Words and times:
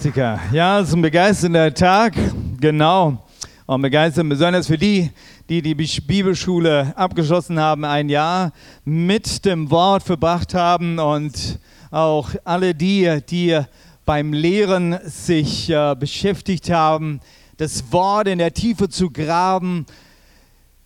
Praktika. 0.00 0.40
Ja, 0.50 0.80
es 0.80 0.88
ist 0.88 0.94
ein 0.94 1.02
begeisternder 1.02 1.74
Tag, 1.74 2.14
genau. 2.58 3.22
Und 3.66 3.82
begeistert 3.82 4.26
besonders 4.30 4.66
für 4.66 4.78
die, 4.78 5.10
die 5.46 5.60
die 5.60 5.74
Bibelschule 5.74 6.94
abgeschlossen 6.96 7.60
haben, 7.60 7.84
ein 7.84 8.08
Jahr 8.08 8.52
mit 8.86 9.44
dem 9.44 9.70
Wort 9.70 10.02
verbracht 10.02 10.54
haben 10.54 10.98
und 10.98 11.58
auch 11.90 12.30
alle 12.44 12.74
die, 12.74 13.20
die 13.28 13.60
beim 14.06 14.32
Lehren 14.32 14.98
sich 15.04 15.68
äh, 15.68 15.94
beschäftigt 15.94 16.70
haben, 16.70 17.20
das 17.58 17.92
Wort 17.92 18.26
in 18.26 18.38
der 18.38 18.54
Tiefe 18.54 18.88
zu 18.88 19.10
graben. 19.10 19.84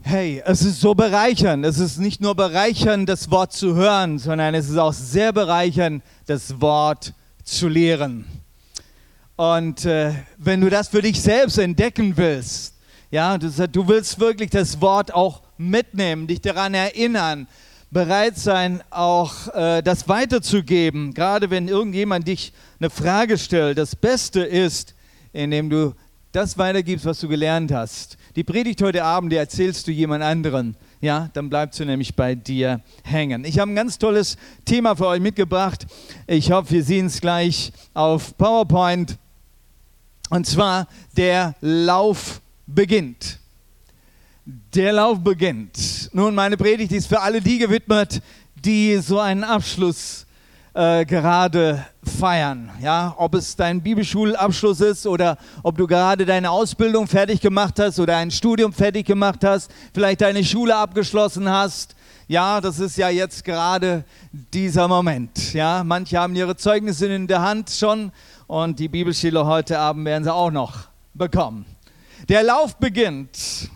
Hey, 0.03 0.43
es 0.45 0.63
ist 0.63 0.81
so 0.81 0.93
bereichernd. 0.93 1.65
Es 1.65 1.79
ist 1.79 1.99
nicht 1.99 2.21
nur 2.21 2.35
bereichernd, 2.35 3.09
das 3.09 3.31
Wort 3.31 3.53
zu 3.53 3.77
hören, 3.77 4.19
sondern 4.19 4.57
es 4.57 4.69
ist 4.69 4.77
auch 4.77 4.93
sehr 4.93 5.33
bereichernd, 5.33 6.03
das 6.27 6.61
Wort 6.61 7.15
zu 7.45 7.69
lehren. 7.69 8.44
Und 9.37 9.85
äh, 9.85 10.13
wenn 10.39 10.61
du 10.61 10.71
das 10.71 10.89
für 10.89 11.03
dich 11.03 11.21
selbst 11.21 11.59
entdecken 11.59 12.17
willst, 12.17 12.75
ja, 13.11 13.37
du, 13.37 13.49
du 13.69 13.89
willst 13.89 14.21
wirklich 14.21 14.51
das 14.51 14.81
Wort 14.81 15.13
auch 15.13 15.43
mitnehmen, 15.57 16.27
dich 16.27 16.41
daran 16.41 16.75
erinnern, 16.75 17.49
bereit 17.91 18.37
sein, 18.37 18.83
auch 18.91 19.55
äh, 19.55 19.83
das 19.83 20.09
weiterzugeben, 20.09 21.15
gerade 21.15 21.51
wenn 21.51 21.69
irgendjemand 21.69 22.29
dich 22.29 22.53
eine 22.81 22.91
Frage 22.91 23.39
stellt. 23.39 23.79
Das 23.79 23.97
Beste 23.97 24.41
ist, 24.41 24.95
indem 25.33 25.71
du 25.71 25.95
das 26.33 26.59
weitergibst, 26.59 27.05
was 27.05 27.21
du 27.21 27.29
gelernt 27.29 27.73
hast. 27.73 28.17
Die 28.35 28.43
Predigt 28.43 28.83
heute 28.83 29.05
Abend, 29.05 29.31
die 29.33 29.37
erzählst 29.37 29.87
du 29.87 29.93
jemand 29.93 30.25
anderen. 30.25 30.77
Ja, 31.01 31.31
dann 31.35 31.49
bleibt 31.49 31.75
sie 31.75 31.85
nämlich 31.85 32.17
bei 32.17 32.35
dir 32.35 32.81
hängen. 33.05 33.45
Ich 33.45 33.59
habe 33.59 33.71
ein 33.71 33.77
ganz 33.77 33.99
tolles 33.99 34.37
Thema 34.65 34.97
für 34.97 35.07
euch 35.07 35.21
mitgebracht. 35.21 35.87
Ich 36.27 36.51
hoffe, 36.51 36.73
wir 36.73 36.83
sehen 36.83 37.07
es 37.07 37.21
gleich 37.21 37.73
auf 37.95 38.37
PowerPoint. 38.37 39.19
Und 40.35 40.49
zwar 40.49 40.89
der 41.17 41.55
Lauf 41.61 42.41
beginnt. 42.67 43.39
Der 44.45 44.93
Lauf 44.93 45.21
beginnt. 45.23 46.11
Nun, 46.13 46.35
meine 46.35 46.57
Predigt 46.57 46.91
ist 46.91 47.07
für 47.07 47.21
alle 47.21 47.41
die 47.41 47.59
gewidmet, 47.59 48.21
die 48.57 48.97
so 48.97 49.21
einen 49.21 49.45
Abschluss 49.45 50.27
äh, 50.73 51.05
gerade 51.05 51.87
feiern. 52.19 52.69
Ja, 52.81 53.15
ob 53.17 53.37
es 53.37 53.55
dein 53.55 53.81
Bibelschulabschluss 53.81 54.81
ist 54.81 55.07
oder 55.07 55.39
ob 55.63 55.79
du 55.79 55.87
gerade 55.87 56.27
deine 56.27 56.51
Ausbildung 56.51 57.07
fertig 57.07 57.41
gemacht 57.41 57.79
hast 57.79 58.01
oder 58.01 58.17
ein 58.17 58.33
Studium 58.33 58.73
fertig 58.73 59.07
gemacht 59.07 59.45
hast, 59.45 59.71
vielleicht 59.93 60.21
deine 60.21 60.43
Schule 60.43 60.75
abgeschlossen 60.75 61.49
hast. 61.49 61.95
Ja, 62.27 62.63
das 62.63 62.79
ist 62.79 62.97
ja 62.97 63.11
jetzt 63.11 63.45
gerade 63.45 64.03
dieser 64.33 64.89
Moment. 64.89 65.53
Ja, 65.53 65.85
manche 65.85 66.19
haben 66.19 66.35
ihre 66.35 66.57
Zeugnisse 66.57 67.07
in 67.07 67.27
der 67.27 67.43
Hand 67.43 67.69
schon 67.69 68.13
und 68.47 68.79
die 68.79 68.89
Bibelstelle 68.89 69.45
heute 69.45 69.79
Abend 69.79 70.07
werden 70.07 70.25
sie 70.25 70.33
auch 70.33 70.51
noch 70.51 70.89
bekommen. 71.13 71.67
Der 72.31 72.43
Lauf 72.43 72.77
beginnt. 72.77 73.69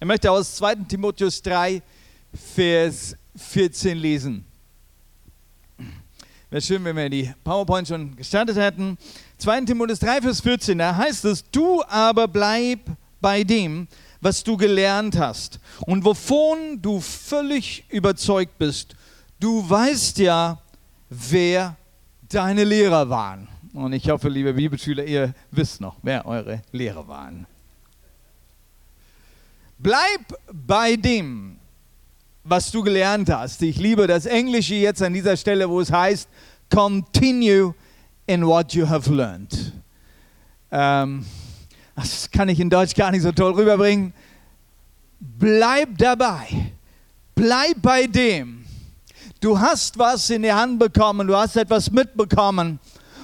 Ich 0.00 0.06
möchte 0.06 0.32
aus 0.32 0.56
2. 0.56 0.74
Timotheus 0.88 1.42
3, 1.42 1.80
Vers 2.54 3.16
14 3.36 3.96
lesen. 3.96 4.44
Wäre 6.50 6.62
schön, 6.62 6.84
wenn 6.84 6.96
wir 6.96 7.08
die 7.08 7.32
PowerPoint 7.44 7.86
schon 7.86 8.16
gestartet 8.16 8.56
hätten. 8.56 8.98
2. 9.38 9.60
Timotheus 9.60 10.00
3, 10.00 10.22
Vers 10.22 10.40
14, 10.40 10.76
da 10.76 10.96
heißt 10.96 11.24
es, 11.26 11.48
du 11.52 11.84
aber 11.84 12.26
bleib 12.26 12.80
bei 13.20 13.44
dem, 13.44 13.86
was 14.20 14.44
du 14.44 14.56
gelernt 14.56 15.18
hast 15.18 15.60
und 15.86 16.04
wovon 16.04 16.80
du 16.80 17.00
völlig 17.00 17.84
überzeugt 17.88 18.58
bist. 18.58 18.94
Du 19.38 19.68
weißt 19.68 20.18
ja, 20.18 20.58
wer 21.08 21.76
deine 22.28 22.64
Lehrer 22.64 23.08
waren. 23.08 23.48
Und 23.72 23.92
ich 23.92 24.08
hoffe, 24.10 24.28
liebe 24.28 24.52
Bibelschüler, 24.52 25.04
ihr 25.04 25.34
wisst 25.50 25.80
noch, 25.80 25.96
wer 26.02 26.26
eure 26.26 26.62
Lehrer 26.72 27.06
waren. 27.06 27.46
Bleib 29.78 30.38
bei 30.52 30.96
dem, 30.96 31.56
was 32.44 32.70
du 32.70 32.82
gelernt 32.82 33.30
hast. 33.30 33.62
Ich 33.62 33.76
liebe 33.76 34.06
das 34.06 34.26
Englische 34.26 34.74
jetzt 34.74 35.02
an 35.02 35.14
dieser 35.14 35.36
Stelle, 35.36 35.68
wo 35.70 35.80
es 35.80 35.90
heißt, 35.90 36.28
continue 36.68 37.74
in 38.26 38.46
what 38.46 38.74
you 38.74 38.88
have 38.88 39.10
learned. 39.12 39.72
Ähm, 40.70 41.24
das 41.94 42.30
kann 42.30 42.48
ich 42.48 42.60
in 42.60 42.70
Deutsch 42.70 42.94
gar 42.94 43.10
nicht 43.10 43.22
so 43.22 43.32
toll 43.32 43.52
rüberbringen. 43.52 44.12
Bleib 45.18 45.98
dabei. 45.98 46.72
Bleib 47.34 47.80
bei 47.82 48.06
dem. 48.06 48.64
Du 49.40 49.58
hast 49.58 49.98
was 49.98 50.28
in 50.28 50.42
die 50.42 50.52
Hand 50.52 50.78
bekommen, 50.78 51.26
du 51.26 51.34
hast 51.34 51.56
etwas 51.56 51.90
mitbekommen 51.90 52.78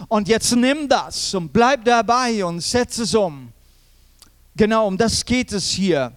und 0.08 0.28
jetzt 0.28 0.54
nimm 0.56 0.88
das 0.88 1.34
und 1.34 1.52
bleib 1.52 1.84
dabei 1.84 2.42
und 2.44 2.60
setz 2.60 2.98
es 2.98 3.14
um. 3.14 3.52
Genau, 4.56 4.86
um 4.86 4.96
das 4.96 5.24
geht 5.24 5.52
es 5.52 5.68
hier. 5.68 6.12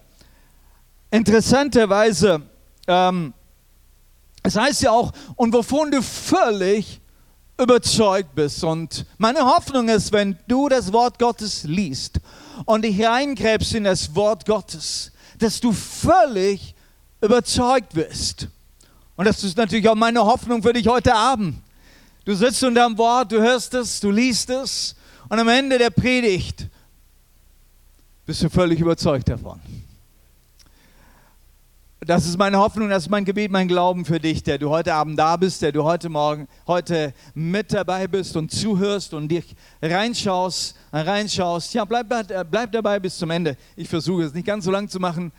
Interessanterweise, 1.10 2.40
ähm, 2.86 3.34
es 4.42 4.56
heißt 4.56 4.82
ja 4.82 4.92
auch, 4.92 5.12
und 5.36 5.52
wovon 5.52 5.90
du 5.90 6.00
völlig 6.00 6.99
überzeugt 7.60 8.34
bist. 8.34 8.64
Und 8.64 9.06
meine 9.18 9.40
Hoffnung 9.40 9.88
ist, 9.88 10.12
wenn 10.12 10.38
du 10.48 10.68
das 10.68 10.92
Wort 10.92 11.18
Gottes 11.18 11.64
liest 11.64 12.20
und 12.64 12.84
dich 12.84 13.04
reingräbst 13.04 13.74
in 13.74 13.84
das 13.84 14.14
Wort 14.14 14.46
Gottes, 14.46 15.12
dass 15.38 15.60
du 15.60 15.72
völlig 15.72 16.74
überzeugt 17.20 17.94
wirst. 17.94 18.48
Und 19.16 19.26
das 19.26 19.44
ist 19.44 19.56
natürlich 19.56 19.88
auch 19.88 19.94
meine 19.94 20.24
Hoffnung 20.24 20.62
für 20.62 20.72
dich 20.72 20.86
heute 20.86 21.14
Abend 21.14 21.62
Du 22.24 22.34
sitzt 22.34 22.62
unter 22.62 22.86
dem 22.86 22.98
Wort, 22.98 23.32
du 23.32 23.40
hörst 23.40 23.74
es, 23.74 23.98
du 23.98 24.10
liest 24.10 24.50
es 24.50 24.94
und 25.28 25.38
am 25.38 25.48
Ende 25.48 25.78
der 25.78 25.90
Predigt 25.90 26.66
bist 28.26 28.42
du 28.42 28.50
völlig 28.50 28.78
überzeugt 28.78 29.28
davon. 29.28 29.60
Das 32.06 32.24
ist 32.24 32.38
meine 32.38 32.56
Hoffnung, 32.56 32.88
das 32.88 33.02
ist 33.02 33.10
mein 33.10 33.26
Gebet, 33.26 33.50
mein 33.50 33.68
Glauben 33.68 34.06
für 34.06 34.18
dich, 34.18 34.42
der 34.42 34.56
du 34.56 34.70
heute 34.70 34.94
Abend 34.94 35.18
da 35.18 35.36
bist, 35.36 35.60
der 35.60 35.70
du 35.70 35.84
heute 35.84 36.08
Morgen, 36.08 36.48
heute 36.66 37.12
mit 37.34 37.74
dabei 37.74 38.06
bist 38.08 38.38
und 38.38 38.50
zuhörst 38.50 39.12
und 39.12 39.28
dich 39.28 39.54
reinschaust, 39.82 40.76
reinschaust. 40.94 41.74
Ja, 41.74 41.84
bleib, 41.84 42.08
bleib 42.50 42.72
dabei 42.72 42.98
bis 42.98 43.18
zum 43.18 43.30
Ende. 43.30 43.54
Ich 43.76 43.86
versuche 43.86 44.22
es 44.22 44.32
nicht 44.32 44.46
ganz 44.46 44.64
so 44.64 44.70
lang 44.70 44.88
zu 44.88 44.98
machen, 44.98 45.30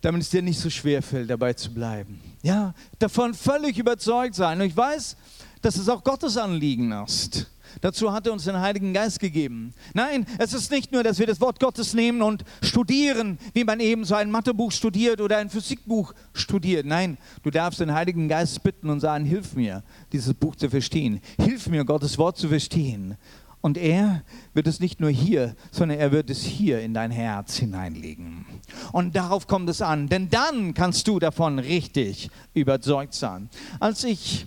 damit 0.00 0.22
es 0.22 0.30
dir 0.30 0.40
nicht 0.40 0.60
so 0.60 0.70
schwer 0.70 1.02
fällt, 1.02 1.30
dabei 1.30 1.52
zu 1.54 1.74
bleiben. 1.74 2.20
Ja, 2.42 2.74
davon 3.00 3.34
völlig 3.34 3.76
überzeugt 3.76 4.36
sein. 4.36 4.60
Und 4.60 4.68
ich 4.68 4.76
weiß, 4.76 5.16
dass 5.62 5.76
es 5.76 5.88
auch 5.88 6.04
Gottes 6.04 6.36
Anliegen 6.36 6.92
ist. 6.92 7.50
Dazu 7.80 8.12
hat 8.12 8.26
er 8.26 8.32
uns 8.32 8.44
den 8.44 8.58
Heiligen 8.58 8.92
Geist 8.92 9.20
gegeben. 9.20 9.72
Nein, 9.94 10.26
es 10.38 10.52
ist 10.52 10.70
nicht 10.70 10.92
nur, 10.92 11.02
dass 11.02 11.18
wir 11.18 11.26
das 11.26 11.40
Wort 11.40 11.60
Gottes 11.60 11.94
nehmen 11.94 12.22
und 12.22 12.44
studieren, 12.62 13.38
wie 13.54 13.64
man 13.64 13.80
eben 13.80 14.04
so 14.04 14.14
ein 14.14 14.30
Mathebuch 14.30 14.72
studiert 14.72 15.20
oder 15.20 15.38
ein 15.38 15.50
Physikbuch 15.50 16.14
studiert. 16.32 16.86
Nein, 16.86 17.18
du 17.42 17.50
darfst 17.50 17.80
den 17.80 17.92
Heiligen 17.92 18.28
Geist 18.28 18.62
bitten 18.62 18.90
und 18.90 19.00
sagen, 19.00 19.24
hilf 19.24 19.54
mir, 19.54 19.82
dieses 20.12 20.34
Buch 20.34 20.56
zu 20.56 20.70
verstehen. 20.70 21.20
Hilf 21.40 21.68
mir, 21.68 21.84
Gottes 21.84 22.18
Wort 22.18 22.36
zu 22.36 22.48
verstehen. 22.48 23.16
Und 23.60 23.76
er 23.76 24.22
wird 24.54 24.68
es 24.68 24.78
nicht 24.78 25.00
nur 25.00 25.10
hier, 25.10 25.56
sondern 25.72 25.98
er 25.98 26.12
wird 26.12 26.30
es 26.30 26.42
hier 26.42 26.80
in 26.80 26.94
dein 26.94 27.10
Herz 27.10 27.56
hineinlegen. 27.56 28.46
Und 28.92 29.16
darauf 29.16 29.48
kommt 29.48 29.68
es 29.68 29.82
an, 29.82 30.08
denn 30.08 30.30
dann 30.30 30.74
kannst 30.74 31.08
du 31.08 31.18
davon 31.18 31.58
richtig 31.58 32.30
überzeugt 32.54 33.14
sein. 33.14 33.48
Als 33.80 34.04
ich 34.04 34.46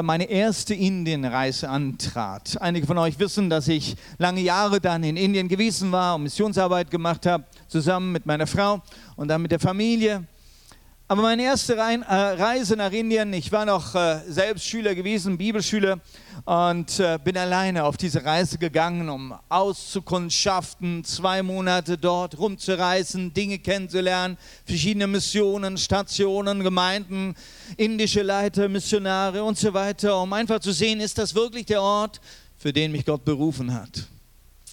meine 0.00 0.24
erste 0.24 0.74
Indienreise 0.74 1.68
antrat. 1.68 2.56
Einige 2.62 2.86
von 2.86 2.96
euch 2.96 3.18
wissen, 3.18 3.50
dass 3.50 3.68
ich 3.68 3.94
lange 4.16 4.40
Jahre 4.40 4.80
dann 4.80 5.04
in 5.04 5.18
Indien 5.18 5.48
gewesen 5.48 5.92
war 5.92 6.14
und 6.14 6.22
Missionsarbeit 6.22 6.90
gemacht 6.90 7.26
habe, 7.26 7.44
zusammen 7.68 8.10
mit 8.10 8.24
meiner 8.24 8.46
Frau 8.46 8.80
und 9.16 9.28
dann 9.28 9.42
mit 9.42 9.50
der 9.50 9.60
Familie. 9.60 10.24
Aber 11.12 11.20
meine 11.20 11.42
erste 11.42 11.74
äh, 11.74 11.84
Reise 12.06 12.74
nach 12.74 12.90
Indien, 12.90 13.34
ich 13.34 13.52
war 13.52 13.66
noch 13.66 13.94
äh, 13.94 14.20
selbst 14.28 14.64
Schüler 14.64 14.94
gewesen, 14.94 15.36
Bibelschüler, 15.36 16.00
und 16.46 16.98
äh, 17.00 17.18
bin 17.22 17.36
alleine 17.36 17.84
auf 17.84 17.98
diese 17.98 18.24
Reise 18.24 18.56
gegangen, 18.56 19.10
um 19.10 19.34
auszukundschaften, 19.50 21.04
zwei 21.04 21.42
Monate 21.42 21.98
dort 21.98 22.38
rumzureisen, 22.38 23.34
Dinge 23.34 23.58
kennenzulernen, 23.58 24.38
verschiedene 24.64 25.06
Missionen, 25.06 25.76
Stationen, 25.76 26.62
Gemeinden, 26.62 27.34
indische 27.76 28.22
Leiter, 28.22 28.70
Missionare 28.70 29.44
und 29.44 29.58
so 29.58 29.74
weiter, 29.74 30.18
um 30.18 30.32
einfach 30.32 30.60
zu 30.60 30.72
sehen, 30.72 30.98
ist 30.98 31.18
das 31.18 31.34
wirklich 31.34 31.66
der 31.66 31.82
Ort, 31.82 32.22
für 32.56 32.72
den 32.72 32.90
mich 32.90 33.04
Gott 33.04 33.22
berufen 33.22 33.74
hat. 33.74 34.08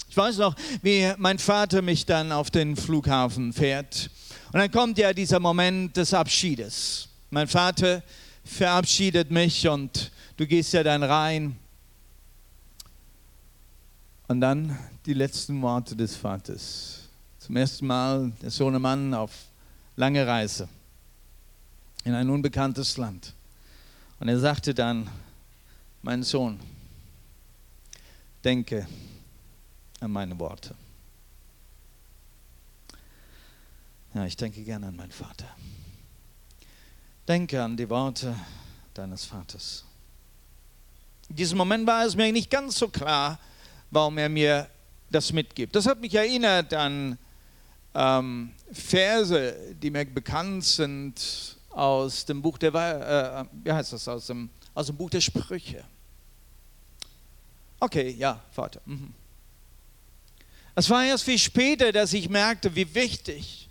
Ich 0.09 0.15
weiß 0.15 0.37
noch, 0.37 0.55
wie 0.83 1.11
mein 1.17 1.37
Vater 1.37 1.81
mich 1.81 2.05
dann 2.05 2.31
auf 2.31 2.49
den 2.49 2.77
Flughafen 2.77 3.51
fährt 3.51 4.09
und 4.51 4.59
dann 4.59 4.71
kommt 4.71 4.97
ja 4.97 5.13
dieser 5.13 5.39
Moment 5.39 5.95
des 5.95 6.13
Abschiedes. 6.13 7.07
Mein 7.29 7.47
Vater 7.47 8.01
verabschiedet 8.43 9.29
mich 9.29 9.67
und 9.67 10.11
du 10.37 10.47
gehst 10.47 10.73
ja 10.73 10.81
dann 10.81 11.03
rein. 11.03 11.55
Und 14.27 14.41
dann 14.41 14.77
die 15.05 15.13
letzten 15.13 15.61
Worte 15.61 15.95
des 15.95 16.15
Vaters. 16.15 17.01
Zum 17.37 17.55
ersten 17.55 17.85
Mal 17.85 18.31
der 18.41 18.49
Sohnemann 18.49 19.13
auf 19.13 19.31
lange 19.95 20.25
Reise 20.25 20.67
in 22.03 22.13
ein 22.15 22.29
unbekanntes 22.29 22.97
Land. 22.97 23.33
Und 24.19 24.29
er 24.29 24.39
sagte 24.39 24.73
dann, 24.73 25.09
mein 26.01 26.23
Sohn, 26.23 26.59
denke 28.43 28.87
an 29.99 30.11
meine 30.11 30.37
Worte. 30.39 30.73
Ja, 34.13 34.25
ich 34.25 34.35
denke 34.35 34.63
gerne 34.63 34.87
an 34.87 34.95
meinen 34.95 35.11
Vater. 35.11 35.45
Denke 37.27 37.61
an 37.61 37.77
die 37.77 37.87
Worte 37.89 38.35
deines 38.95 39.25
Vaters. 39.25 39.85
In 41.29 41.35
diesem 41.35 41.59
Moment 41.59 41.85
war 41.85 42.05
es 42.05 42.15
mir 42.15 42.31
nicht 42.31 42.49
ganz 42.49 42.79
so 42.79 42.87
klar, 42.87 43.39
warum 43.91 44.17
er 44.17 44.29
mir 44.29 44.67
das 45.11 45.31
mitgibt. 45.31 45.75
Das 45.75 45.85
hat 45.85 46.01
mich 46.01 46.15
erinnert 46.15 46.73
an 46.73 47.19
ähm, 47.93 48.51
Verse, 48.71 49.75
die 49.79 49.91
mir 49.91 50.05
bekannt 50.05 50.65
sind 50.65 51.57
aus 51.69 52.25
dem 52.25 52.41
Buch 52.41 52.57
der, 52.57 52.73
äh, 52.73 53.45
wie 53.63 53.71
heißt 53.71 53.93
das, 53.93 54.07
aus 54.07 54.25
dem, 54.25 54.49
aus 54.73 54.87
dem 54.87 54.97
Buch 54.97 55.11
der 55.11 55.21
Sprüche. 55.21 55.83
Okay, 57.79 58.09
ja, 58.17 58.41
Vater. 58.51 58.81
Mhm. 58.85 59.13
Es 60.73 60.89
war 60.89 61.03
erst 61.03 61.25
viel 61.25 61.37
später, 61.37 61.91
dass 61.91 62.13
ich 62.13 62.27
merkte, 62.27 62.73
wie 62.75 62.93
wichtig 62.95 63.68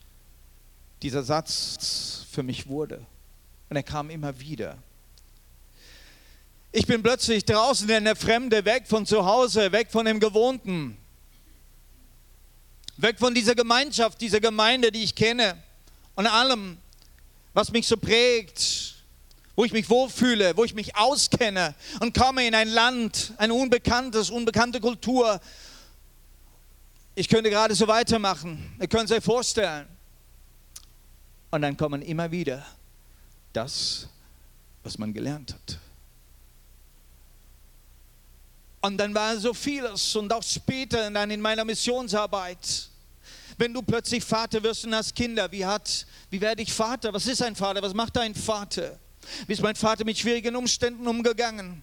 dieser 1.02 1.22
Satz 1.22 2.26
für 2.30 2.42
mich 2.42 2.66
wurde. 2.68 3.04
Und 3.68 3.76
er 3.76 3.82
kam 3.82 4.10
immer 4.10 4.38
wieder. 4.40 4.78
Ich 6.70 6.86
bin 6.86 7.02
plötzlich 7.02 7.44
draußen 7.44 7.88
in 7.88 8.04
der 8.04 8.16
Fremde, 8.16 8.64
weg 8.64 8.86
von 8.86 9.06
zu 9.06 9.24
Hause, 9.24 9.72
weg 9.72 9.90
von 9.90 10.04
dem 10.04 10.20
Gewohnten, 10.20 10.96
weg 12.96 13.18
von 13.18 13.34
dieser 13.34 13.54
Gemeinschaft, 13.54 14.20
dieser 14.20 14.40
Gemeinde, 14.40 14.92
die 14.92 15.02
ich 15.02 15.14
kenne 15.14 15.62
und 16.14 16.26
allem, 16.26 16.78
was 17.54 17.72
mich 17.72 17.86
so 17.86 17.96
prägt, 17.96 18.96
wo 19.56 19.64
ich 19.64 19.72
mich 19.72 19.88
wohlfühle, 19.88 20.56
wo 20.56 20.64
ich 20.64 20.74
mich 20.74 20.94
auskenne 20.94 21.74
und 22.00 22.16
komme 22.16 22.46
in 22.46 22.54
ein 22.54 22.68
Land, 22.68 23.32
eine 23.38 23.54
unbekanntes, 23.54 24.30
unbekannte 24.30 24.80
Kultur. 24.80 25.40
Ich 27.14 27.28
könnte 27.28 27.50
gerade 27.50 27.74
so 27.74 27.88
weitermachen. 27.88 28.76
Ihr 28.80 28.86
könnt 28.86 29.10
es 29.10 29.16
euch 29.16 29.24
vorstellen. 29.24 29.88
Und 31.50 31.62
dann 31.62 31.76
kommen 31.76 32.02
immer 32.02 32.30
wieder 32.30 32.64
das, 33.52 34.08
was 34.82 34.98
man 34.98 35.12
gelernt 35.12 35.54
hat. 35.54 35.78
Und 38.80 38.96
dann 38.96 39.14
war 39.14 39.36
so 39.38 39.52
vieles 39.54 40.14
und 40.14 40.32
auch 40.32 40.42
später 40.42 41.10
dann 41.10 41.30
in 41.30 41.40
meiner 41.40 41.64
Missionsarbeit. 41.64 42.88
Wenn 43.56 43.74
du 43.74 43.82
plötzlich 43.82 44.24
Vater 44.24 44.62
wirst 44.62 44.84
und 44.84 44.94
hast 44.94 45.14
Kinder, 45.14 45.50
wie, 45.50 45.66
hat, 45.66 46.06
wie 46.30 46.40
werde 46.40 46.62
ich 46.62 46.72
Vater? 46.72 47.12
Was 47.12 47.26
ist 47.26 47.42
ein 47.42 47.56
Vater? 47.56 47.82
Was 47.82 47.92
macht 47.92 48.16
ein 48.18 48.34
Vater? 48.34 48.98
Wie 49.46 49.52
ist 49.52 49.62
mein 49.62 49.74
Vater 49.74 50.04
mit 50.04 50.16
schwierigen 50.16 50.54
Umständen 50.54 51.06
umgegangen? 51.08 51.82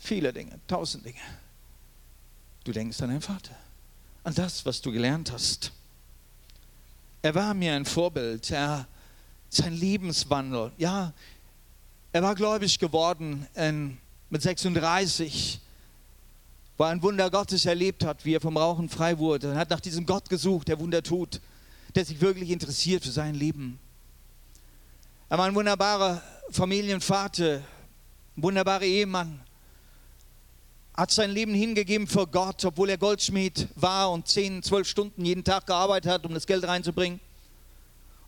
Viele 0.00 0.32
Dinge, 0.32 0.58
tausend 0.66 1.04
Dinge. 1.04 1.20
Du 2.64 2.72
denkst 2.72 3.00
an 3.02 3.10
deinen 3.10 3.20
Vater, 3.20 3.54
an 4.24 4.34
das, 4.34 4.64
was 4.64 4.80
du 4.80 4.90
gelernt 4.90 5.30
hast. 5.30 5.72
Er 7.26 7.34
war 7.34 7.54
mir 7.54 7.74
ein 7.74 7.84
Vorbild. 7.84 8.52
Er, 8.52 8.86
sein 9.48 9.72
Lebenswandel, 9.72 10.70
ja, 10.78 11.12
er 12.12 12.22
war 12.22 12.36
gläubig 12.36 12.78
geworden 12.78 13.48
in, 13.56 13.98
mit 14.30 14.42
36, 14.42 15.60
wo 16.78 16.84
er 16.84 16.90
ein 16.90 17.02
Wunder 17.02 17.28
Gottes 17.28 17.66
erlebt 17.66 18.04
hat, 18.04 18.24
wie 18.24 18.36
er 18.36 18.40
vom 18.40 18.56
Rauchen 18.56 18.88
frei 18.88 19.18
wurde. 19.18 19.48
Er 19.48 19.56
hat 19.56 19.70
nach 19.70 19.80
diesem 19.80 20.06
Gott 20.06 20.28
gesucht, 20.28 20.68
der 20.68 20.78
Wunder 20.78 21.02
tut, 21.02 21.40
der 21.96 22.04
sich 22.04 22.20
wirklich 22.20 22.50
interessiert 22.50 23.02
für 23.02 23.10
sein 23.10 23.34
Leben. 23.34 23.80
Er 25.28 25.36
war 25.38 25.46
ein 25.46 25.54
wunderbarer 25.56 26.22
Familienvater, 26.52 27.56
ein 28.36 28.42
wunderbarer 28.44 28.82
Ehemann, 28.82 29.40
hat 30.96 31.10
sein 31.10 31.30
Leben 31.30 31.54
hingegeben 31.54 32.06
für 32.06 32.26
Gott, 32.26 32.64
obwohl 32.64 32.88
er 32.88 32.96
Goldschmied 32.96 33.68
war 33.74 34.10
und 34.10 34.26
10, 34.26 34.62
12 34.62 34.88
Stunden 34.88 35.24
jeden 35.24 35.44
Tag 35.44 35.66
gearbeitet 35.66 36.10
hat, 36.10 36.24
um 36.24 36.32
das 36.32 36.46
Geld 36.46 36.66
reinzubringen. 36.66 37.20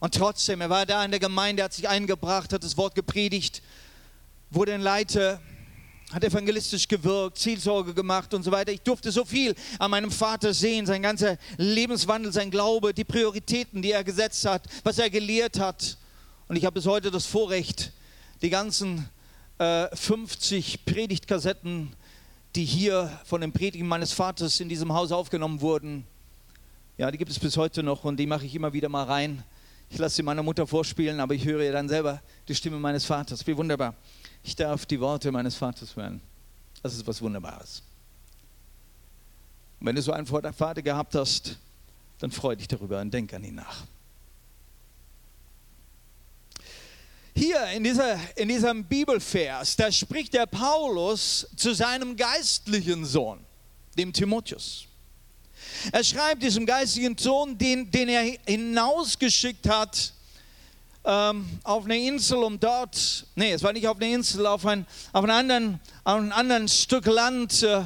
Und 0.01 0.15
trotzdem, 0.15 0.61
er 0.61 0.69
war 0.69 0.85
da 0.85 1.05
in 1.05 1.11
der 1.11 1.19
Gemeinde, 1.19 1.63
hat 1.63 1.73
sich 1.73 1.89
eingebracht, 1.89 2.53
hat 2.53 2.63
das 2.63 2.77
Wort 2.77 2.95
gepredigt, 2.95 3.63
wurde 4.51 4.75
ein 4.75 4.83
Leiter, 4.83 5.41
hat 6.13 6.25
evangelistisch 6.25 6.87
gewirkt, 6.87 7.39
Zielsorge 7.39 7.95
gemacht 7.95 8.33
und 8.35 8.43
so 8.43 8.51
weiter. 8.51 8.71
Ich 8.71 8.83
durfte 8.83 9.11
so 9.11 9.25
viel 9.25 9.55
an 9.79 9.91
meinem 9.91 10.11
Vater 10.11 10.53
sehen, 10.53 10.87
sein 10.87 11.03
ganzer 11.03 11.39
Lebenswandel, 11.57 12.33
sein 12.33 12.51
Glaube, 12.51 12.93
die 12.93 13.05
Prioritäten, 13.05 13.81
die 13.81 13.93
er 13.93 14.05
gesetzt 14.05 14.45
hat, 14.45 14.67
was 14.85 14.99
er 14.99 15.11
gelehrt 15.11 15.59
hat. 15.59 15.97
Und 16.49 16.57
ich 16.57 16.65
habe 16.65 16.75
bis 16.75 16.87
heute 16.87 17.11
das 17.11 17.27
Vorrecht, 17.27 17.93
die 18.41 18.51
ganzen 18.51 19.09
äh, 19.59 19.95
50 19.95 20.85
Predigtkassetten 20.85 21.95
die 22.55 22.65
hier 22.65 23.11
von 23.25 23.41
den 23.41 23.53
Predigen 23.53 23.87
meines 23.87 24.13
Vaters 24.13 24.61
in 24.61 24.69
diesem 24.69 24.93
Haus 24.93 25.13
aufgenommen 25.13 25.61
wurden. 25.61 26.07
Ja, 26.97 27.11
die 27.11 27.19
gibt 27.19 27.31
es 27.31 27.39
bis 27.39 27.57
heute 27.57 27.83
noch 27.83 28.05
und 28.05 28.17
die 28.17 28.27
mache 28.27 28.47
ich 28.47 28.55
immer 28.55 28.73
wieder 28.73 28.89
mal 28.89 29.05
rein. 29.05 29.45
Ich 29.91 29.99
lasse 29.99 30.17
sie 30.17 30.23
meiner 30.23 30.43
Mutter 30.43 30.67
vorspielen, 30.67 31.21
aber 31.21 31.35
ich 31.35 31.45
höre 31.45 31.63
ihr 31.63 31.73
dann 31.73 31.89
selber 31.89 32.21
die 32.47 32.55
Stimme 32.55 32.79
meines 32.79 33.05
Vaters. 33.05 33.47
Wie 33.47 33.57
wunderbar. 33.57 33.95
Ich 34.43 34.57
darf 34.57 34.87
die 34.87 35.01
Worte 35.01 35.31
meines 35.33 35.55
Vaters 35.55 35.97
hören. 35.97 36.21
Das 36.83 36.95
ist 36.95 37.07
was 37.07 37.23
Wunderbares. 37.23 37.83
Und 39.81 39.87
wenn 39.87 39.97
du 39.97 40.03
so 40.03 40.13
einen 40.13 40.27
Vater 40.27 40.83
gehabt 40.83 41.15
hast, 41.15 41.59
dann 42.19 42.31
freu 42.31 42.57
dich 42.57 42.69
darüber 42.69 43.01
und 43.01 43.13
denk 43.13 43.33
an 43.33 43.45
ihn 43.45 43.55
nach. 43.55 43.85
Hier 47.39 47.67
in, 47.69 47.85
dieser, 47.85 48.19
in 48.35 48.49
diesem 48.49 48.83
Bibelvers, 48.83 49.77
da 49.77 49.93
spricht 49.93 50.35
der 50.35 50.47
Paulus 50.47 51.47
zu 51.55 51.73
seinem 51.73 52.17
geistlichen 52.17 53.05
Sohn, 53.05 53.39
dem 53.97 54.13
Timotheus. 54.13 54.87
Er 55.93 56.03
schreibt 56.03 56.43
diesem 56.43 56.67
geistlichen 56.67 57.17
Sohn, 57.17 57.57
den, 57.57 57.89
den 57.93 58.09
er 58.09 58.37
hinausgeschickt 58.45 59.69
hat 59.69 60.13
ähm, 61.05 61.49
auf 61.63 61.85
eine 61.85 61.97
Insel, 61.97 62.39
um 62.39 62.59
dort, 62.59 63.25
nee, 63.37 63.53
es 63.53 63.63
war 63.63 63.73
nicht 63.73 63.87
auf 63.87 63.99
eine 63.99 64.13
Insel, 64.15 64.45
auf 64.45 64.67
ein, 64.67 64.85
auf 65.13 65.23
einen 65.23 65.31
anderen, 65.31 65.81
auf 66.03 66.19
ein 66.19 66.33
anderen 66.33 66.67
Stück 66.67 67.07
Land, 67.07 67.63
äh, 67.63 67.85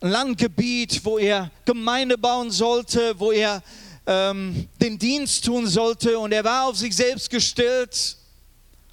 Landgebiet, 0.00 1.04
wo 1.04 1.18
er 1.18 1.50
Gemeinde 1.66 2.16
bauen 2.16 2.50
sollte, 2.50 3.20
wo 3.20 3.32
er 3.32 3.62
ähm, 4.06 4.66
den 4.80 4.98
Dienst 4.98 5.44
tun 5.44 5.66
sollte. 5.66 6.18
Und 6.18 6.32
er 6.32 6.42
war 6.42 6.68
auf 6.68 6.78
sich 6.78 6.96
selbst 6.96 7.28
gestellt 7.28 8.16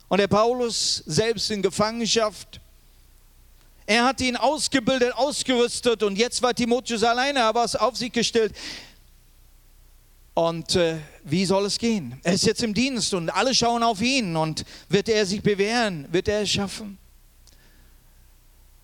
und 0.10 0.18
der 0.18 0.28
Paulus 0.28 1.04
selbst 1.06 1.50
in 1.52 1.62
Gefangenschaft. 1.62 2.60
Er 3.86 4.06
hat 4.06 4.22
ihn 4.22 4.36
ausgebildet, 4.36 5.14
ausgerüstet 5.16 6.04
und 6.04 6.18
jetzt 6.18 6.42
war 6.42 6.54
Timotheus 6.54 7.04
alleine, 7.04 7.44
aber 7.44 7.64
es 7.64 7.76
auf 7.76 7.96
sich 7.96 8.12
gestellt. 8.12 8.54
Und 10.34 10.76
äh, 10.76 10.98
wie 11.24 11.46
soll 11.46 11.66
es 11.66 11.78
gehen? 11.78 12.20
Er 12.24 12.34
ist 12.34 12.46
jetzt 12.46 12.64
im 12.64 12.74
Dienst 12.74 13.14
und 13.14 13.30
alle 13.30 13.54
schauen 13.54 13.84
auf 13.84 14.02
ihn 14.02 14.36
und 14.36 14.64
wird 14.90 15.10
er 15.10 15.26
sich 15.26 15.42
bewähren? 15.42 16.08
Wird 16.12 16.28
er 16.28 16.42
es 16.42 16.50
schaffen? 16.50 16.98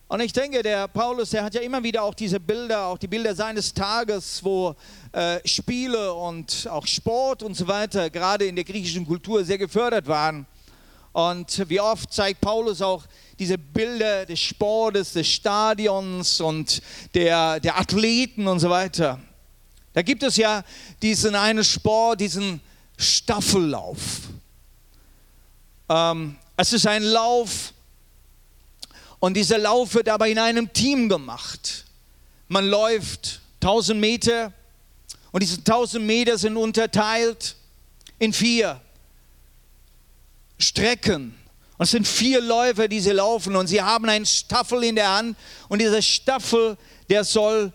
Und 0.07 0.19
ich 0.19 0.33
denke, 0.33 0.61
der 0.61 0.87
Paulus, 0.87 1.31
der 1.31 1.43
hat 1.43 1.55
ja 1.55 1.61
immer 1.61 1.81
wieder 1.81 2.03
auch 2.03 2.13
diese 2.13 2.39
Bilder, 2.39 2.85
auch 2.85 2.97
die 2.97 3.07
Bilder 3.07 3.33
seines 3.33 3.73
Tages, 3.73 4.43
wo 4.43 4.75
äh, 5.11 5.39
Spiele 5.47 6.13
und 6.13 6.67
auch 6.69 6.85
Sport 6.85 7.41
und 7.41 7.55
so 7.55 7.67
weiter 7.67 8.09
gerade 8.09 8.45
in 8.45 8.55
der 8.55 8.65
griechischen 8.65 9.05
Kultur 9.05 9.43
sehr 9.43 9.57
gefördert 9.57 10.07
waren. 10.07 10.45
Und 11.15 11.69
wie 11.69 11.79
oft 11.79 12.11
zeigt 12.11 12.41
Paulus 12.41 12.81
auch 12.81 13.05
diese 13.39 13.57
Bilder 13.57 14.25
des 14.25 14.37
Sportes, 14.37 15.13
des 15.13 15.25
Stadions 15.25 16.41
und 16.41 16.81
der, 17.13 17.61
der 17.61 17.79
Athleten 17.79 18.49
und 18.49 18.59
so 18.59 18.69
weiter. 18.69 19.21
Da 19.93 20.01
gibt 20.01 20.23
es 20.23 20.35
ja 20.35 20.61
diesen 21.01 21.33
einen 21.35 21.63
Sport, 21.63 22.19
diesen 22.19 22.59
Staffellauf. 22.97 23.97
Ähm, 25.87 26.35
es 26.57 26.73
ist 26.73 26.85
ein 26.85 27.03
Lauf 27.03 27.71
und 29.19 29.35
dieser 29.35 29.57
Lauf 29.57 29.93
wird 29.93 30.09
aber 30.09 30.27
in 30.27 30.37
einem 30.37 30.73
Team 30.73 31.07
gemacht. 31.07 31.85
Man 32.49 32.67
läuft 32.67 33.39
1000 33.61 33.97
Meter 33.97 34.51
und 35.31 35.41
diese 35.41 35.59
1000 35.59 36.05
Meter 36.05 36.37
sind 36.37 36.57
unterteilt 36.57 37.55
in 38.19 38.33
vier. 38.33 38.81
Strecken. 40.57 41.35
Und 41.77 41.83
es 41.83 41.91
sind 41.91 42.07
vier 42.07 42.41
Läufer, 42.41 42.87
die 42.87 43.01
sie 43.01 43.11
laufen 43.11 43.55
und 43.55 43.67
sie 43.67 43.81
haben 43.81 44.07
einen 44.07 44.25
Staffel 44.25 44.83
in 44.83 44.95
der 44.95 45.11
Hand 45.11 45.37
und 45.67 45.79
dieser 45.79 46.01
Staffel, 46.01 46.77
der 47.09 47.23
soll 47.23 47.73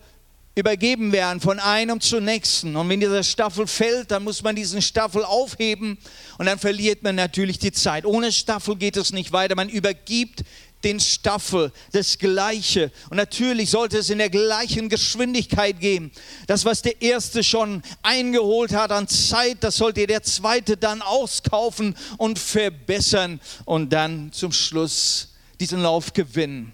übergeben 0.55 1.11
werden 1.11 1.39
von 1.39 1.59
einem 1.59 2.01
zum 2.01 2.25
nächsten. 2.25 2.75
Und 2.75 2.89
wenn 2.89 2.99
dieser 2.99 3.23
Staffel 3.23 3.67
fällt, 3.67 4.11
dann 4.11 4.23
muss 4.23 4.43
man 4.43 4.55
diesen 4.55 4.81
Staffel 4.81 5.23
aufheben 5.23 5.97
und 6.37 6.45
dann 6.45 6.59
verliert 6.59 7.03
man 7.03 7.15
natürlich 7.15 7.59
die 7.59 7.71
Zeit. 7.71 8.05
Ohne 8.05 8.31
Staffel 8.31 8.75
geht 8.75 8.97
es 8.97 9.13
nicht 9.13 9.31
weiter. 9.31 9.55
Man 9.55 9.69
übergibt 9.69 10.43
den 10.83 10.99
Staffel, 10.99 11.71
das 11.91 12.17
Gleiche. 12.17 12.91
Und 13.09 13.17
natürlich 13.17 13.69
sollte 13.69 13.97
es 13.97 14.09
in 14.09 14.17
der 14.17 14.29
gleichen 14.29 14.89
Geschwindigkeit 14.89 15.79
gehen. 15.79 16.11
Das, 16.47 16.65
was 16.65 16.81
der 16.81 17.01
Erste 17.01 17.43
schon 17.43 17.81
eingeholt 18.03 18.73
hat 18.73 18.91
an 18.91 19.07
Zeit, 19.07 19.57
das 19.61 19.77
sollte 19.77 20.07
der 20.07 20.23
Zweite 20.23 20.77
dann 20.77 21.01
auskaufen 21.01 21.95
und 22.17 22.39
verbessern 22.39 23.39
und 23.65 23.91
dann 23.91 24.31
zum 24.31 24.51
Schluss 24.51 25.29
diesen 25.59 25.81
Lauf 25.81 26.13
gewinnen. 26.13 26.73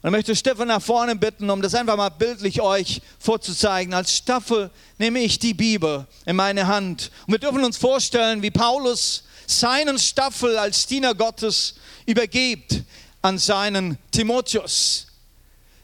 Und 0.00 0.10
ich 0.10 0.12
möchte 0.12 0.36
Stefan 0.36 0.68
nach 0.68 0.82
vorne 0.82 1.16
bitten, 1.16 1.50
um 1.50 1.60
das 1.60 1.74
einfach 1.74 1.96
mal 1.96 2.08
bildlich 2.08 2.60
euch 2.60 3.02
vorzuzeigen. 3.18 3.94
Als 3.94 4.14
Staffel 4.14 4.70
nehme 4.96 5.18
ich 5.20 5.40
die 5.40 5.54
Bibel 5.54 6.06
in 6.24 6.36
meine 6.36 6.68
Hand. 6.68 7.10
Und 7.26 7.32
wir 7.32 7.40
dürfen 7.40 7.64
uns 7.64 7.76
vorstellen, 7.76 8.40
wie 8.42 8.52
Paulus 8.52 9.24
seinen 9.48 9.98
Staffel 9.98 10.56
als 10.56 10.86
Diener 10.86 11.14
Gottes 11.14 11.74
übergibt 12.06 12.82
an 13.22 13.38
seinen 13.38 13.98
Timotheus, 14.10 15.06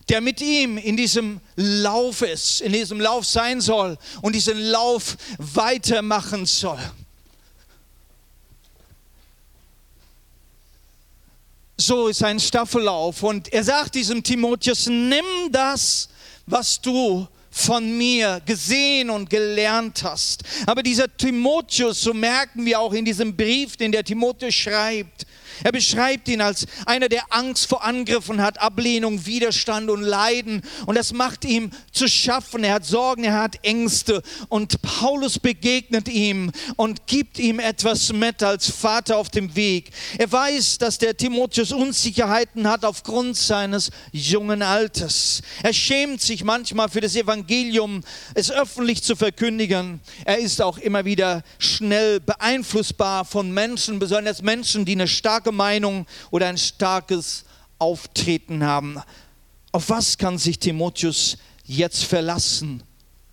der 0.08 0.20
mit 0.20 0.40
ihm 0.40 0.78
in 0.78 0.96
diesem 0.96 1.40
Lauf 1.56 2.22
ist, 2.22 2.60
in 2.60 2.72
diesem 2.72 3.00
Lauf 3.00 3.24
sein 3.24 3.60
soll 3.60 3.96
und 4.22 4.34
diesen 4.34 4.58
Lauf 4.58 5.16
weitermachen 5.38 6.46
soll. 6.46 6.78
So 11.76 12.08
ist 12.08 12.22
ein 12.22 12.38
Staffellauf. 12.38 13.22
Und 13.22 13.52
er 13.52 13.64
sagt 13.64 13.94
diesem 13.94 14.22
Timotheus, 14.22 14.86
nimm 14.86 15.24
das, 15.50 16.08
was 16.46 16.80
du 16.80 17.26
von 17.50 17.96
mir 17.96 18.40
gesehen 18.46 19.10
und 19.10 19.28
gelernt 19.30 20.02
hast. 20.02 20.42
Aber 20.66 20.82
dieser 20.82 21.14
Timotheus, 21.16 22.00
so 22.00 22.12
merken 22.12 22.64
wir 22.64 22.80
auch 22.80 22.92
in 22.92 23.04
diesem 23.04 23.36
Brief, 23.36 23.76
den 23.76 23.92
der 23.92 24.04
Timotheus 24.04 24.54
schreibt, 24.54 25.26
er 25.62 25.73
beschreibt 25.73 26.28
ihn 26.28 26.40
als 26.40 26.66
einer, 26.87 27.08
der 27.08 27.23
Angst 27.30 27.68
vor 27.68 27.84
Angriffen 27.84 28.42
hat, 28.42 28.61
Ablehnung, 28.61 29.26
Widerstand 29.26 29.90
und 29.90 30.02
Leiden. 30.02 30.62
Und 30.87 30.96
das 30.96 31.12
macht 31.12 31.44
ihm 31.44 31.70
zu 31.92 32.08
schaffen. 32.08 32.64
Er 32.64 32.75
hat 32.75 32.87
Sorgen, 32.87 33.25
er 33.25 33.40
hat 33.40 33.64
Ängste. 33.64 34.23
Und 34.49 34.82
Paulus 34.82 35.38
begegnet 35.38 36.08
ihm 36.08 36.50
und 36.76 37.06
gibt 37.06 37.38
ihm 37.38 37.58
etwas 37.58 38.12
mit 38.12 38.42
als 38.42 38.70
Vater 38.70 39.18
auf 39.18 39.28
dem 39.28 39.54
Weg. 39.54 39.90
Er 40.18 40.30
weiß, 40.30 40.78
dass 40.78 40.99
der 40.99 41.16
Timotheus 41.16 41.73
Unsicherheiten 41.73 42.68
hat 42.68 42.84
aufgrund 42.84 43.37
seines 43.37 43.90
jungen 44.12 44.62
Alters. 44.62 45.42
Er 45.62 45.73
schämt 45.73 46.20
sich 46.20 46.44
manchmal 46.44 46.88
für 46.88 47.00
das 47.00 47.16
Evangelium, 47.16 48.02
es 48.34 48.50
öffentlich 48.50 49.02
zu 49.02 49.16
verkündigen. 49.16 50.00
Er 50.25 50.38
ist 50.38 50.62
auch 50.62 50.78
immer 50.78 51.04
wieder 51.04 51.42
schnell 51.58 52.20
beeinflussbar 52.20 53.25
von 53.25 53.52
Menschen, 53.52 53.99
besonders 53.99 54.42
Menschen, 54.42 54.84
die 54.84 54.92
eine 54.92 55.08
starke 55.08 55.43
starke 55.44 55.52
Meinung 55.52 56.06
oder 56.30 56.46
ein 56.48 56.56
starkes 56.56 57.44
Auftreten 57.78 58.64
haben. 58.64 59.00
Auf 59.72 59.90
was 59.90 60.16
kann 60.16 60.38
sich 60.38 60.58
Timotheus 60.58 61.36
jetzt 61.66 62.04
verlassen 62.04 62.82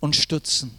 und 0.00 0.14
stützen? 0.14 0.72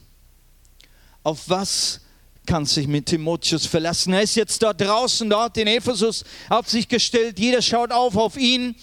Auf 1.23 1.49
was 1.49 2.01
kann 2.45 2.65
sich 2.65 2.87
mit 2.87 3.07
Timotheus 3.07 3.65
verlassen? 3.65 4.13
Er 4.13 4.21
ist 4.21 4.35
jetzt 4.35 4.61
dort 4.61 4.79
draußen, 4.79 5.27
dort 5.27 5.57
in 5.57 5.67
Ephesus 5.67 6.23
auf 6.49 6.69
sich 6.69 6.87
gestellt. 6.87 7.39
Jeder 7.39 7.61
schaut 7.61 7.91
auf 7.91 8.15
auf 8.15 8.37
ihn. 8.37 8.75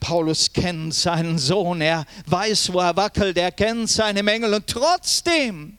Paulus 0.00 0.52
kennt 0.52 0.92
seinen 0.92 1.38
Sohn, 1.38 1.80
er 1.80 2.04
weiß, 2.26 2.72
wo 2.72 2.80
er 2.80 2.96
wackelt, 2.96 3.38
er 3.38 3.52
kennt 3.52 3.88
seine 3.88 4.24
Mängel 4.24 4.52
und 4.52 4.66
trotzdem 4.66 5.78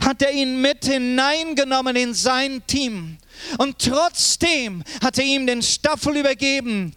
hat 0.00 0.22
er 0.22 0.32
ihn 0.32 0.62
mit 0.62 0.86
hineingenommen 0.86 1.96
in 1.96 2.14
sein 2.14 2.62
Team. 2.66 3.18
Und 3.58 3.78
trotzdem 3.78 4.84
hat 5.02 5.18
er 5.18 5.24
ihm 5.24 5.46
den 5.46 5.62
Staffel 5.62 6.16
übergeben 6.16 6.94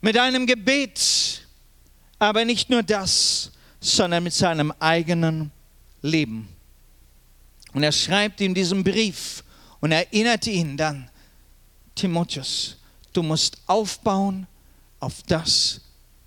mit 0.00 0.18
einem 0.18 0.46
Gebet. 0.46 1.46
Aber 2.18 2.44
nicht 2.44 2.70
nur 2.70 2.82
das, 2.82 3.50
sondern 3.80 4.22
mit 4.24 4.32
seinem 4.32 4.72
eigenen 4.78 5.50
Leben. 6.02 6.48
Und 7.72 7.82
er 7.82 7.92
schreibt 7.92 8.40
ihm 8.40 8.54
diesen 8.54 8.84
Brief 8.84 9.42
und 9.80 9.92
erinnert 9.92 10.46
ihn 10.46 10.76
dann, 10.76 11.10
Timotheus, 11.94 12.76
du 13.12 13.22
musst 13.22 13.58
aufbauen 13.66 14.46
auf 15.00 15.22
das, 15.26 15.80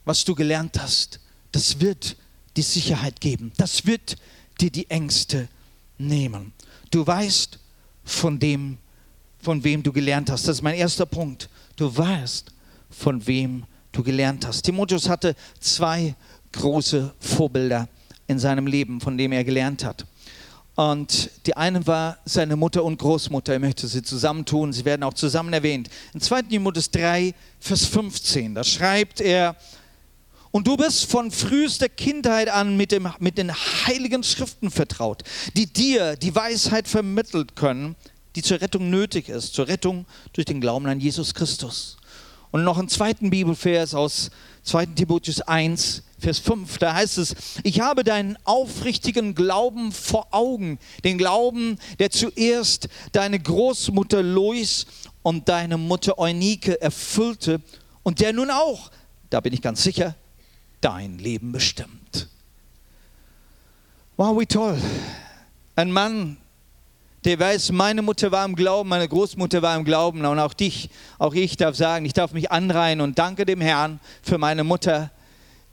was 0.03 0.23
du 0.25 0.35
gelernt 0.35 0.79
hast. 0.79 1.19
Das 1.51 1.79
wird 1.79 2.17
die 2.57 2.61
Sicherheit 2.61 3.21
geben. 3.21 3.51
Das 3.57 3.85
wird 3.85 4.17
dir 4.59 4.69
die 4.69 4.89
Ängste 4.89 5.47
nehmen. 5.97 6.53
Du 6.91 7.05
weißt, 7.05 7.59
von 8.05 8.39
dem, 8.39 8.77
von 9.39 9.63
wem 9.63 9.83
du 9.83 9.91
gelernt 9.91 10.29
hast. 10.29 10.47
Das 10.47 10.57
ist 10.57 10.61
mein 10.61 10.75
erster 10.75 11.05
Punkt. 11.05 11.49
Du 11.75 11.95
weißt, 11.95 12.53
von 12.89 13.25
wem 13.27 13.65
du 13.91 14.03
gelernt 14.03 14.47
hast. 14.47 14.61
Timotheus 14.61 15.09
hatte 15.09 15.35
zwei 15.59 16.15
große 16.53 17.13
Vorbilder 17.19 17.89
in 18.27 18.39
seinem 18.39 18.67
Leben, 18.67 19.01
von 19.01 19.17
dem 19.17 19.31
er 19.31 19.43
gelernt 19.43 19.83
hat. 19.83 20.05
Und 20.75 21.29
die 21.45 21.55
eine 21.55 21.85
war 21.87 22.17
seine 22.25 22.55
Mutter 22.55 22.83
und 22.83 22.97
Großmutter. 22.97 23.53
Er 23.53 23.59
möchte 23.59 23.87
sie 23.87 24.03
zusammentun. 24.03 24.73
Sie 24.73 24.83
werden 24.83 25.03
auch 25.03 25.13
zusammen 25.13 25.53
erwähnt. 25.53 25.89
In 26.13 26.19
2. 26.19 26.43
Timotheus 26.43 26.91
3, 26.91 27.33
Vers 27.59 27.85
15, 27.85 28.55
da 28.55 28.63
schreibt 28.63 29.21
er, 29.21 29.55
und 30.55 30.67
du 30.67 30.77
bist 30.77 31.11
von 31.11 31.31
frühester 31.31 31.89
Kindheit 31.89 32.47
an 32.47 32.77
mit, 32.77 32.93
dem, 32.93 33.09
mit 33.19 33.37
den 33.37 33.53
heiligen 33.53 34.23
Schriften 34.23 34.71
vertraut, 34.71 35.21
die 35.57 35.65
dir 35.65 36.15
die 36.15 36.33
Weisheit 36.33 36.87
vermittelt 36.87 37.57
können, 37.57 37.97
die 38.37 38.41
zur 38.41 38.61
Rettung 38.61 38.89
nötig 38.89 39.27
ist, 39.27 39.53
zur 39.53 39.67
Rettung 39.67 40.05
durch 40.31 40.45
den 40.45 40.61
Glauben 40.61 40.87
an 40.87 41.01
Jesus 41.01 41.33
Christus. 41.33 41.97
Und 42.51 42.63
noch 42.63 42.77
einen 42.77 42.87
zweiten 42.87 43.31
Bibelvers 43.31 43.93
aus 43.93 44.31
2. 44.63 44.85
Timotheus 44.85 45.41
1, 45.41 46.03
Vers 46.19 46.39
5, 46.39 46.77
da 46.77 46.93
heißt 46.93 47.17
es, 47.17 47.35
ich 47.63 47.81
habe 47.81 48.05
deinen 48.05 48.37
aufrichtigen 48.45 49.35
Glauben 49.35 49.91
vor 49.91 50.27
Augen, 50.31 50.79
den 51.03 51.17
Glauben, 51.17 51.77
der 51.99 52.11
zuerst 52.11 52.87
deine 53.11 53.41
Großmutter 53.41 54.23
Lois 54.23 54.85
und 55.21 55.49
deine 55.49 55.77
Mutter 55.77 56.17
Eunike 56.17 56.81
erfüllte 56.81 57.59
und 58.03 58.21
der 58.21 58.31
nun 58.31 58.49
auch, 58.51 58.89
da 59.29 59.41
bin 59.41 59.51
ich 59.51 59.61
ganz 59.61 59.83
sicher, 59.83 60.15
dein 60.85 61.17
Leben 61.17 61.51
bestimmt. 61.51 62.29
Wow, 64.17 64.39
wie 64.39 64.45
toll. 64.45 64.79
Ein 65.75 65.91
Mann, 65.91 66.37
der 67.23 67.39
weiß, 67.39 67.71
meine 67.71 68.03
Mutter 68.03 68.31
war 68.31 68.45
im 68.45 68.55
Glauben, 68.55 68.89
meine 68.89 69.07
Großmutter 69.07 69.63
war 69.63 69.75
im 69.75 69.83
Glauben 69.83 70.23
und 70.23 70.37
auch 70.37 70.53
dich, 70.53 70.91
auch 71.17 71.33
ich 71.33 71.57
darf 71.57 71.75
sagen, 71.75 72.05
ich 72.05 72.13
darf 72.13 72.33
mich 72.33 72.51
anreihen 72.51 73.01
und 73.01 73.17
danke 73.17 73.47
dem 73.47 73.61
Herrn 73.61 73.99
für 74.21 74.37
meine 74.37 74.63
Mutter, 74.63 75.09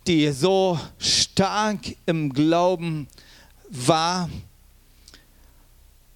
die 0.07 0.33
so 0.33 0.81
stark 0.97 1.81
im 2.07 2.33
Glauben 2.33 3.07
war 3.69 4.31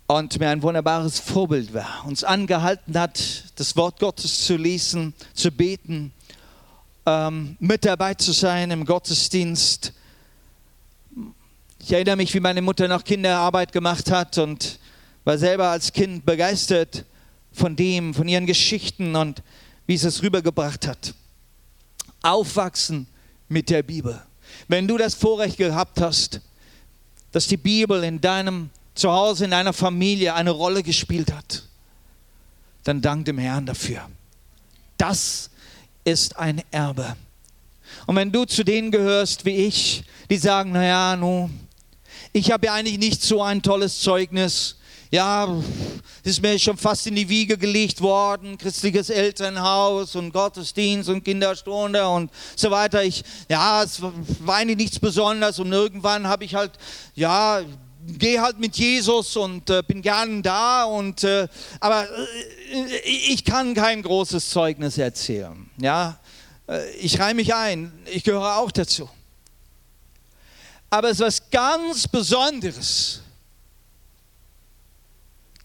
und 0.06 0.40
mir 0.40 0.48
ein 0.48 0.62
wunderbares 0.62 1.20
Vorbild 1.20 1.74
war, 1.74 2.06
uns 2.06 2.24
angehalten 2.24 2.98
hat, 2.98 3.44
das 3.56 3.76
Wort 3.76 4.00
Gottes 4.00 4.46
zu 4.46 4.56
lesen, 4.56 5.12
zu 5.34 5.50
beten 5.50 6.14
ähm, 7.06 7.56
mit 7.60 7.84
dabei 7.84 8.14
zu 8.14 8.32
sein 8.32 8.70
im 8.70 8.84
Gottesdienst. 8.84 9.92
Ich 11.78 11.92
erinnere 11.92 12.16
mich, 12.16 12.34
wie 12.34 12.40
meine 12.40 12.62
Mutter 12.62 12.88
noch 12.88 13.04
Kinderarbeit 13.04 13.72
gemacht 13.72 14.10
hat 14.10 14.38
und 14.38 14.80
war 15.24 15.38
selber 15.38 15.68
als 15.68 15.92
Kind 15.92 16.26
begeistert 16.26 17.04
von 17.52 17.76
dem, 17.76 18.12
von 18.12 18.26
ihren 18.26 18.46
Geschichten 18.46 19.14
und 19.14 19.42
wie 19.86 19.96
sie 19.96 20.08
es 20.08 20.22
rübergebracht 20.22 20.86
hat. 20.86 21.14
Aufwachsen 22.22 23.06
mit 23.48 23.70
der 23.70 23.84
Bibel. 23.84 24.20
Wenn 24.66 24.88
du 24.88 24.98
das 24.98 25.14
Vorrecht 25.14 25.58
gehabt 25.58 26.00
hast, 26.00 26.40
dass 27.30 27.46
die 27.46 27.56
Bibel 27.56 28.02
in 28.02 28.20
deinem 28.20 28.70
Zuhause, 28.94 29.44
in 29.44 29.52
deiner 29.52 29.72
Familie 29.72 30.34
eine 30.34 30.50
Rolle 30.50 30.82
gespielt 30.82 31.32
hat, 31.32 31.68
dann 32.82 33.00
dank 33.00 33.26
dem 33.26 33.38
Herrn 33.38 33.66
dafür. 33.66 34.08
Das 34.96 35.50
ist 36.06 36.38
ein 36.38 36.62
Erbe. 36.70 37.16
Und 38.06 38.16
wenn 38.16 38.30
du 38.30 38.44
zu 38.44 38.64
denen 38.64 38.90
gehörst 38.90 39.44
wie 39.44 39.66
ich, 39.66 40.04
die 40.30 40.38
sagen, 40.38 40.72
naja, 40.72 41.16
nu, 41.16 41.50
ich 42.32 42.50
habe 42.50 42.66
ja 42.66 42.74
eigentlich 42.74 42.98
nicht 42.98 43.22
so 43.22 43.42
ein 43.42 43.60
tolles 43.60 44.00
Zeugnis. 44.00 44.76
Ja, 45.10 45.48
ist 46.22 46.42
mir 46.42 46.58
schon 46.58 46.76
fast 46.76 47.06
in 47.06 47.14
die 47.14 47.28
Wiege 47.28 47.56
gelegt 47.56 48.00
worden, 48.00 48.58
christliches 48.58 49.08
Elternhaus 49.08 50.16
und 50.16 50.32
Gottesdienst 50.32 51.08
und 51.08 51.24
Kinderstunde 51.24 52.06
und 52.08 52.30
so 52.56 52.70
weiter. 52.70 53.02
Ich, 53.04 53.24
ja, 53.48 53.82
es 53.82 54.02
war 54.02 54.56
eigentlich 54.56 54.76
nichts 54.76 54.98
Besonderes 54.98 55.58
und 55.58 55.72
irgendwann 55.72 56.26
habe 56.26 56.44
ich 56.44 56.54
halt, 56.54 56.72
ja, 57.14 57.62
gehe 58.06 58.40
halt 58.40 58.58
mit 58.58 58.76
Jesus 58.76 59.36
und 59.36 59.68
äh, 59.70 59.82
bin 59.82 60.02
gern 60.02 60.42
da 60.42 60.84
und 60.84 61.24
äh, 61.24 61.48
aber 61.80 62.08
äh, 62.08 63.00
ich 63.04 63.44
kann 63.44 63.74
kein 63.74 64.02
großes 64.02 64.50
Zeugnis 64.50 64.98
erzählen. 64.98 65.68
Ja, 65.80 66.18
äh, 66.68 66.90
ich 66.96 67.18
reihe 67.18 67.34
mich 67.34 67.54
ein, 67.54 67.92
ich 68.06 68.24
gehöre 68.24 68.56
auch 68.56 68.70
dazu. 68.70 69.08
Aber 70.90 71.10
es 71.10 71.20
ist 71.20 71.26
was 71.26 71.50
ganz 71.50 72.06
Besonderes, 72.08 73.20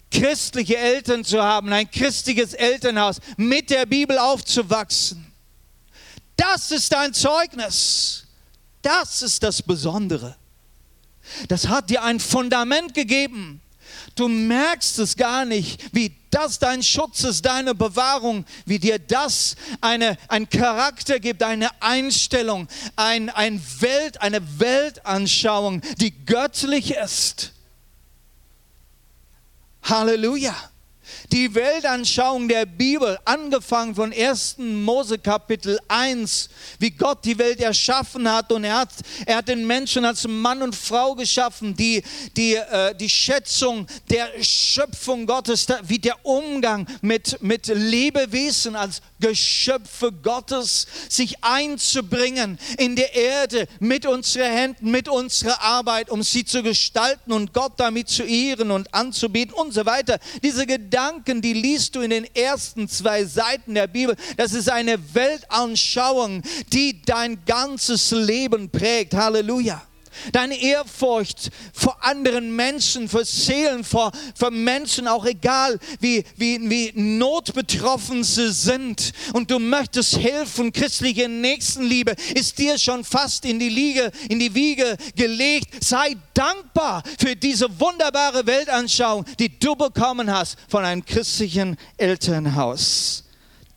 christliche 0.09 0.77
Eltern 0.77 1.23
zu 1.23 1.41
haben, 1.41 1.71
ein 1.71 1.89
christliches 1.89 2.53
Elternhaus, 2.53 3.17
mit 3.37 3.69
der 3.69 3.85
Bibel 3.85 4.17
aufzuwachsen. 4.17 5.31
Das 6.35 6.71
ist 6.71 6.93
ein 6.95 7.13
Zeugnis. 7.13 8.25
Das 8.81 9.21
ist 9.21 9.43
das 9.43 9.61
Besondere. 9.61 10.35
Das 11.47 11.67
hat 11.67 11.89
dir 11.89 12.03
ein 12.03 12.19
Fundament 12.19 12.93
gegeben. 12.93 13.61
Du 14.15 14.27
merkst 14.27 14.99
es 14.99 15.15
gar 15.15 15.45
nicht, 15.45 15.93
wie 15.93 16.15
das 16.29 16.59
dein 16.59 16.81
Schutz 16.81 17.23
ist, 17.23 17.45
deine 17.45 17.75
Bewahrung, 17.75 18.45
wie 18.65 18.79
dir 18.79 18.99
das 18.99 19.55
eine, 19.81 20.17
ein 20.27 20.49
Charakter 20.49 21.19
gibt, 21.19 21.43
eine 21.43 21.69
Einstellung, 21.81 22.67
ein, 22.95 23.29
ein 23.29 23.61
Welt, 23.79 24.21
eine 24.21 24.59
Weltanschauung, 24.59 25.81
die 25.97 26.13
göttlich 26.25 26.95
ist. 26.95 27.51
Halleluja 29.83 30.55
die 31.31 31.55
Weltanschauung 31.55 32.49
der 32.49 32.65
Bibel, 32.65 33.17
angefangen 33.23 33.95
von 33.95 34.11
1. 34.11 34.55
Mose 34.57 35.17
Kapitel 35.17 35.79
1, 35.87 36.49
wie 36.79 36.91
Gott 36.91 37.23
die 37.23 37.37
Welt 37.37 37.61
erschaffen 37.61 38.29
hat 38.29 38.51
und 38.51 38.65
er 38.65 38.79
hat, 38.79 38.89
er 39.25 39.37
hat 39.37 39.47
den 39.47 39.65
Menschen 39.65 40.03
als 40.03 40.27
Mann 40.27 40.61
und 40.61 40.75
Frau 40.75 41.15
geschaffen, 41.15 41.73
die, 41.73 42.03
die, 42.35 42.55
äh, 42.55 42.93
die 42.95 43.07
Schätzung 43.07 43.87
der 44.09 44.27
Schöpfung 44.41 45.25
Gottes, 45.25 45.67
wie 45.83 45.99
der 45.99 46.25
Umgang 46.25 46.85
mit, 47.01 47.41
mit 47.41 47.67
Lebewesen 47.67 48.75
als 48.75 49.01
Geschöpfe 49.21 50.11
Gottes, 50.11 50.85
sich 51.07 51.41
einzubringen 51.41 52.59
in 52.77 52.97
der 52.97 53.15
Erde 53.15 53.67
mit 53.79 54.05
unseren 54.05 54.51
Händen, 54.51 54.91
mit 54.91 55.07
unserer 55.07 55.61
Arbeit, 55.61 56.09
um 56.09 56.23
sie 56.23 56.43
zu 56.43 56.61
gestalten 56.61 57.31
und 57.31 57.53
Gott 57.53 57.73
damit 57.77 58.09
zu 58.09 58.23
ehren 58.23 58.71
und 58.71 58.93
anzubieten 58.93 59.53
und 59.53 59.73
so 59.73 59.85
weiter. 59.85 60.19
Diese 60.43 60.65
Gedanken, 60.65 61.20
die 61.25 61.53
liest 61.53 61.95
du 61.95 62.01
in 62.01 62.09
den 62.09 62.25
ersten 62.35 62.87
zwei 62.87 63.25
Seiten 63.25 63.75
der 63.75 63.87
Bibel. 63.87 64.15
Das 64.37 64.53
ist 64.53 64.69
eine 64.69 64.97
Weltanschauung, 65.13 66.41
die 66.73 67.01
dein 67.01 67.43
ganzes 67.45 68.11
Leben 68.11 68.69
prägt. 68.69 69.13
Halleluja 69.13 69.81
deine 70.31 70.59
Ehrfurcht 70.59 71.49
vor 71.73 71.97
anderen 72.03 72.55
Menschen, 72.55 73.09
vor 73.09 73.25
Seelen, 73.25 73.83
vor, 73.83 74.11
vor 74.35 74.51
Menschen, 74.51 75.07
auch 75.07 75.25
egal 75.25 75.79
wie, 75.99 76.23
wie, 76.35 76.69
wie 76.69 76.91
notbetroffen 76.95 78.23
sie 78.23 78.51
sind. 78.51 79.13
Und 79.33 79.51
du 79.51 79.59
möchtest 79.59 80.17
helfen, 80.17 80.71
christliche 80.71 81.27
Nächstenliebe 81.27 82.15
ist 82.35 82.57
dir 82.57 82.77
schon 82.77 83.03
fast 83.03 83.45
in 83.45 83.59
die, 83.59 83.69
Liege, 83.69 84.11
in 84.29 84.39
die 84.39 84.53
Wiege 84.53 84.97
gelegt. 85.15 85.83
Sei 85.83 86.15
dankbar 86.33 87.03
für 87.19 87.35
diese 87.35 87.67
wunderbare 87.79 88.45
Weltanschauung, 88.45 89.25
die 89.39 89.57
du 89.59 89.75
bekommen 89.75 90.31
hast 90.31 90.57
von 90.67 90.83
einem 90.83 91.05
christlichen 91.05 91.77
Elternhaus 91.97 93.23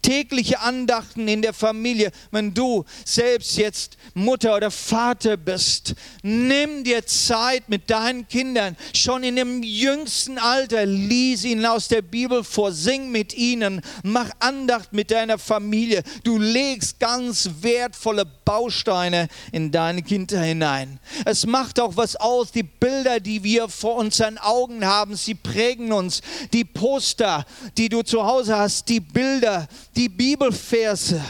tägliche 0.04 0.60
Andachten 0.60 1.26
in 1.28 1.40
der 1.40 1.54
Familie, 1.54 2.12
wenn 2.30 2.52
du 2.52 2.84
selbst 3.06 3.56
jetzt 3.56 3.96
Mutter 4.12 4.54
oder 4.54 4.70
Vater 4.70 5.38
bist. 5.38 5.94
Nimm 6.22 6.84
dir 6.84 7.06
Zeit 7.06 7.70
mit 7.70 7.88
deinen 7.88 8.28
Kindern, 8.28 8.76
schon 8.94 9.22
in 9.22 9.36
dem 9.36 9.62
jüngsten 9.62 10.38
Alter, 10.38 10.84
lies 10.84 11.44
ihnen 11.44 11.64
aus 11.64 11.88
der 11.88 12.02
Bibel 12.02 12.44
vor, 12.44 12.70
sing 12.72 13.10
mit 13.10 13.34
ihnen, 13.34 13.80
mach 14.02 14.28
Andacht 14.40 14.92
mit 14.92 15.10
deiner 15.10 15.38
Familie. 15.38 16.02
Du 16.22 16.38
legst 16.38 17.00
ganz 17.00 17.48
wertvolle 17.62 18.26
Bausteine 18.44 19.28
in 19.52 19.72
deine 19.72 20.02
Kinder 20.02 20.42
hinein. 20.42 21.00
Es 21.24 21.46
macht 21.46 21.80
auch 21.80 21.96
was 21.96 22.16
aus, 22.16 22.52
die 22.52 22.62
Bilder, 22.62 23.20
die 23.20 23.42
wir 23.42 23.70
vor 23.70 23.96
unseren 23.96 24.36
Augen 24.36 24.84
haben, 24.84 25.16
sie 25.16 25.34
prägen 25.34 25.92
uns. 25.92 26.20
Die 26.52 26.64
Poster, 26.64 27.46
die 27.78 27.88
du 27.88 28.02
zu 28.02 28.24
Hause 28.24 28.58
hast, 28.58 28.90
die 28.90 29.00
Bilder, 29.00 29.66
die 29.96 30.08
Bibelverse. 30.08 31.22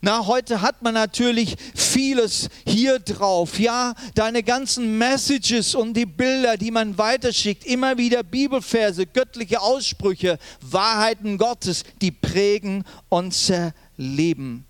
Na, 0.00 0.26
heute 0.26 0.60
hat 0.60 0.80
man 0.82 0.94
natürlich 0.94 1.56
vieles 1.74 2.48
hier 2.64 3.00
drauf. 3.00 3.58
Ja, 3.58 3.94
deine 4.14 4.44
ganzen 4.44 4.96
Messages 4.96 5.74
und 5.74 5.94
die 5.94 6.06
Bilder, 6.06 6.56
die 6.56 6.70
man 6.70 6.96
weiterschickt, 6.96 7.64
immer 7.64 7.98
wieder 7.98 8.22
Bibelverse, 8.22 9.06
göttliche 9.06 9.60
Aussprüche, 9.60 10.38
Wahrheiten 10.60 11.36
Gottes, 11.36 11.82
die 12.00 12.12
prägen 12.12 12.84
unser 13.08 13.74
Leben. 13.96 14.64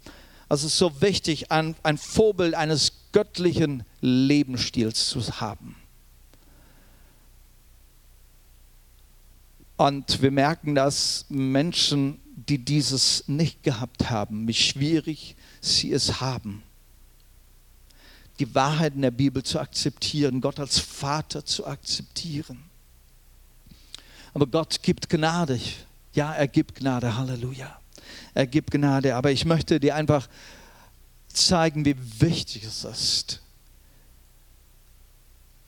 Also 0.49 0.67
es 0.67 0.73
ist 0.73 0.79
so 0.79 1.03
wichtig, 1.03 1.53
ein, 1.53 1.75
ein 1.83 1.99
Vorbild 1.99 2.55
eines 2.55 2.93
göttlichen 3.13 3.85
Lebensstils 4.01 5.09
zu 5.09 5.21
haben. 5.41 5.77
Und 9.77 10.23
wir 10.23 10.31
merken, 10.31 10.75
dass 10.75 11.27
Menschen 11.29 12.19
die 12.47 12.59
dieses 12.59 13.25
nicht 13.27 13.63
gehabt 13.63 14.11
haben, 14.11 14.47
wie 14.47 14.55
schwierig 14.55 15.35
sie 15.61 15.93
es 15.93 16.21
haben. 16.21 16.63
Die 18.39 18.55
Wahrheit 18.55 18.95
in 18.95 19.03
der 19.03 19.11
Bibel 19.11 19.43
zu 19.43 19.59
akzeptieren, 19.59 20.41
Gott 20.41 20.61
als 20.61 20.79
Vater 20.79 21.45
zu 21.45 21.67
akzeptieren. 21.67 22.63
Aber 24.33 24.47
Gott 24.47 24.83
gibt 24.83 25.09
Gnade. 25.09 25.59
Ja, 26.13 26.33
er 26.33 26.47
gibt 26.47 26.77
Gnade. 26.77 27.17
Halleluja. 27.17 27.81
Er 28.35 28.47
gibt 28.47 28.71
Gnade. 28.71 29.17
Aber 29.17 29.33
ich 29.33 29.45
möchte 29.45 29.81
dir 29.81 29.97
einfach 29.97 30.29
zeigen, 31.27 31.85
wie 31.85 31.97
wichtig 32.21 32.63
es 32.63 32.85
ist, 32.85 33.41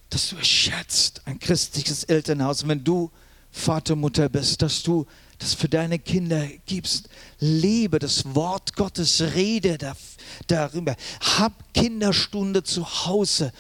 dass 0.09 0.29
du 0.29 0.37
es 0.37 0.47
schätzt, 0.47 1.23
ein 1.25 1.39
christliches 1.41 2.05
Elternhaus. 2.05 2.67
wenn 2.67 2.85
du 2.85 3.11
Vater, 3.51 3.97
Mutter 3.97 4.29
bist, 4.29 4.63
dass 4.63 4.83
du 4.83 5.07
das 5.41 5.55
für 5.55 5.69
deine 5.69 5.99
Kinder 5.99 6.47
gibst. 6.67 7.09
Lebe 7.41 7.99
das 7.99 8.35
Wort 8.35 8.77
Gottes, 8.77 9.21
rede 9.35 9.79
darüber. 10.47 10.95
Hab 11.39 11.75
Kinderstunde 11.75 12.63
zu 12.63 12.87
Hause. 13.07 13.53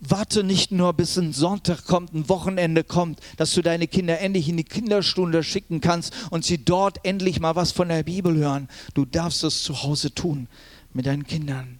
Warte 0.00 0.44
nicht 0.44 0.72
nur, 0.72 0.92
bis 0.92 1.16
ein 1.16 1.32
Sonntag 1.32 1.84
kommt, 1.84 2.14
ein 2.14 2.28
Wochenende 2.28 2.84
kommt, 2.84 3.20
dass 3.36 3.52
du 3.52 3.62
deine 3.62 3.86
Kinder 3.86 4.18
endlich 4.20 4.48
in 4.48 4.56
die 4.56 4.64
Kinderstunde 4.64 5.42
schicken 5.42 5.80
kannst 5.80 6.14
und 6.30 6.44
sie 6.44 6.64
dort 6.64 7.04
endlich 7.04 7.40
mal 7.40 7.54
was 7.54 7.72
von 7.72 7.88
der 7.88 8.02
Bibel 8.02 8.36
hören. 8.36 8.68
Du 8.94 9.04
darfst 9.04 9.44
es 9.44 9.62
zu 9.62 9.82
Hause 9.82 10.14
tun 10.14 10.48
mit 10.92 11.06
deinen 11.06 11.26
Kindern 11.26 11.79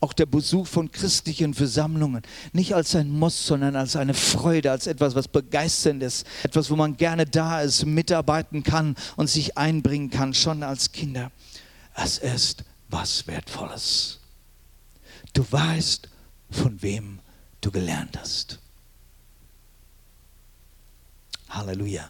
auch 0.00 0.12
der 0.12 0.26
Besuch 0.26 0.66
von 0.66 0.90
christlichen 0.90 1.54
Versammlungen 1.54 2.22
nicht 2.52 2.74
als 2.74 2.94
ein 2.94 3.10
Muss, 3.10 3.46
sondern 3.46 3.76
als 3.76 3.96
eine 3.96 4.14
Freude, 4.14 4.70
als 4.70 4.86
etwas, 4.86 5.14
was 5.14 5.28
begeisternd 5.28 6.02
ist, 6.02 6.26
etwas, 6.42 6.70
wo 6.70 6.76
man 6.76 6.96
gerne 6.96 7.26
da 7.26 7.60
ist, 7.60 7.84
mitarbeiten 7.84 8.62
kann 8.62 8.96
und 9.16 9.28
sich 9.28 9.58
einbringen 9.58 10.10
kann, 10.10 10.32
schon 10.34 10.62
als 10.62 10.92
Kinder. 10.92 11.30
Es 11.94 12.18
ist 12.18 12.64
was 12.88 13.26
Wertvolles. 13.26 14.18
Du 15.32 15.44
weißt, 15.48 16.08
von 16.50 16.82
wem 16.82 17.20
du 17.60 17.70
gelernt 17.70 18.18
hast. 18.18 18.58
Halleluja. 21.50 22.08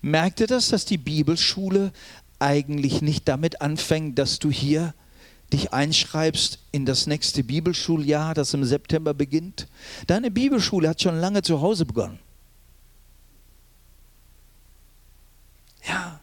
Merkt 0.00 0.40
ihr 0.40 0.46
das, 0.46 0.68
dass 0.68 0.84
die 0.84 0.98
Bibelschule 0.98 1.92
eigentlich 2.38 3.02
nicht 3.02 3.26
damit 3.28 3.60
anfängt, 3.60 4.18
dass 4.18 4.38
du 4.38 4.50
hier 4.50 4.94
dich 5.52 5.72
einschreibst 5.72 6.58
in 6.72 6.86
das 6.86 7.06
nächste 7.06 7.44
Bibelschuljahr, 7.44 8.34
das 8.34 8.54
im 8.54 8.64
September 8.64 9.14
beginnt. 9.14 9.68
Deine 10.06 10.30
Bibelschule 10.30 10.88
hat 10.88 11.02
schon 11.02 11.20
lange 11.20 11.42
zu 11.42 11.60
Hause 11.60 11.86
begonnen. 11.86 12.18
Ja, 15.86 16.20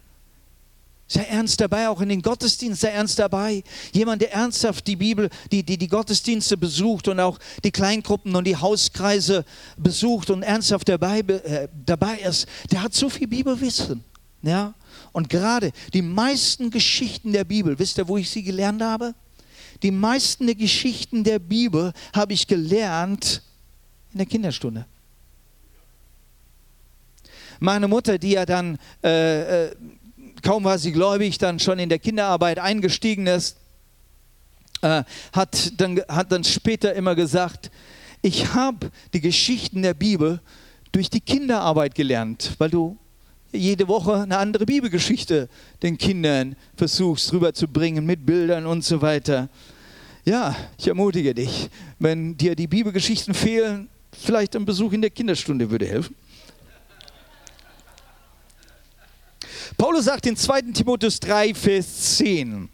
sei 1.06 1.22
ernst 1.22 1.60
dabei, 1.60 1.88
auch 1.88 2.00
in 2.00 2.08
den 2.08 2.20
Gottesdienst, 2.20 2.82
sei 2.82 2.88
ernst 2.88 3.18
dabei. 3.18 3.62
Jemand, 3.92 4.20
der 4.20 4.32
ernsthaft 4.32 4.86
die 4.86 4.96
Bibel, 4.96 5.30
die, 5.50 5.62
die, 5.62 5.78
die 5.78 5.88
Gottesdienste 5.88 6.56
besucht 6.56 7.08
und 7.08 7.20
auch 7.20 7.38
die 7.62 7.70
Kleingruppen 7.70 8.34
und 8.34 8.44
die 8.44 8.56
Hauskreise 8.56 9.44
besucht 9.76 10.30
und 10.30 10.42
ernsthaft 10.42 10.88
dabei, 10.88 11.20
äh, 11.20 11.68
dabei 11.86 12.18
ist, 12.18 12.46
der 12.70 12.82
hat 12.82 12.94
so 12.94 13.08
viel 13.08 13.28
Bibelwissen. 13.28 14.04
Ja, 14.42 14.74
und 15.14 15.30
gerade 15.30 15.70
die 15.94 16.02
meisten 16.02 16.72
Geschichten 16.72 17.32
der 17.32 17.44
Bibel, 17.44 17.78
wisst 17.78 17.98
ihr, 17.98 18.08
wo 18.08 18.16
ich 18.16 18.28
sie 18.28 18.42
gelernt 18.42 18.82
habe? 18.82 19.14
Die 19.84 19.92
meisten 19.92 20.46
der 20.46 20.56
Geschichten 20.56 21.22
der 21.22 21.38
Bibel 21.38 21.92
habe 22.12 22.32
ich 22.32 22.48
gelernt 22.48 23.40
in 24.12 24.18
der 24.18 24.26
Kinderstunde. 24.26 24.86
Meine 27.60 27.86
Mutter, 27.86 28.18
die 28.18 28.32
ja 28.32 28.44
dann, 28.44 28.76
äh, 29.04 29.66
äh, 29.66 29.76
kaum 30.42 30.64
war 30.64 30.78
sie 30.78 30.90
gläubig, 30.90 31.38
dann 31.38 31.60
schon 31.60 31.78
in 31.78 31.88
der 31.88 32.00
Kinderarbeit 32.00 32.58
eingestiegen 32.58 33.28
ist, 33.28 33.56
äh, 34.82 35.04
hat, 35.32 35.80
dann, 35.80 36.00
hat 36.08 36.32
dann 36.32 36.42
später 36.42 36.92
immer 36.92 37.14
gesagt, 37.14 37.70
ich 38.20 38.52
habe 38.52 38.90
die 39.12 39.20
Geschichten 39.20 39.82
der 39.82 39.94
Bibel 39.94 40.40
durch 40.90 41.08
die 41.08 41.20
Kinderarbeit 41.20 41.94
gelernt, 41.94 42.54
weil 42.58 42.70
du 42.70 42.98
jede 43.54 43.88
Woche 43.88 44.14
eine 44.14 44.38
andere 44.38 44.66
Bibelgeschichte 44.66 45.48
den 45.82 45.96
Kindern 45.98 46.56
versuchst 46.76 47.32
rüberzubringen 47.32 48.04
mit 48.04 48.26
Bildern 48.26 48.66
und 48.66 48.84
so 48.84 49.00
weiter. 49.00 49.48
Ja, 50.24 50.56
ich 50.78 50.88
ermutige 50.88 51.34
dich, 51.34 51.68
wenn 51.98 52.36
dir 52.36 52.56
die 52.56 52.66
Bibelgeschichten 52.66 53.34
fehlen, 53.34 53.88
vielleicht 54.12 54.56
ein 54.56 54.64
Besuch 54.64 54.92
in 54.92 55.02
der 55.02 55.10
Kinderstunde 55.10 55.70
würde 55.70 55.86
helfen. 55.86 56.16
Paulus 59.76 60.04
sagt 60.04 60.26
in 60.26 60.36
2. 60.36 60.62
Timotheus 60.72 61.18
3, 61.20 61.54
Vers 61.54 62.16
10, 62.16 62.68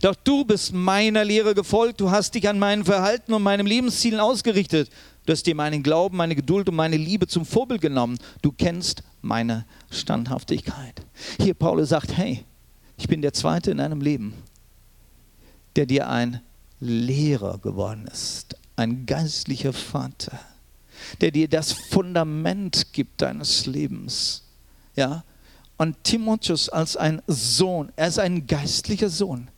Doch 0.00 0.14
du 0.14 0.44
bist 0.44 0.72
meiner 0.72 1.24
Lehre 1.24 1.54
gefolgt, 1.54 2.00
du 2.00 2.10
hast 2.10 2.34
dich 2.34 2.48
an 2.48 2.58
meinem 2.58 2.84
Verhalten 2.84 3.32
und 3.32 3.42
meinem 3.42 3.66
Lebenszielen 3.66 4.20
ausgerichtet. 4.20 4.90
Du 5.24 5.32
hast 5.32 5.46
dir 5.46 5.54
meinen 5.54 5.82
Glauben, 5.82 6.16
meine 6.16 6.34
Geduld 6.34 6.68
und 6.68 6.74
meine 6.74 6.96
Liebe 6.96 7.26
zum 7.26 7.46
Vorbild 7.46 7.80
genommen. 7.80 8.18
Du 8.42 8.52
kennst 8.52 9.02
meine 9.22 9.64
Standhaftigkeit. 9.90 11.02
Hier 11.38 11.54
Paulus 11.54 11.90
sagt, 11.90 12.16
hey, 12.16 12.44
ich 12.96 13.08
bin 13.08 13.22
der 13.22 13.32
Zweite 13.32 13.70
in 13.70 13.78
deinem 13.78 14.00
Leben, 14.00 14.34
der 15.76 15.86
dir 15.86 16.08
ein 16.08 16.40
Lehrer 16.80 17.58
geworden 17.58 18.06
ist, 18.12 18.56
ein 18.76 19.06
geistlicher 19.06 19.72
Vater, 19.72 20.38
der 21.20 21.30
dir 21.30 21.48
das 21.48 21.72
Fundament 21.72 22.92
gibt 22.92 23.22
deines 23.22 23.66
Lebens. 23.66 24.42
Ja? 24.96 25.24
Und 25.76 26.02
Timotheus 26.04 26.68
als 26.68 26.96
ein 26.96 27.22
Sohn, 27.26 27.92
er 27.96 28.08
ist 28.08 28.18
ein 28.18 28.46
geistlicher 28.46 29.08
Sohn. 29.08 29.48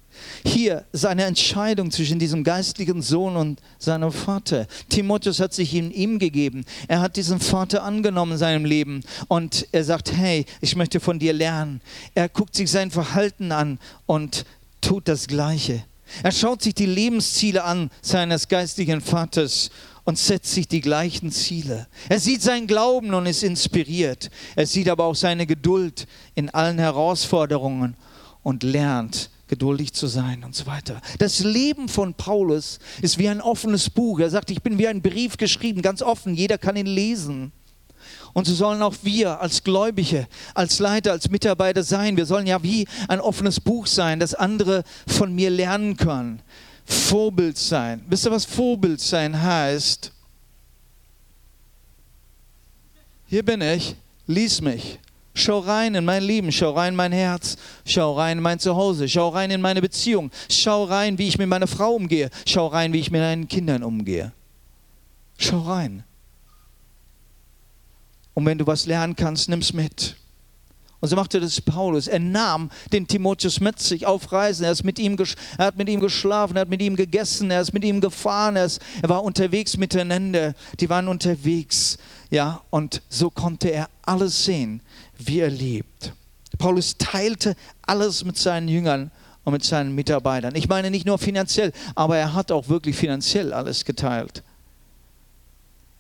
Hier 0.45 0.85
seine 0.93 1.25
Entscheidung 1.25 1.91
zwischen 1.91 2.19
diesem 2.19 2.45
geistlichen 2.45 3.03
Sohn 3.03 3.37
und 3.37 3.61
seinem 3.79 4.13
Vater. 4.13 4.67
Timotheus 4.89 5.41
hat 5.41 5.53
sich 5.55 5.75
in 5.75 5.91
ihm 5.91 6.19
gegeben. 6.19 6.65
Er 6.89 7.01
hat 7.01 7.17
diesen 7.17 7.41
Vater 7.41 7.83
angenommen 7.83 8.33
in 8.33 8.39
seinem 8.39 8.65
Leben 8.65 9.03
und 9.29 9.67
er 9.73 9.85
sagt, 9.85 10.13
hey, 10.13 10.47
ich 10.61 10.77
möchte 10.77 11.01
von 11.01 11.19
dir 11.19 11.33
lernen. 11.33 11.81
Er 12.15 12.29
guckt 12.29 12.55
sich 12.55 12.71
sein 12.71 12.91
Verhalten 12.91 13.53
an 13.53 13.79
und 14.07 14.45
tut 14.81 15.09
das 15.09 15.27
Gleiche. 15.27 15.85
Er 16.23 16.33
schaut 16.33 16.63
sich 16.63 16.75
die 16.75 16.87
Lebensziele 16.87 17.65
an 17.65 17.91
seines 18.03 18.49
geistlichen 18.49 19.01
Vaters 19.01 19.71
und 20.05 20.19
setzt 20.19 20.53
sich 20.53 20.69
die 20.69 20.81
gleichen 20.81 21.33
Ziele. 21.33 21.87
Er 22.09 22.21
sieht 22.21 22.43
seinen 22.43 22.67
Glauben 22.67 23.15
und 23.15 23.27
ist 23.27 23.43
inspiriert. 23.43 24.31
Er 24.55 24.67
sieht 24.67 24.89
aber 24.89 25.05
auch 25.05 25.15
seine 25.15 25.47
Geduld 25.47 26.07
in 26.35 26.51
allen 26.51 26.79
Herausforderungen 26.79 27.97
und 28.43 28.63
lernt 28.63 29.31
geduldig 29.49 29.93
zu 29.93 30.07
sein 30.07 30.45
und 30.45 30.55
so 30.55 30.67
weiter. 30.67 31.01
Das 31.19 31.41
Leben 31.41 31.89
von 31.89 32.15
Paulus 32.15 32.79
ist 33.03 33.19
wie 33.19 33.29
ein 33.29 33.41
offenes 33.41 33.91
Buch. 33.91 34.21
Er 34.21 34.31
sagt, 34.31 34.51
ich 34.51 34.63
bin 34.63 34.79
wie 34.79 34.89
ein 34.89 35.03
Brief 35.03 35.37
geschrieben, 35.37 35.83
ganz 35.83 36.03
offen, 36.03 36.35
jeder 36.35 36.59
kann 36.59 36.77
ihn 36.77 36.87
lesen. 36.87 37.53
Und 38.33 38.47
so 38.47 38.55
sollen 38.55 38.83
auch 38.83 38.97
wir 39.03 39.41
als 39.41 39.63
Gläubige, 39.63 40.27
als 40.55 40.81
Leiter, 40.81 41.13
als 41.13 41.31
Mitarbeiter 41.31 41.83
sein. 41.85 42.17
Wir 42.17 42.27
sollen 42.27 42.47
ja 42.47 42.63
wie 42.63 42.87
ein 43.09 43.21
offenes 43.21 43.61
Buch 43.61 43.87
sein, 43.87 44.19
das 44.19 44.35
andere 44.35 44.83
von 45.07 45.35
mir 45.35 45.51
lernen 45.51 45.97
können. 45.97 46.43
Vorbild 46.85 47.57
sein. 47.57 48.05
Wisst 48.09 48.27
ihr, 48.27 48.33
was 48.33 48.45
Vorbild 48.45 49.01
sein 49.01 49.41
heißt? 49.41 50.11
Hier 53.27 53.43
bin 53.45 53.61
ich, 53.61 53.95
lies 54.27 54.61
mich. 54.61 54.99
Schau 55.35 55.59
rein 55.59 55.97
in 55.97 56.05
mein 56.05 56.23
Leben, 56.23 56.53
schau 56.53 56.71
rein 56.71 56.91
in 56.93 56.97
mein 56.97 57.13
Herz, 57.13 57.57
schau 57.85 58.13
rein 58.13 58.39
in 58.39 58.43
mein 58.43 58.61
Zuhause, 58.61 59.09
schau 59.09 59.31
rein 59.31 59.51
in 59.51 59.61
meine 59.61 59.81
Beziehung, 59.81 60.31
schau 60.49 60.85
rein, 60.85 61.19
wie 61.19 61.27
ich 61.27 61.39
mit 61.39 61.49
meiner 61.49 61.67
Frau 61.67 61.95
umgehe, 61.95 62.31
schau 62.47 62.69
rein, 62.69 62.93
wie 62.93 63.01
ich 63.01 63.11
mit 63.11 63.21
meinen 63.21 63.49
Kindern 63.49 63.83
umgehe. 63.83 64.33
Schau 65.37 65.63
rein. 65.63 66.05
Und 68.35 68.47
wenn 68.47 68.59
du 68.59 68.67
was 68.67 68.87
lernen 68.87 69.17
kannst, 69.17 69.49
nimm's 69.49 69.73
mit. 69.73 70.17
Und 71.05 71.09
so 71.09 71.17
machte 71.17 71.39
das 71.39 71.61
Paulus. 71.61 72.07
Er 72.07 72.19
nahm 72.19 72.71
den 72.91 73.07
Timotheus 73.07 73.61
mit 73.61 73.79
sich 73.79 74.07
auf 74.07 74.33
Reisen. 74.33 74.65
Er, 74.65 74.73
ist 74.73 74.85
mit 74.85 74.99
ihm, 74.99 75.19
er 75.59 75.67
hat 75.67 75.77
mit 75.77 75.89
ihm 75.91 76.01
geschlafen, 76.01 76.57
er 76.57 76.63
hat 76.63 76.71
mit 76.71 76.81
ihm 76.81 76.97
gegessen, 76.97 77.51
er 77.51 77.61
ist 77.61 77.75
mit 77.75 77.85
ihm 77.85 78.01
gefahren, 78.01 78.57
er, 78.57 78.65
ist, 78.65 78.81
er 79.03 79.11
war 79.11 79.23
unterwegs 79.23 79.77
miteinander. 79.77 80.55
Die 80.81 80.89
waren 80.89 81.09
unterwegs. 81.09 81.99
Ja, 82.31 82.63
und 82.71 83.03
so 83.11 83.29
konnte 83.29 83.69
er 83.69 83.91
alles 84.01 84.47
sehen, 84.47 84.81
wie 85.19 85.41
er 85.41 85.51
lebt. 85.51 86.13
Paulus 86.59 86.97
teilte 86.99 87.57
alles 87.83 88.25
mit 88.25 88.37
seinen 88.37 88.69
Jüngern 88.69 89.11
und 89.45 89.53
mit 89.53 89.65
seinen 89.65 89.95
Mitarbeitern. 89.95 90.55
Ich 90.55 90.69
meine 90.69 90.91
nicht 90.91 91.07
nur 91.07 91.19
finanziell, 91.19 91.73
aber 91.95 92.17
er 92.17 92.35
hat 92.35 92.53
auch 92.53 92.69
wirklich 92.69 92.97
finanziell 92.97 93.53
alles 93.53 93.85
geteilt. 93.85 94.43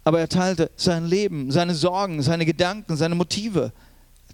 Aber 0.05 0.21
er 0.21 0.29
teilte 0.29 0.71
sein 0.77 1.07
Leben, 1.07 1.51
seine 1.51 1.75
Sorgen, 1.75 2.23
seine 2.23 2.45
Gedanken, 2.45 2.97
seine 2.97 3.15
Motive. 3.15 3.73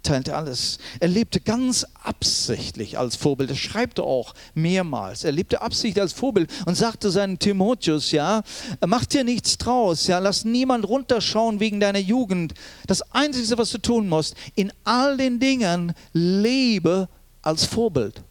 Er 0.03 0.13
teilte 0.13 0.35
alles. 0.35 0.79
Er 0.99 1.09
lebte 1.09 1.39
ganz 1.39 1.85
absichtlich 2.03 2.97
als 2.97 3.15
Vorbild. 3.15 3.51
Er 3.51 3.55
schreibt 3.55 3.99
auch 3.99 4.33
mehrmals. 4.55 5.23
Er 5.23 5.31
lebte 5.31 5.61
absichtlich 5.61 6.01
als 6.01 6.13
Vorbild 6.13 6.49
und 6.65 6.75
sagte 6.75 7.11
seinem 7.11 7.37
Timotheus, 7.37 8.11
ja, 8.11 8.41
mach 8.85 9.05
dir 9.05 9.23
nichts 9.23 9.59
draus, 9.59 10.07
ja, 10.07 10.17
lass 10.17 10.43
niemand 10.43 10.87
runterschauen 10.87 11.59
wegen 11.59 11.79
deiner 11.79 11.99
Jugend. 11.99 12.55
Das 12.87 13.03
Einzige, 13.11 13.59
was 13.59 13.69
du 13.69 13.77
tun 13.77 14.09
musst, 14.09 14.35
in 14.55 14.73
all 14.83 15.17
den 15.17 15.39
Dingen 15.39 15.93
lebe 16.13 17.07
als 17.43 17.65
Vorbild. 17.65 18.23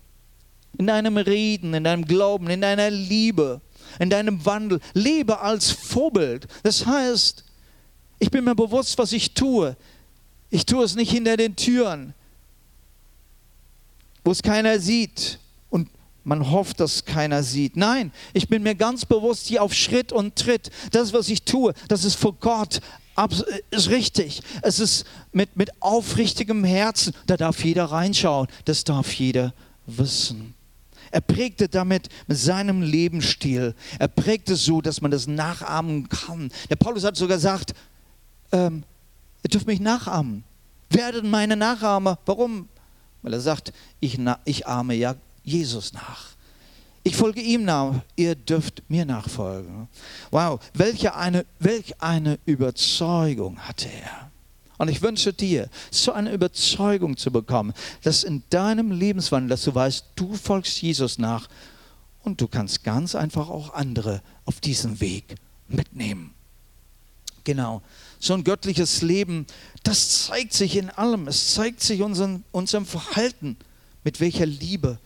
In 0.77 0.89
deinem 0.89 1.19
Reden, 1.19 1.75
in 1.75 1.85
deinem 1.85 2.05
Glauben, 2.05 2.51
in 2.51 2.63
deiner 2.63 2.91
Liebe 2.91 3.61
in 3.99 4.11
deinem 4.11 4.45
Wandel. 4.45 4.81
Lebe 4.95 5.41
als 5.41 5.71
Vorbild. 5.71 6.47
Das 6.63 6.87
heißt, 6.87 7.45
ich 8.19 8.31
bin 8.31 8.45
mir 8.45 8.55
bewusst, 8.55 8.99
was 8.99 9.13
ich 9.13 9.35
tue. 9.35 9.77
Ich 10.51 10.67
tue 10.67 10.85
es 10.85 10.97
nicht 10.97 11.11
hinter 11.11 11.37
den 11.37 11.57
Türen, 11.57 12.15
wo 14.25 14.33
es 14.33 14.43
keiner 14.43 14.79
sieht 14.79 15.39
und 15.71 15.89
man 16.25 16.51
hofft, 16.51 16.81
dass 16.81 17.05
keiner 17.05 17.43
sieht. 17.43 17.77
Nein, 17.77 18.13
ich 18.33 18.49
bin 18.49 18.63
mir 18.63 18.75
ganz 18.75 19.05
bewusst 19.07 19.47
hier 19.47 19.63
auf 19.63 19.73
Schritt 19.73 20.13
und 20.13 20.37
Tritt. 20.37 20.71
Das, 20.91 21.13
was 21.13 21.29
ich 21.29 21.43
tue, 21.45 21.73
das 21.89 22.05
ist 22.05 22.17
vor 22.17 22.35
Gott 22.35 22.81
ist 23.71 23.91
richtig. 23.91 24.41
Es 24.63 24.79
ist 24.81 25.05
mit, 25.33 25.57
mit 25.57 25.71
aufrichtigem 25.81 26.65
Herzen. 26.65 27.15
Da 27.27 27.37
darf 27.37 27.63
jeder 27.65 27.87
reinschauen. 27.87 28.49
Das 28.65 28.85
darf 28.85 29.13
jeder 29.13 29.53
wissen. 29.87 30.55
Er 31.11 31.21
prägte 31.21 31.69
damit 31.69 32.09
mit 32.29 32.39
seinem 32.39 32.83
Lebensstil. 32.83 33.75
Er 33.99 34.09
prägte 34.09 34.55
so, 34.55 34.81
dass 34.81 35.01
man 35.01 35.11
das 35.11 35.27
nachahmen 35.27 36.09
kann. 36.09 36.53
Der 36.71 36.77
Paulus 36.77 37.05
hat 37.05 37.17
sogar 37.17 37.37
gesagt, 37.37 37.75
ähm, 38.53 38.85
ihr 39.43 39.51
dürft 39.51 39.67
mich 39.67 39.81
nachahmen. 39.81 40.45
Werdet 40.91 41.25
meine 41.25 41.57
Nachahmer. 41.57 42.19
Warum? 42.27 42.69
Weil 43.23 43.33
er 43.35 43.41
sagt, 43.41 43.73
ich, 44.01 44.19
ich 44.45 44.67
ahme 44.67 44.95
ja 44.95 45.15
Jesus 45.45 45.93
nach. 45.93 46.31
Ich 47.03 47.17
folge 47.17 47.41
ihm 47.41 47.65
nach, 47.65 47.95
ihr 48.17 48.35
dürft 48.35 48.83
mir 48.89 49.07
nachfolgen. 49.07 49.89
Wow, 50.31 50.61
welche 50.75 51.15
eine, 51.15 51.47
welch 51.59 52.01
eine 52.03 52.39
Überzeugung 52.45 53.59
hatte 53.61 53.89
er. 53.89 54.31
Und 54.77 54.89
ich 54.89 55.03
wünsche 55.03 55.33
dir, 55.33 55.69
so 55.91 56.13
eine 56.13 56.33
Überzeugung 56.33 57.17
zu 57.17 57.31
bekommen, 57.31 57.75
dass 58.03 58.25
in 58.25 58.43
deinem 58.51 58.93
Lebenswandel, 58.93 59.51
dass 59.51 59.65
du 59.65 59.75
weißt, 59.75 60.07
du 60.17 60.35
folgst 60.35 60.81
Jesus 60.81 61.19
nach 61.19 61.49
und 62.23 62.41
du 62.41 62.49
kannst 62.49 62.85
ganz 62.85 63.15
einfach 63.15 63.49
auch 63.49 63.75
andere 63.75 64.23
auf 64.45 64.61
diesem 64.61 65.01
Weg 65.01 65.35
mitnehmen. 65.69 66.35
Genau. 67.45 67.83
So 68.21 68.35
ein 68.35 68.45
göttliches 68.45 69.03
Leben, 69.03 69.47
das 69.83 70.27
zeigt 70.27 70.53
sich 70.53 70.77
in 70.77 70.91
allem. 70.91 71.27
Es 71.27 71.55
zeigt 71.55 71.81
sich 71.81 72.01
in 72.01 72.45
unserem 72.53 72.87
Verhalten, 72.87 73.57
mit 74.05 74.21
welcher 74.21 74.47
Liebe 74.47 74.99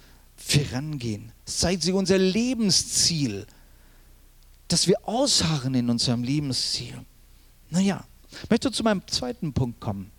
wir 0.48 0.72
rangehen. 0.72 1.32
Es 1.46 1.58
zeigt 1.58 1.82
sich 1.84 1.94
unser 1.94 2.18
Lebensziel, 2.18 3.46
dass 4.68 4.88
wir 4.88 5.08
ausharren 5.08 5.74
in 5.74 5.88
unserem 5.88 6.24
Lebensziel. 6.24 7.00
Naja, 7.70 8.04
ich 8.42 8.50
möchte 8.50 8.72
zu 8.72 8.82
meinem 8.82 9.06
zweiten 9.06 9.52
Punkt 9.52 9.80
kommen. 9.80 10.10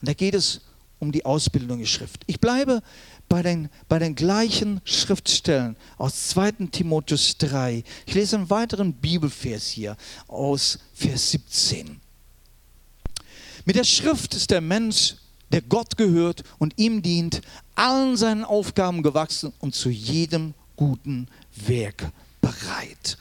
Und 0.00 0.08
da 0.08 0.12
geht 0.12 0.34
es 0.34 0.60
um 1.02 1.10
die 1.10 1.24
Ausbildung 1.24 1.80
der 1.80 1.86
Schrift. 1.86 2.22
Ich 2.28 2.38
bleibe 2.38 2.80
bei 3.28 3.42
den, 3.42 3.68
bei 3.88 3.98
den 3.98 4.14
gleichen 4.14 4.80
Schriftstellen 4.84 5.76
aus 5.98 6.28
2. 6.28 6.68
Timotheus 6.70 7.36
3. 7.38 7.82
Ich 8.06 8.14
lese 8.14 8.36
einen 8.36 8.48
weiteren 8.50 8.92
Bibelvers 8.92 9.66
hier 9.66 9.96
aus 10.28 10.78
Vers 10.94 11.32
17. 11.32 12.00
Mit 13.64 13.74
der 13.74 13.82
Schrift 13.82 14.34
ist 14.34 14.52
der 14.52 14.60
Mensch, 14.60 15.16
der 15.50 15.62
Gott 15.62 15.96
gehört 15.96 16.44
und 16.58 16.72
ihm 16.76 17.02
dient, 17.02 17.40
allen 17.74 18.16
seinen 18.16 18.44
Aufgaben 18.44 19.02
gewachsen 19.02 19.52
und 19.58 19.74
zu 19.74 19.90
jedem 19.90 20.54
guten 20.76 21.26
Werk 21.66 22.12
bereit. 22.40 23.18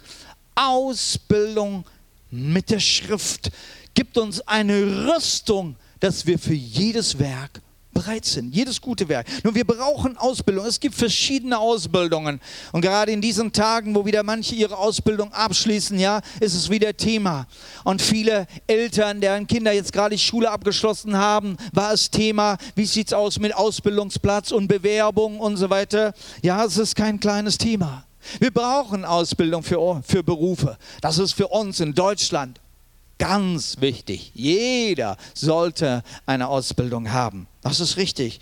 Ausbildung 0.54 1.84
mit 2.30 2.70
der 2.70 2.80
Schrift 2.80 3.50
gibt 3.96 4.20
uns 4.20 4.40
eine 4.48 5.08
Rüstung, 5.08 5.76
dass 6.00 6.28
wir 6.28 6.38
für 6.38 6.54
jedes 6.54 7.18
Werk 7.18 7.60
bereit 8.02 8.26
sind, 8.26 8.56
jedes 8.56 8.82
gute 8.82 9.08
Werk. 9.10 9.28
Nur 9.44 9.54
wir 9.54 9.66
brauchen 9.66 10.18
Ausbildung. 10.18 10.66
Es 10.66 10.80
gibt 10.80 10.96
verschiedene 10.96 11.58
Ausbildungen. 11.60 12.42
Und 12.72 12.82
gerade 12.82 13.12
in 13.12 13.22
diesen 13.22 13.52
Tagen, 13.52 13.94
wo 13.94 14.06
wieder 14.06 14.24
manche 14.24 14.56
ihre 14.56 14.78
Ausbildung 14.78 15.32
abschließen, 15.34 16.00
ja, 16.00 16.22
ist 16.40 16.56
es 16.56 16.70
wieder 16.70 16.96
Thema. 16.98 17.48
Und 17.84 18.02
viele 18.02 18.48
Eltern, 18.68 19.22
deren 19.22 19.46
Kinder 19.46 19.72
jetzt 19.72 19.94
gerade 19.94 20.16
die 20.16 20.22
Schule 20.22 20.50
abgeschlossen 20.50 21.16
haben, 21.16 21.58
war 21.74 21.94
es 21.94 22.10
Thema, 22.10 22.58
wie 22.76 22.86
sieht 22.86 23.08
es 23.08 23.14
aus 23.14 23.40
mit 23.40 23.56
Ausbildungsplatz 23.56 24.52
und 24.52 24.68
Bewerbung 24.68 25.40
und 25.40 25.58
so 25.58 25.70
weiter. 25.70 26.14
Ja, 26.42 26.66
es 26.66 26.78
ist 26.78 26.96
kein 26.96 27.20
kleines 27.20 27.58
Thema. 27.58 28.06
Wir 28.40 28.52
brauchen 28.52 29.06
Ausbildung 29.06 29.64
für, 29.64 30.02
für 30.04 30.24
Berufe. 30.24 30.78
Das 31.02 31.18
ist 31.18 31.34
für 31.34 31.48
uns 31.48 31.80
in 31.80 31.94
Deutschland 31.94 32.60
ganz 33.18 33.80
wichtig. 33.80 34.32
Jeder 34.34 35.18
sollte 35.36 36.04
eine 36.26 36.48
Ausbildung 36.48 37.12
haben. 37.12 37.48
Das 37.62 37.80
ist 37.80 37.98
richtig. 37.98 38.40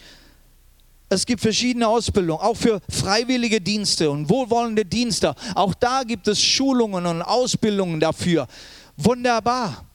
es 1.12 1.26
gibt 1.26 1.42
verschiedene 1.42 1.88
Ausbildungen, 1.88 2.42
auch 2.42 2.56
für 2.56 2.82
freiwillige 2.90 3.60
Dienste 3.60 4.12
und 4.12 4.30
wohlwollende 4.30 4.86
Dienste. 4.86 5.36
Auch 5.56 5.74
da 5.74 6.04
gibt 6.04 6.28
es 6.28 6.42
Schulungen 6.42 7.06
und 7.06 7.22
Ausbildungen 7.24 8.00
dafür. 8.00 8.48
Wunderbar. 8.96 9.86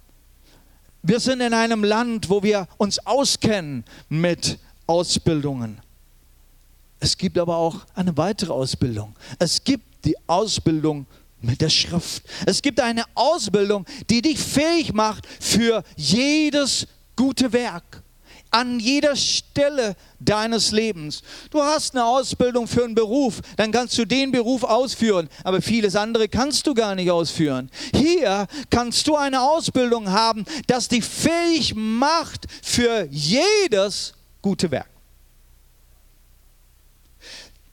Wir 1.03 1.21
sind 1.21 1.41
in 1.41 1.55
einem 1.55 1.85
Land, 1.85 2.29
wo 2.31 2.43
wir 2.43 2.67
uns 2.79 2.99
auskennen 3.07 3.85
mit 4.09 4.59
Ausbildungen. 4.87 5.81
Es 6.99 7.17
gibt 7.17 7.39
aber 7.39 7.57
auch 7.57 7.77
eine 7.95 8.17
weitere 8.17 8.53
Ausbildung. 8.53 9.15
Es 9.39 9.63
gibt 9.63 10.05
die 10.05 10.17
Ausbildung 10.27 11.07
mit 11.41 11.61
der 11.61 11.69
Schrift. 11.69 12.25
Es 12.47 12.63
gibt 12.63 12.81
eine 12.81 13.05
Ausbildung, 13.15 13.85
die 14.09 14.23
dich 14.23 14.39
fähig 14.39 14.93
macht 14.95 15.27
für 15.39 15.85
jedes 15.97 16.87
gute 17.15 17.53
Werk 17.53 18.04
an 18.55 18.79
jeder 18.79 19.17
Stelle 19.17 19.97
deines 20.21 20.71
Lebens. 20.71 21.23
Du 21.51 21.61
hast 21.61 21.95
eine 21.95 22.05
Ausbildung 22.05 22.69
für 22.69 22.85
einen 22.85 22.95
Beruf, 22.95 23.41
dann 23.57 23.73
kannst 23.73 23.99
du 23.99 24.05
den 24.05 24.31
Beruf 24.31 24.63
ausführen, 24.63 25.29
aber 25.43 25.61
vieles 25.61 25.97
andere 25.97 26.29
kannst 26.29 26.69
du 26.69 26.73
gar 26.73 26.95
nicht 26.95 27.11
ausführen. 27.11 27.69
Hier 27.93 28.47
kannst 28.71 29.09
du 29.09 29.17
eine 29.17 29.43
Ausbildung 29.43 30.09
haben, 30.09 30.45
das 30.69 30.87
dich 30.87 31.05
fähig 31.05 31.75
macht 31.75 32.47
für 32.63 33.09
jedes 33.11 34.15
gute 34.41 34.71
Werk. 34.71 34.94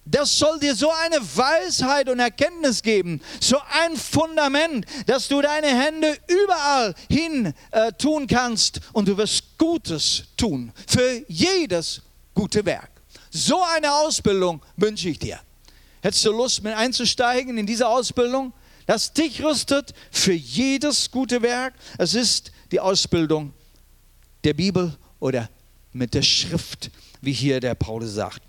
Das 0.06 0.38
soll 0.38 0.60
dir 0.60 0.76
so 0.76 0.90
eine 0.90 1.18
Weisheit 1.18 2.10
und 2.10 2.20
Erkenntnis 2.20 2.82
geben, 2.82 3.22
so 3.40 3.58
ein 3.72 3.96
Fundament, 3.96 4.86
dass 5.06 5.28
du 5.28 5.42
deine 5.42 5.68
Hände 5.68 6.18
überall 6.28 6.96
hin 7.10 7.54
äh, 7.70 7.92
tun 7.94 8.26
kannst 8.26 8.82
und 8.94 9.08
du 9.08 9.16
wirst 9.18 9.58
Gutes 9.60 10.24
tun 10.38 10.72
für 10.88 11.24
jedes 11.28 12.02
gute 12.34 12.66
Werk. 12.66 12.90
So 13.30 13.62
eine 13.62 13.94
Ausbildung 13.94 14.62
wünsche 14.76 15.10
ich 15.10 15.20
dir. 15.20 15.40
Hättest 16.02 16.26
du 16.26 16.32
Lust, 16.32 16.64
mit 16.64 16.74
einzusteigen 16.74 17.58
in 17.60 17.68
diese 17.68 17.88
Ausbildung, 17.88 18.54
das 18.88 19.14
dich 19.14 19.44
rüstet 19.44 19.94
für 20.10 20.34
jedes 20.34 21.12
gute 21.12 21.44
Werk? 21.44 21.76
Es 22.00 22.16
ist 22.16 22.52
die 22.72 22.80
Ausbildung 22.80 23.54
der 24.44 24.56
Bibel 24.56 24.98
oder 25.20 25.48
mit 25.94 26.16
der 26.16 26.24
Schrift, 26.24 26.90
wie 27.22 27.34
hier 27.34 27.60
der 27.60 27.76
Paulus 27.76 28.16
sagt. 28.16 28.42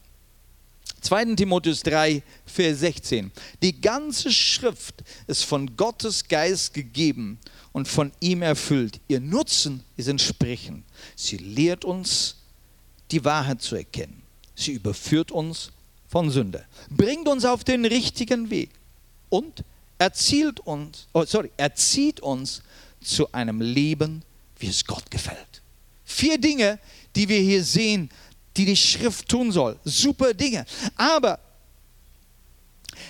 2. 1.03 1.35
Timotheus 1.35 1.83
3, 1.83 2.23
Vers 2.47 2.81
16. 2.81 3.31
Die 3.61 3.81
ganze 3.81 4.33
Schrift 4.33 5.03
ist 5.27 5.45
von 5.45 5.77
Gottes 5.77 6.27
Geist 6.27 6.73
gegeben 6.73 7.39
und 7.73 7.89
von 7.89 8.13
ihm 8.21 8.43
erfüllt. 8.43 9.01
Ihr 9.09 9.21
Nutzen 9.21 9.83
ist 9.97 10.09
entsprechend. 10.09 10.85
Sie 11.17 11.37
lehrt 11.37 11.85
uns, 11.85 12.37
die 13.11 13.25
Wahrheit 13.25 13.61
zu 13.61 13.77
erkennen. 13.77 14.23
Sie 14.55 14.73
überführt 14.73 15.33
uns 15.33 15.73
von 16.09 16.31
Sünde, 16.31 16.65
bringt 16.91 17.27
uns 17.27 17.45
auf 17.45 17.65
den 17.65 17.85
richtigen 17.85 18.51
Weg 18.51 18.71
und 19.29 19.65
erzielt 19.99 20.61
uns, 20.61 21.09
oh 21.13 21.25
sorry, 21.25 21.51
erzieht 21.57 22.21
uns 22.21 22.63
zu 23.01 23.33
einem 23.33 23.61
Leben, 23.61 24.23
wie 24.59 24.69
es 24.69 24.85
Gott 24.85 25.11
gefällt. 25.11 25.63
Vier 26.05 26.39
Dinge, 26.39 26.79
die 27.17 27.29
wir 27.29 27.41
hier 27.41 27.65
sehen, 27.65 28.11
die 28.57 28.65
die 28.65 28.77
Schrift 28.77 29.29
tun 29.29 29.53
soll. 29.53 29.79
Super 29.85 30.35
Dinge. 30.35 30.65
Aber 30.97 31.39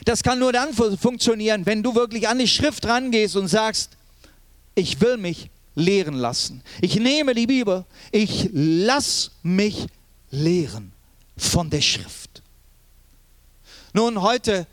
das 0.05 0.23
kann 0.23 0.39
nur 0.39 0.53
dann 0.53 0.73
funktionieren, 0.75 1.67
wenn 1.67 1.83
du 1.83 1.95
wirklich 1.95 2.29
an 2.29 2.39
die 2.39 2.49
Schrift 2.49 2.87
rangehst 2.87 3.37
und 3.37 3.49
sagst, 3.49 3.91
ich 4.75 5.01
will 5.01 5.17
mich 5.17 5.51
lehren 5.75 6.15
lassen. 6.15 6.63
Ich 6.81 6.97
nehme 6.97 7.35
die 7.35 7.47
Bibel, 7.47 7.85
ich 8.11 8.49
lass 8.53 9.33
mich 9.43 9.87
lehren 10.31 10.93
von 11.37 11.71
der 11.71 11.81
Schrift. 11.81 12.43
Nun, 13.93 14.23
heute 14.23 14.67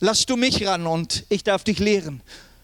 lass 0.00 0.24
du 0.26 0.36
mich 0.36 0.66
ran 0.66 0.86
und 0.86 1.24
ich 1.28 1.44
darf 1.44 1.64
dich 1.64 1.78
lehren. 1.78 2.22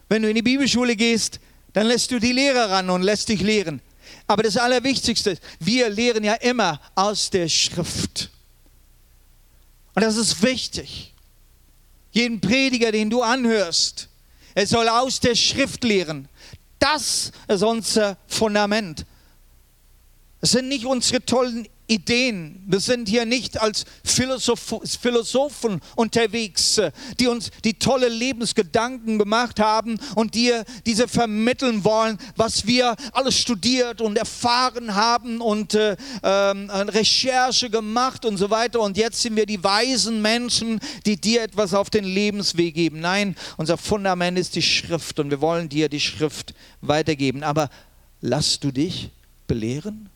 Wenn 0.09 0.23
du 0.23 0.29
in 0.29 0.35
die 0.35 0.43
Bibelschule 0.43 0.97
gehst, 0.97 1.41
dann 1.75 1.87
lässt 1.87 2.11
du 2.11 2.19
die 2.19 2.33
Lehrer 2.33 2.71
ran 2.71 2.89
und 2.91 3.03
lässt 3.03 3.29
dich 3.29 3.43
lehren. 3.43 3.81
Aber 4.27 4.43
das 4.43 4.57
Allerwichtigste, 4.57 5.39
wir 5.61 5.89
lehren 5.89 6.25
ja 6.25 6.35
immer 6.35 6.81
aus 6.95 7.31
der 7.31 7.49
Schrift. 7.49 8.31
Und 9.95 10.03
das 10.03 10.17
ist 10.17 10.43
wichtig. 10.43 11.15
Jeden 12.13 12.41
Prediger, 12.41 12.93
den 12.93 13.11
du 13.11 13.23
anhörst, 13.23 14.09
er 14.55 14.67
soll 14.67 14.89
aus 14.89 15.21
der 15.21 15.35
Schrift 15.35 15.85
lehren. 15.85 16.29
Das 16.79 17.33
ist 17.49 17.63
unser 17.63 18.17
Fundament. 18.27 19.05
Es 20.41 20.53
sind 20.53 20.69
nicht 20.69 20.85
unsere 20.85 21.25
tollen 21.25 21.69
Ideen. 21.89 22.63
Wir 22.67 22.81
sind 22.81 23.09
hier 23.09 23.25
nicht 23.25 23.61
als 23.61 23.87
Philosoph 24.05 24.81
Philosophen 25.01 25.81
unterwegs, 25.97 26.77
äh, 26.77 26.93
die 27.19 27.27
uns 27.27 27.51
die 27.65 27.75
tolle 27.79 28.09
Lebensgedanken 28.09 29.19
gemacht 29.19 29.59
haben 29.59 29.99
und 30.15 30.35
dir 30.35 30.65
diese 30.85 31.09
vermitteln 31.09 31.85
wollen, 31.85 32.19
was 32.37 32.67
wir 32.67 32.95
alles 33.13 33.39
studiert 33.39 34.03
und 34.03 34.19
erfahren 34.19 34.95
haben 34.95 35.41
und 35.41 35.75
äh, 35.75 35.97
äh, 36.23 36.29
Recherche 36.29 37.71
gemacht 37.71 38.27
und 38.27 38.37
so 38.37 38.51
weiter. 38.51 38.81
Und 38.81 38.99
jetzt 38.99 39.23
sind 39.23 39.37
wir 39.37 39.47
die 39.47 39.65
weisen 39.65 40.21
Menschen, 40.21 40.81
die 41.07 41.19
dir 41.19 41.43
etwas 41.43 41.73
auf 41.73 41.89
den 41.89 42.05
Lebensweg 42.05 42.75
geben. 42.75 43.01
Nein, 43.01 43.35
unser 43.57 43.79
Fundament 43.79 44.39
ist 44.39 44.55
die 44.55 44.63
Schrift 44.63 45.19
und 45.21 45.31
wir 45.31 45.41
wollen 45.41 45.71
dir 45.71 45.89
die 45.89 46.01
Schrift 46.01 46.53
weitergeben. 46.83 47.43
Aber 47.43 47.71
lass 48.21 48.61
du 48.61 48.71
dich 48.71 49.11
belehren? 49.47 50.11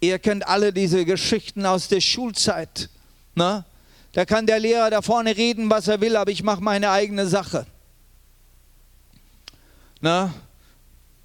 Ihr 0.00 0.18
kennt 0.18 0.46
alle 0.46 0.72
diese 0.72 1.04
Geschichten 1.04 1.66
aus 1.66 1.88
der 1.88 2.00
Schulzeit. 2.00 2.88
Ne? 3.34 3.64
Da 4.12 4.24
kann 4.24 4.46
der 4.46 4.60
Lehrer 4.60 4.90
da 4.90 5.02
vorne 5.02 5.36
reden, 5.36 5.70
was 5.70 5.88
er 5.88 6.00
will, 6.00 6.16
aber 6.16 6.30
ich 6.30 6.42
mache 6.42 6.62
meine 6.62 6.90
eigene 6.90 7.26
Sache. 7.26 7.66
Ne? 10.00 10.32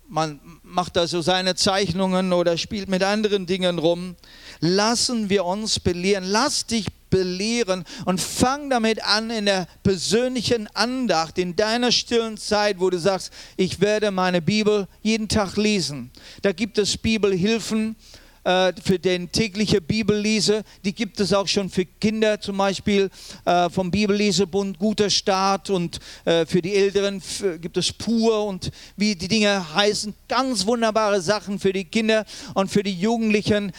Man 0.07 0.39
macht 0.63 0.95
da 0.95 1.07
so 1.07 1.21
seine 1.21 1.55
Zeichnungen 1.55 2.33
oder 2.33 2.57
spielt 2.57 2.89
mit 2.89 3.03
anderen 3.03 3.45
Dingen 3.45 3.79
rum. 3.79 4.15
Lassen 4.59 5.29
wir 5.29 5.45
uns 5.45 5.79
belehren. 5.79 6.23
Lass 6.23 6.65
dich 6.65 6.87
belehren 7.09 7.83
und 8.05 8.19
fang 8.19 8.71
damit 8.71 9.03
an 9.03 9.29
in 9.29 9.45
der 9.45 9.67
persönlichen 9.83 10.67
Andacht, 10.75 11.37
in 11.37 11.55
deiner 11.55 11.91
stillen 11.91 12.37
Zeit, 12.37 12.79
wo 12.79 12.89
du 12.89 12.97
sagst, 12.97 13.31
ich 13.55 13.81
werde 13.81 14.09
meine 14.09 14.41
Bibel 14.41 14.87
jeden 15.03 15.29
Tag 15.29 15.55
lesen. 15.57 16.09
Da 16.41 16.51
gibt 16.51 16.79
es 16.79 16.97
Bibelhilfen 16.97 17.95
äh, 18.43 18.73
für 18.83 18.99
den 18.99 19.31
tägliche 19.31 19.81
Bibellese. 19.81 20.63
Die 20.83 20.93
gibt 20.93 21.19
es 21.19 21.33
auch 21.33 21.47
schon 21.47 21.69
für 21.69 21.85
Kinder, 21.85 22.39
zum 22.39 22.57
Beispiel 22.57 23.09
äh, 23.45 23.69
vom 23.69 23.89
Bibellesebund 23.89 24.79
Guter 24.79 25.09
Start 25.09 25.69
und 25.69 25.99
äh, 26.25 26.45
für 26.45 26.61
die 26.61 26.75
Älteren 26.75 27.21
gibt 27.61 27.77
es 27.77 27.93
Pur 27.93 28.45
und 28.45 28.71
wie 28.97 29.15
die 29.15 29.27
Dinge 29.27 29.73
heißen. 29.73 30.13
Ganz 30.27 30.65
wunderbare 30.65 31.21
Sachen 31.21 31.59
für 31.59 31.73
die 31.73 31.85
Kinder 31.85 32.25
und 32.53 32.69
für 32.69 32.83
die 32.83 32.93
Jugendlichen 32.93 33.71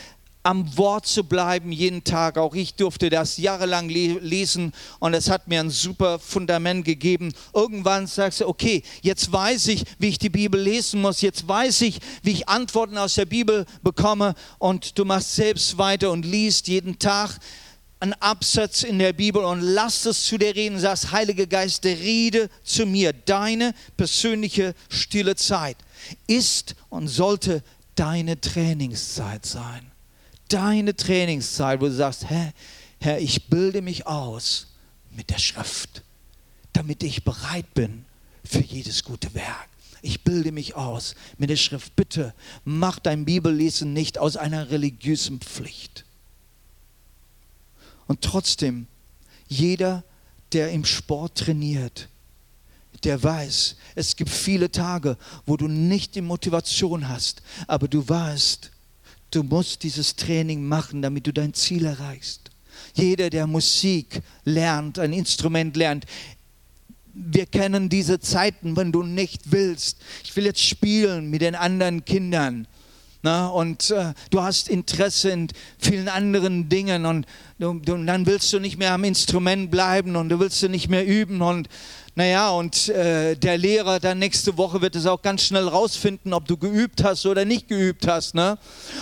am 0.45 0.77
Wort 0.77 1.07
zu 1.07 1.25
bleiben 1.25 1.73
jeden 1.73 2.05
Tag. 2.05 2.37
Auch 2.37 2.55
ich 2.55 2.75
durfte 2.75 3.09
das 3.09 3.39
jahrelang 3.39 3.89
lesen 3.89 4.73
und 5.01 5.15
es 5.15 5.31
hat 5.31 5.49
mir 5.49 5.59
ein 5.59 5.71
super 5.71 6.19
Fundament 6.19 6.85
gegeben. 6.85 7.33
Irgendwann 7.55 8.07
sagst 8.07 8.43
du, 8.43 8.49
okay, 8.49 8.83
jetzt 9.01 9.33
weiß 9.33 9.69
ich, 9.69 9.85
wie 9.99 10.09
ich 10.09 10.19
die 10.19 10.29
Bibel 10.29 10.61
lesen 10.61 11.01
muss. 11.01 11.23
Jetzt 11.23 11.49
weiß 11.49 11.81
ich, 11.81 11.99
wie 12.23 12.33
ich 12.33 12.49
Antworten 12.49 12.99
aus 12.99 13.15
der 13.15 13.25
Bibel 13.25 13.65
bekomme 13.83 14.35
und 14.59 14.99
du 14.99 15.07
machst 15.07 15.35
selbst 15.35 15.79
weiter 15.79 16.11
und 16.11 16.27
liest 16.27 16.69
jeden 16.69 16.99
Tag 16.99 17.39
einen 18.01 18.13
Absatz 18.13 18.83
in 18.83 18.99
der 18.99 19.15
Bibel 19.15 19.43
und 19.43 19.63
lass 19.63 20.05
es 20.05 20.27
zu 20.27 20.37
dir 20.37 20.55
reden. 20.55 20.79
Sagst, 20.79 21.11
Heiliger 21.11 21.47
Geist, 21.47 21.87
rede 21.87 22.51
zu 22.63 22.85
mir. 22.85 23.15
Deine 23.15 23.75
persönliche 23.97 24.75
stille 24.91 25.37
Zeit 25.37 25.79
ist 26.27 26.75
und 26.91 27.09
sollte 27.09 27.63
deine 27.95 28.39
Trainingszeit 28.39 29.47
sein 29.47 29.94
deine 30.55 30.95
Trainingszeit, 30.95 31.81
wo 31.81 31.87
du 31.87 31.93
sagst, 31.93 32.31
Herr, 32.31 32.53
Herr, 33.01 33.21
ich 33.21 33.49
bilde 33.49 33.83
mich 33.83 34.07
aus 34.07 34.69
mit 35.11 35.31
der 35.31 35.39
Schrift, 35.39 36.03
damit 36.73 37.03
ich 37.03 37.25
bereit 37.25 37.75
bin 37.75 38.05
für 38.45 38.61
jedes 38.61 39.03
gute 39.03 39.35
Werk. 39.35 39.69
Ich 40.01 40.23
bilde 40.23 40.53
mich 40.53 40.77
aus 40.77 41.17
mit 41.39 41.51
der 41.51 41.57
Schrift. 41.57 41.97
Bitte 41.97 42.35
mach 42.65 42.99
dein 43.01 43.25
Bibellesen 43.25 43.93
nicht 43.93 44.19
aus 44.19 44.37
einer 44.37 44.71
religiösen 44.71 45.41
Pflicht. 45.41 46.05
Und 48.07 48.21
trotzdem, 48.21 48.87
jeder, 49.49 50.05
der 50.53 50.71
im 50.71 50.85
Sport 50.85 51.39
trainiert, 51.39 52.09
der 53.03 53.23
weiß, 53.23 53.77
es 53.97 54.15
gibt 54.15 54.31
viele 54.31 54.71
Tage, 54.71 55.17
wo 55.47 55.57
du 55.57 55.69
nicht 55.69 56.15
die 56.15 56.23
Motivation 56.23 57.09
hast, 57.09 57.43
aber 57.67 57.89
du 57.89 58.09
weißt, 58.09 58.71
Du 59.35 59.43
musst 59.43 59.83
dieses 59.83 60.15
Training 60.15 60.65
machen, 60.65 61.03
damit 61.03 61.27
du 61.27 61.33
dein 61.33 61.53
Ziel 61.55 61.87
erreichst. 61.87 62.51
Jeder, 62.95 63.31
der 63.31 63.49
Musik 63.49 64.21
lernt, 64.45 64.99
ein 65.01 65.13
Instrument 65.13 65.77
lernt, 65.77 66.05
wir 67.13 67.47
kennen 67.47 67.89
diese 67.89 68.21
Zeiten, 68.21 68.77
wenn 68.77 68.93
du 68.93 69.03
nicht 69.03 69.51
willst. 69.51 69.99
Ich 70.23 70.35
will 70.37 70.45
jetzt 70.45 70.63
spielen 70.63 71.31
mit 71.31 71.43
den 71.43 71.57
anderen 71.57 72.05
Kindern. 72.05 72.69
Na, 73.23 73.49
und 73.49 73.91
äh, 73.91 74.13
du 74.31 74.43
hast 74.43 74.69
Interesse 74.69 75.31
in 75.31 75.49
vielen 75.79 76.09
anderen 76.09 76.69
Dingen 76.69 77.07
und, 77.07 77.27
und, 77.59 77.89
und 77.89 78.07
dann 78.07 78.27
willst 78.27 78.53
du 78.53 78.61
nicht 78.61 78.77
mehr 78.77 78.93
am 78.93 79.03
Instrument 79.03 79.71
bleiben 79.71 80.15
und 80.15 80.29
du 80.29 80.39
willst 80.39 80.63
du 80.63 80.69
nicht 80.69 80.89
mehr 80.89 81.07
üben 81.07 81.41
und 81.41 81.69
naja, 82.17 82.51
und 82.51 82.89
äh, 82.91 83.35
der 83.35 83.59
Lehrer 83.59 83.99
dann 83.99 84.21
nächste 84.21 84.57
Woche 84.57 84.81
wird 84.81 84.95
es 84.95 85.05
auch 85.05 85.21
ganz 85.21 85.43
schnell 85.43 85.67
rausfinden, 85.67 86.33
ob 86.33 86.47
du 86.47 86.57
geübt 86.57 87.03
hast 87.03 87.27
oder 87.27 87.45
nicht 87.45 87.67
geübt 87.67 88.07
hast. 88.07 88.37
Ne? 88.37 88.57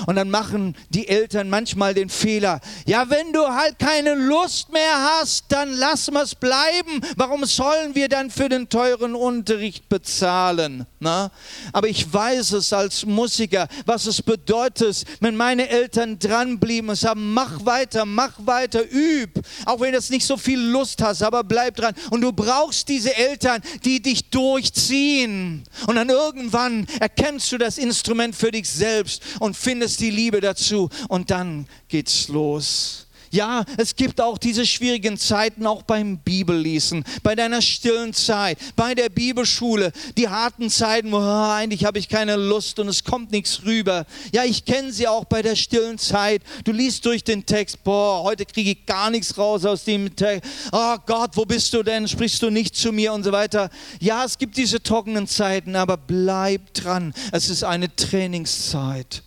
Und 0.06 0.16
dann 0.16 0.30
machen 0.30 0.74
die 0.88 1.08
Eltern 1.08 1.50
manchmal 1.50 1.92
den 1.92 2.08
Fehler, 2.08 2.60
ja, 2.86 3.10
wenn 3.10 3.32
du 3.34 3.46
halt 3.46 3.78
keine 3.78 4.14
Lust 4.14 4.72
mehr 4.72 5.18
hast, 5.20 5.44
dann 5.48 5.72
lass 5.74 6.08
es 6.08 6.34
bleiben. 6.34 7.00
Warum 7.16 7.44
sollen 7.44 7.94
wir 7.94 8.08
dann 8.08 8.30
für 8.30 8.48
den 8.48 8.68
teuren 8.70 9.14
Unterricht 9.14 9.90
bezahlen? 9.90 10.86
Ne? 10.98 11.30
Aber 11.72 11.88
ich 11.88 12.10
weiß 12.10 12.52
es 12.52 12.72
als 12.72 13.04
Musiker, 13.04 13.68
was 13.84 14.06
es 14.06 14.22
bedeutet, 14.22 15.04
wenn 15.20 15.36
meine 15.36 15.68
Eltern 15.68 16.18
dranblieben 16.18 16.88
und 16.88 16.96
sagen, 16.96 17.34
mach 17.34 17.64
weiter, 17.66 18.06
mach 18.06 18.32
weiter, 18.38 18.82
üb. 18.90 19.38
Auch 19.66 19.80
wenn 19.80 19.92
du 19.92 20.00
nicht 20.08 20.26
so 20.26 20.36
viel 20.36 20.58
Lust 20.60 21.02
hast, 21.02 21.22
aber 21.22 21.44
bleib 21.44 21.76
dran. 21.76 21.94
Und 22.10 22.22
du 22.22 22.32
brauchst 22.32 22.88
diese 22.88 23.01
diese 23.02 23.16
Eltern, 23.16 23.62
die 23.84 24.00
dich 24.00 24.30
durchziehen. 24.30 25.64
Und 25.86 25.96
dann 25.96 26.08
irgendwann 26.08 26.86
erkennst 27.00 27.50
du 27.52 27.58
das 27.58 27.78
Instrument 27.78 28.36
für 28.36 28.50
dich 28.50 28.68
selbst 28.68 29.22
und 29.40 29.56
findest 29.56 30.00
die 30.00 30.10
Liebe 30.10 30.40
dazu. 30.40 30.88
Und 31.08 31.30
dann 31.30 31.66
geht's 31.88 32.28
los. 32.28 33.01
Ja, 33.32 33.64
es 33.78 33.96
gibt 33.96 34.20
auch 34.20 34.36
diese 34.36 34.66
schwierigen 34.66 35.16
Zeiten, 35.16 35.66
auch 35.66 35.82
beim 35.82 36.18
Bibellesen, 36.18 37.02
bei 37.22 37.34
deiner 37.34 37.62
stillen 37.62 38.12
Zeit, 38.12 38.58
bei 38.76 38.94
der 38.94 39.08
Bibelschule, 39.08 39.90
die 40.18 40.28
harten 40.28 40.68
Zeiten, 40.68 41.10
wo 41.10 41.16
oh, 41.16 41.50
eigentlich 41.50 41.86
habe 41.86 41.98
ich 41.98 42.10
keine 42.10 42.36
Lust 42.36 42.78
und 42.78 42.88
es 42.88 43.02
kommt 43.02 43.32
nichts 43.32 43.64
rüber. 43.64 44.04
Ja, 44.32 44.44
ich 44.44 44.66
kenne 44.66 44.92
sie 44.92 45.08
auch 45.08 45.24
bei 45.24 45.40
der 45.40 45.56
stillen 45.56 45.96
Zeit. 45.96 46.42
Du 46.64 46.72
liest 46.72 47.06
durch 47.06 47.24
den 47.24 47.46
Text, 47.46 47.82
boah, 47.82 48.22
heute 48.22 48.44
kriege 48.44 48.72
ich 48.72 48.84
gar 48.84 49.08
nichts 49.08 49.38
raus 49.38 49.64
aus 49.64 49.84
dem 49.84 50.14
Text. 50.14 50.50
Oh 50.70 50.96
Gott, 51.06 51.30
wo 51.34 51.46
bist 51.46 51.72
du 51.72 51.82
denn? 51.82 52.06
Sprichst 52.06 52.42
du 52.42 52.50
nicht 52.50 52.76
zu 52.76 52.92
mir 52.92 53.14
und 53.14 53.24
so 53.24 53.32
weiter. 53.32 53.70
Ja, 53.98 54.26
es 54.26 54.36
gibt 54.36 54.58
diese 54.58 54.82
trockenen 54.82 55.26
Zeiten, 55.26 55.74
aber 55.74 55.96
bleib 55.96 56.74
dran. 56.74 57.14
Es 57.32 57.48
ist 57.48 57.64
eine 57.64 57.96
Trainingszeit, 57.96 59.22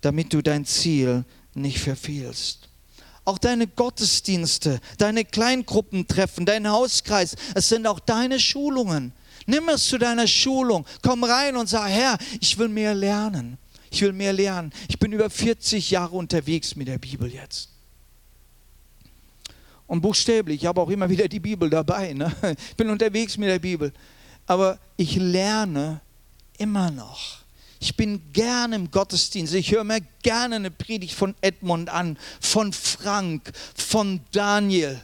damit 0.00 0.32
du 0.32 0.40
dein 0.40 0.64
Ziel 0.64 1.26
nicht 1.52 1.80
verfehlst 1.80 2.69
auch 3.30 3.38
deine 3.38 3.68
Gottesdienste, 3.68 4.80
deine 4.98 5.24
Kleingruppentreffen, 5.24 6.44
dein 6.44 6.68
Hauskreis, 6.68 7.36
es 7.54 7.68
sind 7.68 7.86
auch 7.86 8.00
deine 8.00 8.40
Schulungen. 8.40 9.12
Nimm 9.46 9.68
es 9.68 9.86
zu 9.86 9.98
deiner 9.98 10.26
Schulung, 10.26 10.84
komm 11.00 11.22
rein 11.24 11.56
und 11.56 11.68
sag, 11.68 11.88
Herr, 11.88 12.18
ich 12.40 12.58
will 12.58 12.68
mehr 12.68 12.94
lernen. 12.94 13.56
Ich 13.90 14.02
will 14.02 14.12
mehr 14.12 14.32
lernen. 14.32 14.72
Ich 14.88 14.98
bin 14.98 15.12
über 15.12 15.30
40 15.30 15.90
Jahre 15.90 16.16
unterwegs 16.16 16.74
mit 16.76 16.88
der 16.88 16.98
Bibel 16.98 17.32
jetzt. 17.32 17.68
Und 19.86 20.00
buchstäblich, 20.00 20.62
ich 20.62 20.66
habe 20.66 20.80
auch 20.80 20.90
immer 20.90 21.08
wieder 21.08 21.26
die 21.26 21.40
Bibel 21.40 21.70
dabei. 21.70 22.12
Ne? 22.12 22.32
Ich 22.70 22.76
bin 22.76 22.90
unterwegs 22.90 23.36
mit 23.36 23.48
der 23.48 23.58
Bibel. 23.58 23.92
Aber 24.46 24.78
ich 24.96 25.16
lerne 25.16 26.00
immer 26.58 26.90
noch. 26.90 27.39
Ich 27.82 27.96
bin 27.96 28.30
gerne 28.34 28.76
im 28.76 28.90
Gottesdienst. 28.90 29.54
Ich 29.54 29.72
höre 29.72 29.84
mir 29.84 30.02
gerne 30.22 30.56
eine 30.56 30.70
Predigt 30.70 31.14
von 31.14 31.34
Edmund 31.40 31.88
an, 31.88 32.18
von 32.38 32.74
Frank, 32.74 33.50
von 33.74 34.20
Daniel, 34.32 35.00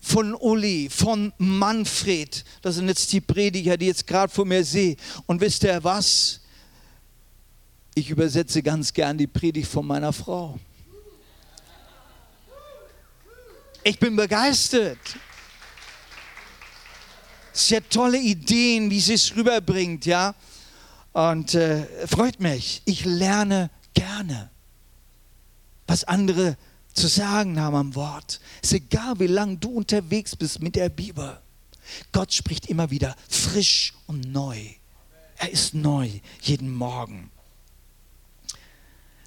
von 0.00 0.34
Uli, 0.34 0.88
von 0.90 1.34
Manfred. 1.36 2.46
Das 2.62 2.76
sind 2.76 2.88
jetzt 2.88 3.12
die 3.12 3.20
Prediger, 3.20 3.76
die 3.76 3.84
ich 3.84 3.88
jetzt 3.88 4.06
gerade 4.06 4.32
vor 4.32 4.46
mir 4.46 4.64
sehe. 4.64 4.96
Und 5.26 5.42
wisst 5.42 5.62
ihr 5.62 5.84
was? 5.84 6.40
Ich 7.94 8.08
übersetze 8.08 8.62
ganz 8.62 8.90
gern 8.94 9.18
die 9.18 9.26
Predigt 9.26 9.70
von 9.70 9.86
meiner 9.86 10.14
Frau. 10.14 10.58
Ich 13.84 13.98
bin 13.98 14.16
begeistert. 14.16 14.98
Sehr 17.52 17.86
tolle 17.86 18.18
Ideen, 18.18 18.90
wie 18.90 19.00
sie 19.00 19.14
es 19.14 19.36
rüberbringt, 19.36 20.06
ja. 20.06 20.34
Und 21.12 21.54
äh, 21.54 21.86
freut 22.06 22.40
mich, 22.40 22.82
ich 22.84 23.04
lerne 23.04 23.70
gerne, 23.94 24.50
was 25.86 26.04
andere 26.04 26.56
zu 26.92 27.08
sagen 27.08 27.60
haben 27.60 27.76
am 27.76 27.94
Wort. 27.94 28.40
Es 28.62 28.72
ist 28.72 28.78
egal, 28.78 29.18
wie 29.18 29.26
lange 29.26 29.56
du 29.56 29.70
unterwegs 29.70 30.36
bist 30.36 30.62
mit 30.62 30.76
der 30.76 30.88
Bibel. 30.88 31.38
Gott 32.12 32.32
spricht 32.32 32.66
immer 32.66 32.90
wieder 32.90 33.16
frisch 33.28 33.94
und 34.06 34.32
neu. 34.32 34.58
Er 35.38 35.50
ist 35.50 35.74
neu 35.74 36.08
jeden 36.42 36.72
Morgen. 36.72 37.30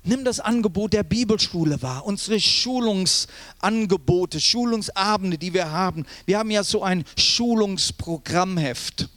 Nimm 0.05 0.25
das 0.25 0.41
Angebot 0.41 0.91
der 0.93 1.03
Bibelschule 1.03 1.81
wahr, 1.81 2.05
unsere 2.05 2.39
Schulungsangebote, 2.39 4.39
Schulungsabende, 4.39 5.37
die 5.37 5.53
wir 5.53 5.71
haben. 5.71 6.05
Wir 6.25 6.39
haben 6.39 6.51
ja 6.51 6.63
so 6.63 6.83
ein 6.83 7.03
Schulungsprogrammheft 7.17 9.09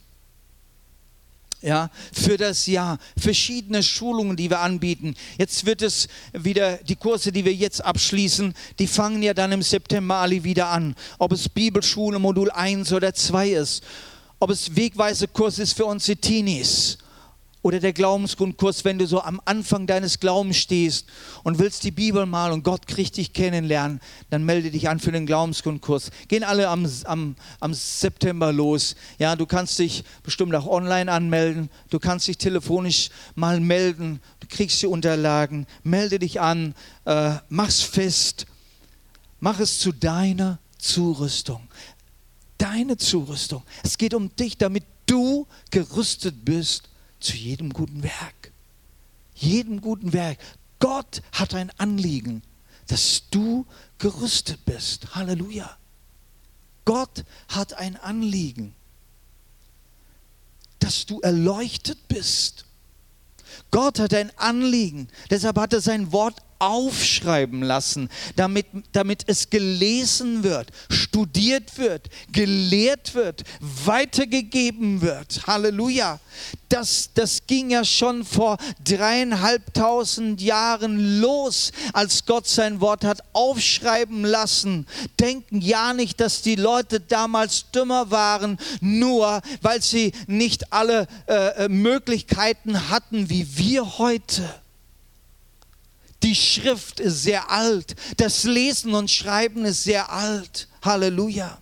ja, 1.67 1.89
für 2.13 2.37
das 2.37 2.65
Jahr. 2.65 2.97
Verschiedene 3.17 3.83
Schulungen, 3.83 4.37
die 4.37 4.49
wir 4.49 4.59
anbieten. 4.59 5.15
Jetzt 5.37 5.65
wird 5.65 5.81
es 5.81 6.07
wieder, 6.31 6.77
die 6.77 6.95
Kurse, 6.95 7.31
die 7.31 7.43
wir 7.43 7.53
jetzt 7.53 7.83
abschließen, 7.83 8.53
die 8.79 8.87
fangen 8.87 9.21
ja 9.21 9.33
dann 9.33 9.51
im 9.51 9.61
September 9.61 10.15
alle 10.15 10.43
wieder 10.43 10.69
an. 10.69 10.95
Ob 11.19 11.33
es 11.33 11.49
Bibelschule 11.49 12.19
Modul 12.19 12.49
1 12.49 12.93
oder 12.93 13.13
2 13.13 13.49
ist. 13.49 13.83
Ob 14.39 14.49
es 14.49 14.75
Wegweisekurs 14.75 15.59
ist 15.59 15.73
für 15.73 15.85
unsere 15.85 16.17
Teenies 16.17 16.99
oder 17.67 17.81
der 17.81 17.91
Glaubensgrundkurs, 17.91 18.85
wenn 18.85 18.97
du 18.97 19.05
so 19.05 19.21
am 19.21 19.41
Anfang 19.43 19.87
deines 19.87 20.21
Glaubens 20.21 20.55
stehst 20.55 21.05
und 21.43 21.59
willst 21.59 21.83
die 21.83 21.91
Bibel 21.91 22.25
mal 22.25 22.53
und 22.53 22.63
Gott 22.63 22.83
dich 22.97 23.33
kennenlernen, 23.33 23.99
dann 24.29 24.45
melde 24.45 24.71
dich 24.71 24.87
an 24.87 25.01
für 25.01 25.11
den 25.11 25.25
Glaubensgrundkurs. 25.25 26.11
Gehen 26.29 26.45
alle 26.45 26.69
am, 26.69 26.89
am, 27.03 27.35
am 27.59 27.73
September 27.73 28.53
los. 28.53 28.95
Ja, 29.19 29.35
du 29.35 29.45
kannst 29.45 29.79
dich 29.79 30.05
bestimmt 30.23 30.55
auch 30.55 30.65
online 30.65 31.11
anmelden. 31.11 31.69
Du 31.89 31.99
kannst 31.99 32.29
dich 32.29 32.37
telefonisch 32.37 33.09
mal 33.35 33.59
melden. 33.59 34.21
Du 34.39 34.47
kriegst 34.47 34.81
die 34.81 34.87
Unterlagen. 34.87 35.67
Melde 35.83 36.19
dich 36.19 36.39
an. 36.39 36.73
Äh, 37.03 37.33
mach's 37.49 37.81
fest. 37.81 38.45
Mach 39.41 39.59
es 39.59 39.77
zu 39.79 39.91
deiner 39.91 40.59
Zurüstung. 40.77 41.67
Deine 42.57 42.95
Zurüstung. 42.95 43.63
Es 43.83 43.97
geht 43.97 44.13
um 44.13 44.33
dich, 44.37 44.57
damit 44.57 44.85
du 45.05 45.47
gerüstet 45.69 46.45
bist 46.45 46.87
zu 47.19 47.35
jedem 47.35 47.73
guten 47.73 48.03
Werk. 48.03 48.51
Jedem 49.35 49.81
guten 49.81 50.13
Werk. 50.13 50.39
Gott 50.79 51.21
hat 51.31 51.53
ein 51.53 51.71
Anliegen, 51.77 52.43
dass 52.87 53.23
du 53.29 53.65
gerüstet 53.97 54.63
bist. 54.65 55.15
Halleluja. 55.15 55.77
Gott 56.85 57.25
hat 57.49 57.73
ein 57.73 57.97
Anliegen, 57.97 58.73
dass 60.79 61.05
du 61.05 61.19
erleuchtet 61.19 62.07
bist. 62.07 62.65
Gott 63.71 63.99
hat 63.99 64.13
ein 64.13 64.31
Anliegen, 64.37 65.09
deshalb 65.29 65.57
hat 65.57 65.73
er 65.73 65.81
sein 65.81 66.11
Wort 66.11 66.41
aufschreiben 66.59 67.61
lassen, 67.61 68.09
damit, 68.35 68.65
damit 68.91 69.23
es 69.27 69.49
gelesen 69.49 70.43
wird, 70.43 70.71
studiert 70.89 71.77
wird, 71.77 72.09
gelehrt 72.31 73.15
wird, 73.15 73.43
weitergegeben 73.59 75.01
wird. 75.01 75.45
Halleluja. 75.47 76.19
Das, 76.69 77.11
das 77.13 77.47
ging 77.47 77.69
ja 77.69 77.85
schon 77.85 78.25
vor 78.25 78.57
dreieinhalbtausend 78.83 80.41
Jahren 80.41 81.21
los, 81.21 81.71
als 81.93 82.25
Gott 82.25 82.45
sein 82.47 82.81
Wort 82.81 83.05
hat 83.05 83.21
aufschreiben 83.31 84.25
lassen. 84.25 84.85
Denken 85.19 85.61
ja 85.61 85.93
nicht, 85.93 86.19
dass 86.19 86.41
die 86.41 86.55
Leute 86.55 86.99
damals 86.99 87.71
dümmer 87.71 88.11
waren, 88.11 88.57
nur 88.81 89.41
weil 89.61 89.81
sie 89.81 90.11
nicht 90.27 90.73
alle 90.73 91.07
äh, 91.27 91.65
äh 91.65 91.69
Möglichkeiten 91.69 92.89
hatten 92.89 93.29
wie 93.29 93.57
wir 93.57 93.97
heute. 93.97 94.43
Die 96.23 96.35
Schrift 96.35 96.99
ist 96.99 97.23
sehr 97.23 97.49
alt. 97.51 97.95
Das 98.17 98.43
Lesen 98.43 98.93
und 98.93 99.09
Schreiben 99.09 99.63
ist 99.65 99.83
sehr 99.83 100.11
alt. 100.11 100.67
Halleluja. 100.81 101.61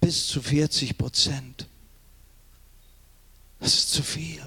Bis 0.00 0.26
zu 0.26 0.42
40 0.42 0.98
Prozent. 0.98 1.66
Das 3.60 3.74
ist 3.74 3.92
zu 3.92 4.02
viel. 4.02 4.42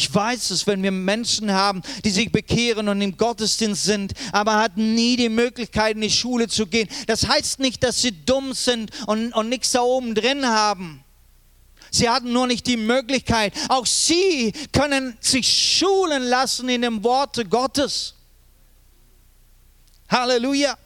Ich 0.00 0.14
weiß 0.14 0.52
es, 0.52 0.66
wenn 0.66 0.82
wir 0.82 0.92
Menschen 0.92 1.52
haben, 1.52 1.82
die 2.06 2.10
sich 2.10 2.32
bekehren 2.32 2.88
und 2.88 3.02
im 3.02 3.18
Gottesdienst 3.18 3.84
sind, 3.84 4.14
aber 4.32 4.56
hatten 4.56 4.94
nie 4.94 5.14
die 5.18 5.28
Möglichkeit, 5.28 5.94
in 5.94 6.00
die 6.00 6.10
Schule 6.10 6.48
zu 6.48 6.66
gehen. 6.66 6.88
Das 7.06 7.28
heißt 7.28 7.58
nicht, 7.58 7.82
dass 7.84 8.00
sie 8.00 8.12
dumm 8.24 8.54
sind 8.54 8.90
und, 9.06 9.34
und 9.34 9.50
nichts 9.50 9.72
da 9.72 9.82
oben 9.82 10.14
drin 10.14 10.46
haben. 10.46 11.04
Sie 11.90 12.08
hatten 12.08 12.32
nur 12.32 12.46
nicht 12.46 12.66
die 12.66 12.78
Möglichkeit. 12.78 13.52
Auch 13.68 13.84
sie 13.84 14.54
können 14.72 15.18
sich 15.20 15.46
schulen 15.46 16.22
lassen 16.22 16.70
in 16.70 16.80
dem 16.80 17.04
Worte 17.04 17.44
Gottes. 17.44 18.14
Halleluja. 20.08 20.78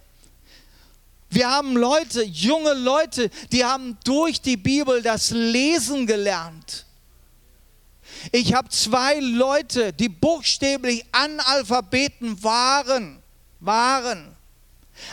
Wir 1.30 1.48
haben 1.48 1.76
Leute, 1.76 2.24
junge 2.24 2.74
Leute, 2.74 3.30
die 3.52 3.64
haben 3.64 3.96
durch 4.02 4.40
die 4.40 4.56
Bibel 4.56 5.02
das 5.02 5.30
Lesen 5.30 6.04
gelernt. 6.04 6.84
Ich 8.32 8.54
habe 8.54 8.68
zwei 8.68 9.18
Leute, 9.20 9.92
die 9.92 10.08
buchstäblich 10.08 11.04
Analphabeten 11.12 12.42
waren, 12.42 13.22
waren 13.60 14.34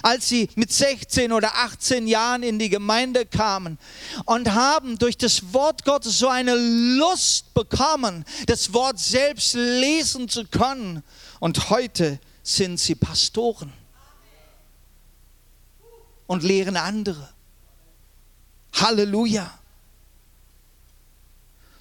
als 0.02 0.30
sie 0.30 0.50
mit 0.56 0.72
16 0.72 1.32
oder 1.32 1.56
18 1.56 2.08
Jahren 2.08 2.44
in 2.44 2.60
die 2.60 2.70
Gemeinde 2.70 3.26
kamen 3.26 3.78
und 4.26 4.54
haben 4.54 4.98
durch 4.98 5.18
das 5.18 5.54
Wort 5.54 5.84
Gottes 5.86 6.20
so 6.20 6.28
eine 6.28 6.56
Lust 6.56 7.54
bekommen, 7.54 8.26
das 8.48 8.74
Wort 8.74 9.00
selbst 9.00 9.54
lesen 9.54 10.30
zu 10.30 10.46
können. 10.46 11.04
Und 11.40 11.70
heute 11.70 12.20
sind 12.44 12.80
sie 12.80 12.96
Pastoren 12.96 13.74
und 16.28 16.44
lehren 16.44 16.78
andere. 16.78 17.30
Halleluja. 18.74 19.61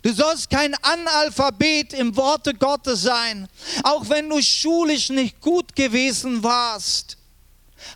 Du 0.02 0.12
sollst 0.12 0.48
kein 0.48 0.74
Analphabet 0.82 1.92
im 1.92 2.16
Worte 2.16 2.54
Gottes 2.54 3.02
sein, 3.02 3.48
auch 3.82 4.08
wenn 4.08 4.28
du 4.30 4.40
schulisch 4.40 5.10
nicht 5.10 5.40
gut 5.40 5.76
gewesen 5.76 6.42
warst 6.42 7.18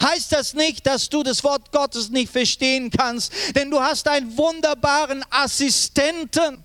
heißt 0.02 0.32
das 0.32 0.54
nicht, 0.54 0.86
dass 0.86 1.08
du 1.08 1.22
das 1.22 1.42
Wort 1.44 1.72
Gottes 1.72 2.08
nicht 2.08 2.32
verstehen 2.32 2.90
kannst, 2.90 3.32
denn 3.54 3.70
du 3.70 3.80
hast 3.80 4.06
einen 4.08 4.36
wunderbaren 4.36 5.24
Assistenten. 5.30 6.64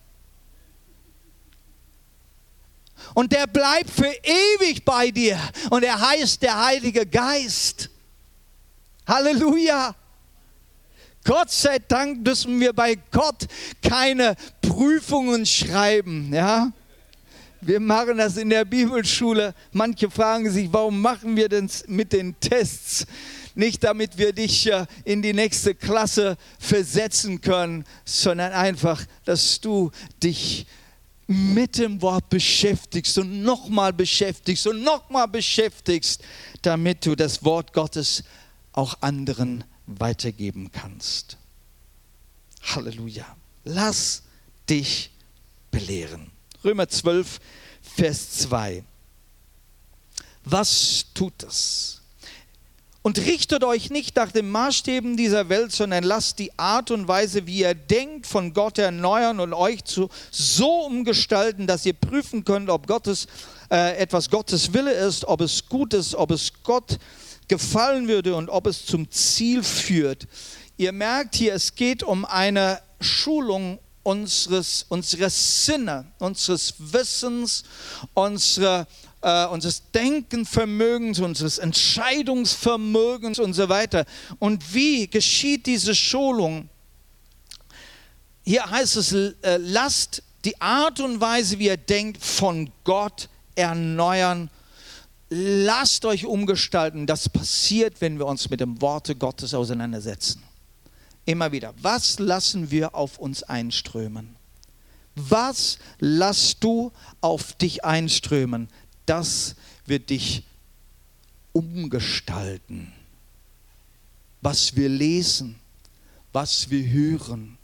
Und 3.14 3.32
der 3.32 3.48
bleibt 3.48 3.90
für 3.90 4.14
ewig 4.24 4.86
bei 4.86 5.10
dir. 5.10 5.40
Und 5.70 5.84
er 5.84 6.00
heißt 6.00 6.42
der 6.42 6.64
Heilige 6.64 7.06
Geist. 7.06 7.90
Halleluja. 9.08 9.96
Gott 11.24 11.52
sei 11.52 11.80
Dank 11.80 12.26
müssen 12.26 12.60
wir 12.60 12.74
bei 12.74 12.98
Gott 13.12 13.48
keine 13.82 14.36
Prüfungen 14.62 15.46
schreiben. 15.46 16.34
Ja? 16.34 16.72
Wir 17.62 17.80
machen 17.80 18.18
das 18.18 18.38
in 18.38 18.50
der 18.50 18.64
Bibelschule. 18.64 19.54
Manche 19.74 20.10
fragen 20.10 20.50
sich, 20.50 20.72
warum 20.72 21.02
machen 21.02 21.36
wir 21.36 21.50
denn 21.50 21.70
mit 21.88 22.14
den 22.14 22.40
Tests? 22.40 23.06
Nicht 23.54 23.84
damit 23.84 24.18
wir 24.18 24.32
dich 24.32 24.72
äh, 24.72 24.86
in 25.04 25.22
die 25.22 25.34
nächste 25.34 25.76
Klasse 25.76 26.38
versetzen 26.60 27.42
können, 27.42 27.84
sondern 28.06 28.54
einfach, 28.54 29.04
dass 29.26 29.60
du 29.60 29.92
dich 30.24 30.66
mit 31.28 31.78
dem 31.78 32.02
Wort 32.02 32.30
beschäftigst 32.30 33.18
und 33.18 33.44
nochmal 33.44 33.92
beschäftigst 33.92 34.66
und 34.66 34.82
nochmal 34.82 35.28
beschäftigst, 35.28 36.24
damit 36.62 37.06
du 37.06 37.16
das 37.16 37.44
Wort 37.44 37.74
Gottes 37.74 38.24
auch 38.72 38.96
anderen 39.02 39.64
weitergeben 39.98 40.72
kannst. 40.72 41.38
Halleluja. 42.62 43.26
Lass 43.64 44.24
dich 44.70 45.12
belehren. 45.72 46.32
Römer 46.64 46.88
12, 46.88 47.40
Vers 47.82 48.32
2. 48.40 48.84
Was 50.46 51.06
tut 51.14 51.44
es? 51.44 52.02
Und 53.02 53.18
richtet 53.20 53.64
euch 53.64 53.90
nicht 53.90 54.18
nach 54.18 54.32
den 54.32 54.52
Maßstäben 54.52 55.16
dieser 55.16 55.48
Welt, 55.48 55.72
sondern 55.72 56.04
lasst 56.04 56.38
die 56.38 56.58
Art 56.60 56.92
und 56.92 57.08
Weise, 57.08 57.48
wie 57.48 57.60
ihr 57.60 57.74
denkt, 57.74 58.28
von 58.28 58.54
Gott 58.54 58.78
erneuern 58.78 59.40
und 59.40 59.54
euch 59.54 59.86
zu, 59.86 60.10
so 60.32 60.82
umgestalten, 60.82 61.66
dass 61.66 61.86
ihr 61.86 61.94
prüfen 61.94 62.44
könnt, 62.44 62.70
ob 62.70 62.88
Gottes, 62.88 63.28
äh, 63.72 63.98
etwas 63.98 64.30
Gottes 64.30 64.74
Wille 64.74 64.92
ist, 64.92 65.24
ob 65.26 65.40
es 65.40 65.70
gut 65.70 65.94
ist, 65.94 66.14
ob 66.14 66.32
es 66.32 66.52
Gott 66.64 67.00
gefallen 67.50 68.08
würde 68.08 68.36
und 68.36 68.50
ob 68.50 68.68
es 68.68 68.86
zum 68.86 69.12
Ziel 69.12 69.64
führt. 69.64 70.28
Ihr 70.78 70.94
merkt 70.94 71.36
hier, 71.36 71.54
es 71.54 71.76
geht 71.76 72.04
um 72.04 72.24
eine 72.24 72.80
Schulung 73.02 73.80
unseres, 74.04 74.86
unseres 74.88 75.66
Sinne, 75.66 76.06
unseres 76.20 76.74
Wissens, 76.78 77.64
unsere, 78.14 78.88
äh, 79.22 79.46
unseres 79.48 79.84
Denkenvermögens, 79.94 81.20
unseres 81.20 81.58
Entscheidungsvermögens 81.58 83.40
und 83.40 83.54
so 83.54 83.68
weiter. 83.68 84.06
Und 84.40 84.74
wie 84.74 85.08
geschieht 85.08 85.66
diese 85.66 85.94
Schulung? 85.94 86.70
Hier 88.44 88.66
heißt 88.66 88.96
es, 88.96 89.12
äh, 89.12 89.58
lasst 89.58 90.24
die 90.46 90.60
Art 90.62 91.00
und 91.02 91.20
Weise, 91.20 91.60
wie 91.60 91.66
ihr 91.66 91.78
denkt, 91.78 92.24
von 92.24 92.72
Gott 92.84 93.30
erneuern. 93.56 94.50
Lasst 95.30 96.06
euch 96.06 96.26
umgestalten. 96.26 97.06
Das 97.06 97.30
passiert, 97.30 98.02
wenn 98.02 98.18
wir 98.18 98.26
uns 98.26 98.50
mit 98.50 98.60
dem 98.60 98.82
Worte 98.82 99.16
Gottes 99.16 99.54
auseinandersetzen. 99.54 100.44
Immer 101.26 101.52
wieder. 101.52 101.74
Was 101.82 102.18
lassen 102.18 102.72
wir 102.72 102.96
auf 102.96 103.20
uns 103.20 103.44
einströmen? 103.44 104.36
Was 105.16 105.78
lässt 106.00 106.64
du 106.64 106.92
auf 107.22 107.54
dich 107.54 107.84
einströmen? 107.86 108.70
Das 109.06 109.56
wird 109.86 110.10
dich 110.10 110.44
umgestalten. 111.52 112.94
Was 114.42 114.76
wir 114.76 114.90
lesen, 114.90 115.60
was 116.32 116.70
wir 116.70 116.90
hören. 116.90 117.58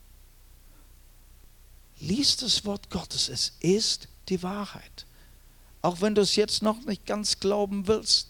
Lies 2.00 2.38
das 2.38 2.66
Wort 2.66 2.90
Gottes, 2.90 3.30
es 3.30 3.54
ist 3.62 4.10
die 4.28 4.44
Wahrheit. 4.44 5.06
Auch 5.86 6.02
wenn 6.02 6.16
du 6.16 6.22
es 6.22 6.36
jetzt 6.36 6.64
noch 6.64 6.84
nicht 6.86 7.06
ganz 7.06 7.40
glauben 7.40 7.88
willst. 7.88 8.30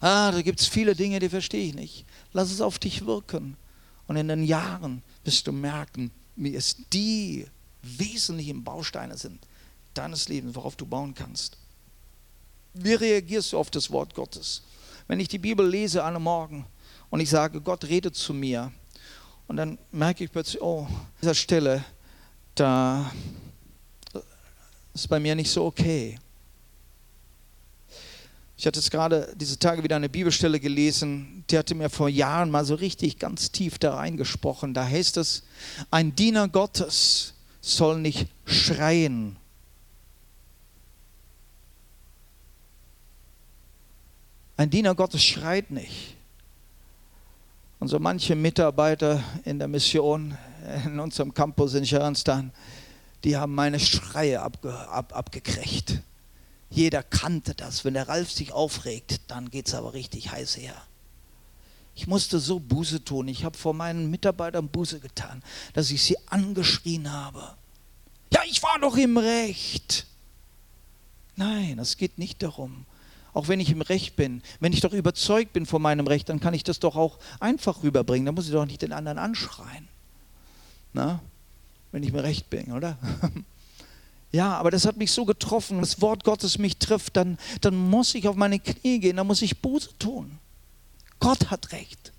Ah, 0.00 0.32
da 0.32 0.42
gibt 0.42 0.60
es 0.60 0.66
viele 0.66 0.96
Dinge, 0.96 1.20
die 1.20 1.28
verstehe 1.28 1.68
ich 1.68 1.74
nicht. 1.76 2.04
Lass 2.32 2.50
es 2.50 2.60
auf 2.60 2.80
dich 2.80 3.06
wirken. 3.06 3.56
Und 4.08 4.16
in 4.16 4.26
den 4.26 4.42
Jahren 4.42 5.04
wirst 5.22 5.46
du 5.46 5.52
merken, 5.52 6.10
wie 6.34 6.56
es 6.56 6.74
die 6.92 7.46
wesentlichen 7.82 8.64
Bausteine 8.64 9.16
sind 9.16 9.46
deines 9.94 10.28
Lebens, 10.28 10.56
worauf 10.56 10.74
du 10.74 10.86
bauen 10.86 11.14
kannst. 11.14 11.56
Wie 12.74 12.94
reagierst 12.94 13.52
du 13.52 13.58
auf 13.58 13.70
das 13.70 13.88
Wort 13.92 14.12
Gottes? 14.12 14.62
Wenn 15.06 15.20
ich 15.20 15.28
die 15.28 15.38
Bibel 15.38 15.68
lese 15.68 16.04
einem 16.04 16.24
Morgen 16.24 16.66
und 17.10 17.20
ich 17.20 17.30
sage, 17.30 17.60
Gott 17.60 17.84
redet 17.84 18.16
zu 18.16 18.34
mir, 18.34 18.72
und 19.46 19.56
dann 19.56 19.78
merke 19.92 20.24
ich 20.24 20.32
plötzlich, 20.32 20.60
oh, 20.60 20.80
an 20.80 20.96
dieser 21.22 21.34
Stelle, 21.34 21.84
da 22.56 23.08
ist 25.02 25.08
bei 25.08 25.20
mir 25.20 25.34
nicht 25.34 25.50
so 25.50 25.64
okay. 25.64 26.18
Ich 28.56 28.66
hatte 28.66 28.80
jetzt 28.80 28.90
gerade 28.90 29.32
diese 29.36 29.56
Tage 29.56 29.84
wieder 29.84 29.94
eine 29.94 30.08
Bibelstelle 30.08 30.58
gelesen, 30.58 31.44
die 31.48 31.56
hatte 31.56 31.76
mir 31.76 31.88
vor 31.88 32.08
Jahren 32.08 32.50
mal 32.50 32.64
so 32.64 32.74
richtig 32.74 33.18
ganz 33.18 33.52
tief 33.52 33.78
da 33.78 33.94
reingesprochen. 33.94 34.74
Da 34.74 34.84
heißt 34.84 35.16
es, 35.18 35.44
ein 35.92 36.16
Diener 36.16 36.48
Gottes 36.48 37.34
soll 37.60 38.00
nicht 38.00 38.26
schreien. 38.44 39.36
Ein 44.56 44.70
Diener 44.70 44.96
Gottes 44.96 45.22
schreit 45.22 45.70
nicht. 45.70 46.16
Und 47.78 47.86
so 47.86 48.00
manche 48.00 48.34
Mitarbeiter 48.34 49.22
in 49.44 49.60
der 49.60 49.68
Mission, 49.68 50.36
in 50.84 50.98
unserem 50.98 51.32
Campus 51.32 51.74
in 51.74 51.86
Scharanstan, 51.86 52.50
die 53.24 53.36
haben 53.36 53.54
meine 53.54 53.80
Schreie 53.80 54.40
abge, 54.42 54.76
ab, 54.88 55.14
abgekriegt. 55.14 56.00
Jeder 56.70 57.02
kannte 57.02 57.54
das. 57.54 57.84
Wenn 57.84 57.94
der 57.94 58.08
Ralf 58.08 58.30
sich 58.30 58.52
aufregt, 58.52 59.20
dann 59.28 59.50
geht 59.50 59.68
es 59.68 59.74
aber 59.74 59.94
richtig 59.94 60.30
heiß 60.30 60.56
her. 60.58 60.74
Ich 61.94 62.06
musste 62.06 62.38
so 62.38 62.60
Buße 62.60 63.02
tun. 63.04 63.26
Ich 63.26 63.44
habe 63.44 63.58
vor 63.58 63.74
meinen 63.74 64.10
Mitarbeitern 64.10 64.68
Buße 64.68 65.00
getan, 65.00 65.42
dass 65.72 65.90
ich 65.90 66.02
sie 66.02 66.16
angeschrien 66.28 67.12
habe. 67.12 67.56
Ja, 68.32 68.42
ich 68.48 68.62
war 68.62 68.78
doch 68.80 68.96
im 68.96 69.16
Recht. 69.16 70.06
Nein, 71.34 71.78
es 71.78 71.96
geht 71.96 72.18
nicht 72.18 72.42
darum. 72.42 72.84
Auch 73.32 73.48
wenn 73.48 73.60
ich 73.60 73.70
im 73.70 73.82
Recht 73.82 74.16
bin, 74.16 74.42
wenn 74.60 74.72
ich 74.72 74.80
doch 74.80 74.92
überzeugt 74.92 75.52
bin 75.52 75.66
von 75.66 75.82
meinem 75.82 76.06
Recht, 76.06 76.28
dann 76.28 76.40
kann 76.40 76.54
ich 76.54 76.64
das 76.64 76.78
doch 76.78 76.96
auch 76.96 77.18
einfach 77.40 77.82
rüberbringen. 77.82 78.26
Da 78.26 78.32
muss 78.32 78.46
ich 78.46 78.52
doch 78.52 78.66
nicht 78.66 78.82
den 78.82 78.92
anderen 78.92 79.18
anschreien. 79.18 79.88
Na? 80.92 81.20
Wenn 81.92 82.02
ich 82.02 82.10
im 82.10 82.16
Recht 82.16 82.50
bin, 82.50 82.72
oder? 82.72 82.98
Ja, 84.30 84.58
aber 84.58 84.70
das 84.70 84.84
hat 84.84 84.98
mich 84.98 85.10
so 85.10 85.24
getroffen, 85.24 85.80
das 85.80 86.02
Wort 86.02 86.22
Gottes 86.22 86.58
mich 86.58 86.76
trifft, 86.76 87.16
dann, 87.16 87.38
dann 87.62 87.74
muss 87.74 88.14
ich 88.14 88.28
auf 88.28 88.36
meine 88.36 88.58
Knie 88.58 89.00
gehen, 89.00 89.16
dann 89.16 89.26
muss 89.26 89.40
ich 89.40 89.62
Buße 89.62 89.96
tun. 89.98 90.38
Gott 91.18 91.50
hat 91.50 91.72
recht. 91.72 92.12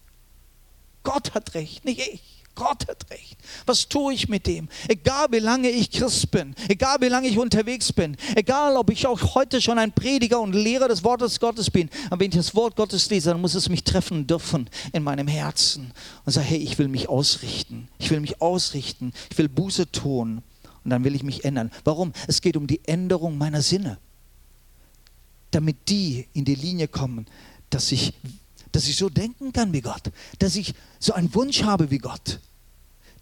Gott 1.03 1.35
hat 1.35 1.53
recht, 1.53 1.85
nicht 1.85 1.99
ich. 1.99 2.38
Gott 2.59 2.87
hat 2.89 3.09
recht. 3.09 3.37
Was 3.65 3.87
tue 3.87 4.13
ich 4.13 4.27
mit 4.27 4.45
dem? 4.45 4.67
Egal 4.89 5.27
wie 5.31 5.39
lange 5.39 5.69
ich 5.69 5.89
Christ 5.89 6.29
bin, 6.29 6.53
egal 6.67 6.97
wie 6.99 7.07
lange 7.07 7.29
ich 7.29 7.39
unterwegs 7.39 7.93
bin, 7.93 8.17
egal 8.35 8.75
ob 8.75 8.89
ich 8.91 9.07
auch 9.07 9.33
heute 9.33 9.61
schon 9.61 9.79
ein 9.79 9.93
Prediger 9.93 10.41
und 10.41 10.53
Lehrer 10.53 10.89
des 10.89 11.03
Wortes 11.05 11.39
Gottes 11.39 11.71
bin, 11.71 11.89
aber 12.09 12.19
wenn 12.19 12.29
ich 12.29 12.35
das 12.35 12.53
Wort 12.53 12.75
Gottes 12.75 13.09
lese, 13.09 13.29
dann 13.29 13.39
muss 13.39 13.55
es 13.55 13.69
mich 13.69 13.85
treffen 13.85 14.27
dürfen 14.27 14.69
in 14.91 15.03
meinem 15.03 15.29
Herzen 15.29 15.93
und 16.25 16.33
sage, 16.33 16.47
hey, 16.47 16.57
ich 16.57 16.77
will 16.77 16.89
mich 16.89 17.07
ausrichten. 17.07 17.87
Ich 17.97 18.11
will 18.11 18.19
mich 18.19 18.41
ausrichten. 18.41 19.13
Ich 19.31 19.37
will 19.37 19.47
Buße 19.47 19.89
tun. 19.91 20.43
Und 20.83 20.91
dann 20.91 21.05
will 21.05 21.15
ich 21.15 21.23
mich 21.23 21.45
ändern. 21.45 21.71
Warum? 21.85 22.11
Es 22.27 22.41
geht 22.41 22.57
um 22.57 22.67
die 22.67 22.81
Änderung 22.85 23.37
meiner 23.37 23.61
Sinne. 23.61 23.99
Damit 25.51 25.87
die 25.87 26.27
in 26.33 26.43
die 26.43 26.55
Linie 26.55 26.89
kommen, 26.89 27.25
dass 27.69 27.91
ich 27.91 28.13
dass 28.71 28.87
ich 28.87 28.97
so 28.97 29.09
denken 29.09 29.51
kann 29.51 29.73
wie 29.73 29.81
Gott, 29.81 30.11
dass 30.37 30.55
ich 30.55 30.73
so 30.99 31.13
einen 31.13 31.33
Wunsch 31.33 31.63
habe 31.63 31.89
wie 31.89 31.97
Gott, 31.97 32.39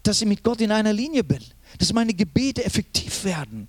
dass 0.02 0.20
ich 0.20 0.28
mit 0.28 0.42
Gott 0.42 0.60
in 0.60 0.72
einer 0.72 0.92
Linie 0.92 1.24
bin, 1.24 1.42
dass 1.78 1.92
meine 1.92 2.14
Gebete 2.14 2.64
effektiv 2.64 3.24
werden, 3.24 3.68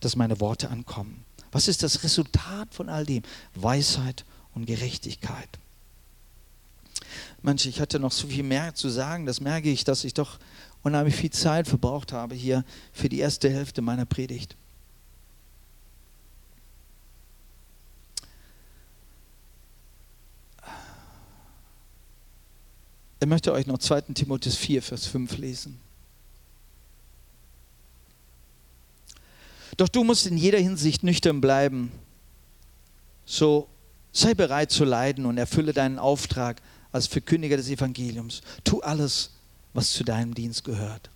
dass 0.00 0.16
meine 0.16 0.40
Worte 0.40 0.70
ankommen. 0.70 1.24
Was 1.52 1.68
ist 1.68 1.82
das 1.82 2.02
Resultat 2.02 2.74
von 2.74 2.88
all 2.88 3.06
dem? 3.06 3.22
Weisheit 3.54 4.24
und 4.54 4.66
Gerechtigkeit. 4.66 5.48
Mensch, 7.42 7.66
ich 7.66 7.80
hatte 7.80 7.98
noch 7.98 8.12
so 8.12 8.26
viel 8.26 8.42
mehr 8.42 8.74
zu 8.74 8.88
sagen, 8.88 9.24
das 9.26 9.40
merke 9.40 9.70
ich, 9.70 9.84
dass 9.84 10.04
ich 10.04 10.14
doch 10.14 10.38
unheimlich 10.82 11.16
viel 11.16 11.30
Zeit 11.30 11.68
verbraucht 11.68 12.12
habe 12.12 12.34
hier 12.34 12.64
für 12.92 13.08
die 13.08 13.18
erste 13.18 13.50
Hälfte 13.50 13.82
meiner 13.82 14.04
Predigt. 14.04 14.56
Ich 23.20 23.26
möchte 23.26 23.52
euch 23.52 23.66
noch 23.66 23.78
2. 23.78 24.02
Timotheus 24.14 24.56
4, 24.56 24.82
Vers 24.82 25.06
5 25.06 25.36
lesen. 25.38 25.80
Doch 29.76 29.88
du 29.88 30.04
musst 30.04 30.26
in 30.26 30.36
jeder 30.36 30.58
Hinsicht 30.58 31.02
nüchtern 31.02 31.40
bleiben. 31.40 31.92
So 33.24 33.68
sei 34.12 34.34
bereit 34.34 34.70
zu 34.70 34.84
leiden 34.84 35.26
und 35.26 35.38
erfülle 35.38 35.72
deinen 35.72 35.98
Auftrag 35.98 36.60
als 36.92 37.06
Verkündiger 37.06 37.56
des 37.56 37.68
Evangeliums. 37.68 38.40
Tu 38.64 38.80
alles, 38.80 39.30
was 39.74 39.92
zu 39.92 40.04
deinem 40.04 40.34
Dienst 40.34 40.64
gehört. 40.64 41.10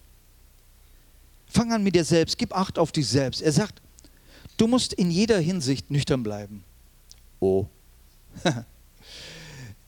Fang 1.47 1.73
an 1.73 1.83
mit 1.83 1.95
dir 1.95 2.05
selbst, 2.05 2.39
gib 2.39 2.55
Acht 2.55 2.79
auf 2.79 2.93
dich 2.93 3.09
selbst. 3.09 3.43
Er 3.43 3.53
sagt, 3.53 3.81
du 4.57 4.67
musst 4.67 4.93
in 4.93 5.11
jeder 5.11 5.39
Hinsicht 5.39 5.91
nüchtern 5.91 6.23
bleiben. 6.23 6.65
Oh. 7.41 7.67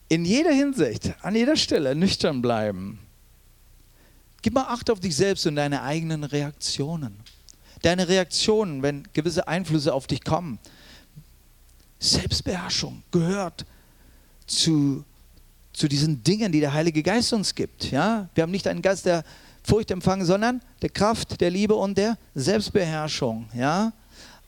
in 0.07 0.25
jeder 0.25 0.51
Hinsicht, 0.51 1.13
an 1.21 1.35
jeder 1.35 1.55
Stelle 1.55 1.95
nüchtern 1.95 2.41
bleiben. 2.41 2.99
Gib 4.41 4.53
mal 4.53 4.65
Acht 4.65 4.89
auf 4.91 4.99
dich 4.99 5.15
selbst 5.15 5.47
und 5.47 5.55
deine 5.55 5.81
eigenen 5.81 6.23
Reaktionen. 6.23 7.17
Deine 7.81 8.07
Reaktionen, 8.07 8.83
wenn 8.83 9.07
gewisse 9.13 9.47
Einflüsse 9.47 9.93
auf 9.93 10.07
dich 10.07 10.23
kommen. 10.23 10.59
Selbstbeherrschung 11.99 13.01
gehört 13.11 13.65
zu, 14.45 15.03
zu 15.73 15.87
diesen 15.87 16.23
Dingen, 16.23 16.51
die 16.51 16.59
der 16.59 16.73
Heilige 16.73 17.01
Geist 17.01 17.33
uns 17.33 17.55
gibt. 17.55 17.89
Ja? 17.91 18.29
Wir 18.35 18.43
haben 18.43 18.51
nicht 18.51 18.67
einen 18.67 18.81
Geist 18.81 19.05
der 19.05 19.23
Furcht 19.63 19.89
empfangen, 19.89 20.25
sondern 20.25 20.61
der 20.81 20.89
Kraft, 20.89 21.41
der 21.41 21.49
Liebe 21.49 21.73
und 21.73 21.97
der 21.97 22.17
Selbstbeherrschung. 22.35 23.49
Ja? 23.55 23.93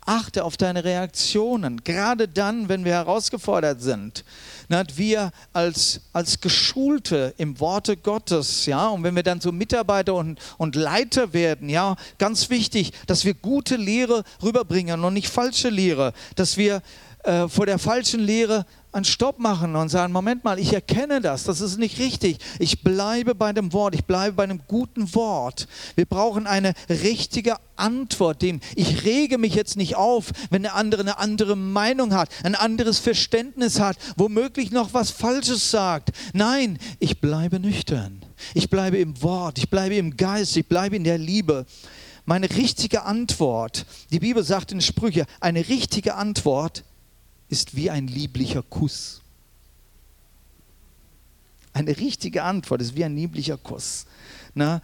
Achte 0.05 0.43
auf 0.43 0.57
deine 0.57 0.83
Reaktionen, 0.83 1.83
gerade 1.83 2.27
dann, 2.27 2.69
wenn 2.69 2.85
wir 2.85 2.93
herausgefordert 2.93 3.81
sind. 3.81 4.23
Wir 4.69 5.31
als, 5.53 6.01
als 6.13 6.41
Geschulte 6.41 7.33
im 7.37 7.59
Worte 7.59 7.95
Gottes, 7.95 8.65
ja, 8.65 8.87
und 8.89 9.03
wenn 9.03 9.15
wir 9.15 9.23
dann 9.23 9.39
so 9.39 9.51
Mitarbeiter 9.51 10.13
und, 10.15 10.39
und 10.57 10.75
Leiter 10.75 11.33
werden, 11.33 11.69
ja, 11.69 11.95
ganz 12.17 12.49
wichtig, 12.49 12.91
dass 13.07 13.23
wir 13.25 13.33
gute 13.33 13.77
Lehre 13.77 14.23
rüberbringen 14.43 15.03
und 15.03 15.13
nicht 15.13 15.29
falsche 15.29 15.69
Lehre, 15.69 16.13
dass 16.35 16.57
wir 16.57 16.81
äh, 17.23 17.47
vor 17.47 17.65
der 17.65 17.79
falschen 17.79 18.19
Lehre 18.21 18.65
einen 18.97 19.05
Stopp 19.05 19.37
machen 19.37 19.75
und 19.75 19.89
sagen, 19.89 20.11
Moment 20.11 20.43
mal, 20.43 20.59
ich 20.59 20.73
erkenne 20.73 21.21
das, 21.21 21.43
das 21.43 21.61
ist 21.61 21.77
nicht 21.77 21.99
richtig. 21.99 22.39
Ich 22.57 22.81
bleibe 22.81 23.35
bei 23.35 23.53
dem 23.53 23.71
Wort, 23.71 23.93
ich 23.93 24.05
bleibe 24.05 24.37
bei 24.37 24.43
einem 24.43 24.61
guten 24.67 25.13
Wort. 25.13 25.67
Wir 25.95 26.05
brauchen 26.05 26.47
eine 26.47 26.73
richtige 26.89 27.57
Antwort 27.75 28.41
dem. 28.41 28.59
Ich 28.75 29.05
rege 29.05 29.37
mich 29.37 29.53
jetzt 29.53 29.77
nicht 29.77 29.95
auf, 29.95 30.31
wenn 30.49 30.63
der 30.63 30.75
andere 30.75 31.01
eine 31.01 31.19
andere 31.19 31.55
Meinung 31.55 32.13
hat, 32.15 32.29
ein 32.43 32.55
anderes 32.55 32.97
Verständnis 32.97 33.79
hat, 33.79 33.97
womöglich 34.15 34.56
noch 34.71 34.93
was 34.93 35.11
Falsches 35.11 35.71
sagt. 35.71 36.11
Nein, 36.33 36.79
ich 36.99 37.21
bleibe 37.21 37.59
nüchtern. 37.59 38.21
Ich 38.53 38.69
bleibe 38.69 38.97
im 38.97 39.21
Wort, 39.21 39.57
ich 39.57 39.69
bleibe 39.69 39.95
im 39.95 40.15
Geist, 40.17 40.55
ich 40.57 40.67
bleibe 40.67 40.95
in 40.95 41.03
der 41.03 41.17
Liebe. 41.17 41.65
Meine 42.25 42.49
richtige 42.49 43.03
Antwort, 43.03 43.85
die 44.11 44.19
Bibel 44.19 44.43
sagt 44.43 44.71
in 44.71 44.81
Sprüche, 44.81 45.25
eine 45.39 45.67
richtige 45.69 46.15
Antwort 46.15 46.83
ist 47.49 47.75
wie 47.75 47.89
ein 47.89 48.07
lieblicher 48.07 48.63
Kuss. 48.63 49.21
Eine 51.73 51.97
richtige 51.97 52.43
Antwort 52.43 52.81
ist 52.81 52.95
wie 52.95 53.05
ein 53.05 53.15
lieblicher 53.15 53.57
Kuss. 53.57 54.05
Na, 54.53 54.81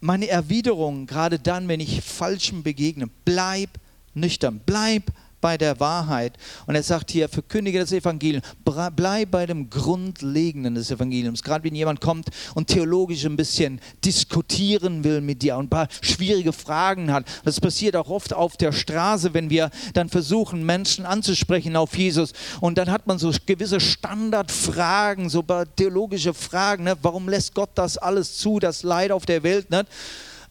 meine 0.00 0.28
Erwiderung, 0.28 1.06
gerade 1.06 1.38
dann, 1.38 1.68
wenn 1.68 1.80
ich 1.80 2.00
Falschem 2.00 2.62
begegne, 2.62 3.08
bleib 3.24 3.70
nüchtern, 4.14 4.60
bleib 4.64 5.12
bei 5.42 5.58
der 5.58 5.78
Wahrheit. 5.78 6.38
Und 6.66 6.74
er 6.74 6.82
sagt 6.82 7.10
hier, 7.10 7.28
verkündige 7.28 7.78
das 7.78 7.92
Evangelium, 7.92 8.42
bleib 8.64 9.30
bei 9.30 9.44
dem 9.44 9.68
Grundlegenden 9.68 10.74
des 10.74 10.90
Evangeliums. 10.90 11.42
Gerade 11.42 11.64
wenn 11.64 11.74
jemand 11.74 12.00
kommt 12.00 12.30
und 12.54 12.68
theologisch 12.68 13.26
ein 13.26 13.36
bisschen 13.36 13.78
diskutieren 14.02 15.04
will 15.04 15.20
mit 15.20 15.42
dir 15.42 15.58
und 15.58 15.66
ein 15.66 15.68
paar 15.68 15.88
schwierige 16.00 16.54
Fragen 16.54 17.12
hat. 17.12 17.26
Das 17.44 17.60
passiert 17.60 17.96
auch 17.96 18.08
oft 18.08 18.32
auf 18.32 18.56
der 18.56 18.72
Straße, 18.72 19.34
wenn 19.34 19.50
wir 19.50 19.70
dann 19.92 20.08
versuchen, 20.08 20.64
Menschen 20.64 21.04
anzusprechen 21.04 21.76
auf 21.76 21.98
Jesus. 21.98 22.32
Und 22.60 22.78
dann 22.78 22.90
hat 22.90 23.06
man 23.06 23.18
so 23.18 23.32
gewisse 23.44 23.80
Standardfragen, 23.80 25.28
so 25.28 25.42
theologische 25.76 26.32
Fragen. 26.32 26.84
Ne? 26.84 26.96
Warum 27.02 27.28
lässt 27.28 27.54
Gott 27.54 27.70
das 27.74 27.98
alles 27.98 28.38
zu, 28.38 28.60
das 28.60 28.84
Leid 28.84 29.10
auf 29.10 29.26
der 29.26 29.42
Welt? 29.42 29.70
Ne? 29.70 29.84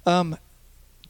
Ähm, 0.06 0.36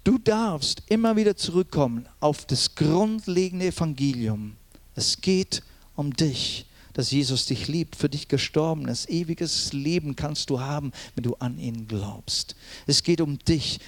Du 0.04 0.18
darfst 0.18 0.82
immer 0.88 1.16
wieder 1.16 1.36
zurückkommen 1.36 2.08
auf 2.20 2.46
das 2.46 2.74
grundlegende 2.74 3.68
Evangelium. 3.68 4.58
Es 4.96 5.22
geht 5.22 5.62
um 5.96 6.14
dich, 6.14 6.66
dass 6.94 7.12
Jesus 7.12 7.46
dich 7.46 7.68
liebt, 7.68 7.96
für 7.96 8.10
dich 8.10 8.28
gestorben 8.28 8.88
ist. 8.88 9.10
Ewiges 9.10 9.74
Leben 9.74 10.16
kannst 10.16 10.50
du 10.50 10.60
haben, 10.60 10.92
wenn 11.16 11.24
du 11.24 11.36
an 11.36 11.60
ihn 11.60 11.88
glaubst. 11.88 12.56
Es 12.88 13.04
geht 13.04 13.22
um 13.22 13.38
dich, 13.40 13.80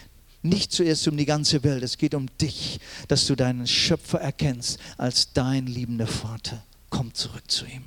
nicht 0.43 0.71
zuerst 0.71 1.07
um 1.07 1.17
die 1.17 1.25
ganze 1.25 1.63
Welt. 1.63 1.83
Es 1.83 1.97
geht 1.97 2.13
um 2.13 2.27
dich, 2.37 2.79
dass 3.07 3.25
du 3.25 3.35
deinen 3.35 3.65
Schöpfer 3.65 4.19
erkennst 4.19 4.79
als 4.97 5.33
dein 5.33 5.65
liebender 5.65 6.07
Vater. 6.07 6.63
Komm 6.91 7.13
zurück 7.15 7.49
zu 7.49 7.65
ihm. 7.65 7.85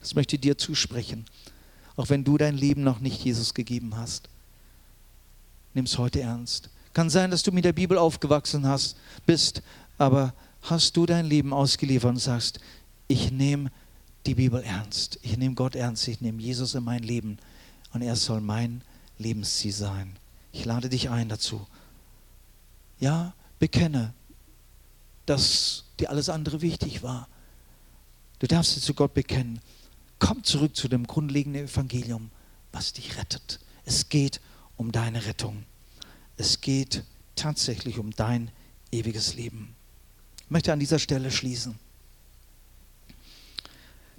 Das 0.00 0.16
möchte 0.16 0.34
ich 0.34 0.40
dir 0.40 0.58
zusprechen. 0.58 1.26
Auch 1.94 2.10
wenn 2.10 2.24
du 2.24 2.38
dein 2.38 2.56
Leben 2.56 2.82
noch 2.82 2.98
nicht 2.98 3.24
Jesus 3.24 3.54
gegeben 3.54 3.96
hast. 3.96 4.28
Nimm 5.74 5.84
es 5.84 5.96
heute 5.96 6.22
ernst. 6.22 6.70
Kann 6.92 7.10
sein, 7.10 7.30
dass 7.30 7.42
du 7.42 7.52
mit 7.52 7.64
der 7.64 7.72
Bibel 7.72 7.96
aufgewachsen 7.98 8.66
hast, 8.66 8.96
bist, 9.26 9.62
aber 9.98 10.34
hast 10.62 10.96
du 10.96 11.06
dein 11.06 11.26
Leben 11.26 11.52
ausgeliefert 11.52 12.10
und 12.10 12.18
sagst, 12.18 12.60
ich 13.08 13.30
nehme 13.30 13.70
die 14.26 14.34
Bibel 14.34 14.62
ernst, 14.62 15.18
ich 15.22 15.36
nehme 15.36 15.54
Gott 15.54 15.74
ernst, 15.74 16.06
ich 16.08 16.20
nehme 16.20 16.40
Jesus 16.40 16.74
in 16.74 16.84
mein 16.84 17.02
Leben 17.02 17.38
und 17.92 18.02
er 18.02 18.16
soll 18.16 18.40
mein 18.40 18.82
Lebensziel 19.18 19.72
sein. 19.72 20.16
Ich 20.52 20.64
lade 20.64 20.88
dich 20.88 21.10
ein 21.10 21.28
dazu. 21.28 21.66
Ja, 23.00 23.34
bekenne, 23.58 24.12
dass 25.26 25.84
dir 25.98 26.10
alles 26.10 26.28
andere 26.28 26.60
wichtig 26.60 27.02
war. 27.02 27.28
Du 28.38 28.46
darfst 28.46 28.76
es 28.76 28.84
zu 28.84 28.94
Gott 28.94 29.14
bekennen. 29.14 29.60
Komm 30.18 30.44
zurück 30.44 30.76
zu 30.76 30.88
dem 30.88 31.06
grundlegenden 31.06 31.64
Evangelium, 31.64 32.30
was 32.70 32.92
dich 32.92 33.16
rettet. 33.16 33.60
Es 33.84 34.08
geht 34.08 34.40
um 34.76 34.92
deine 34.92 35.26
Rettung. 35.26 35.64
Es 36.42 36.60
geht 36.60 37.04
tatsächlich 37.36 38.00
um 38.00 38.10
dein 38.10 38.50
ewiges 38.90 39.36
Leben. 39.36 39.76
Ich 40.44 40.50
möchte 40.50 40.72
an 40.72 40.80
dieser 40.80 40.98
Stelle 40.98 41.30
schließen. 41.30 41.78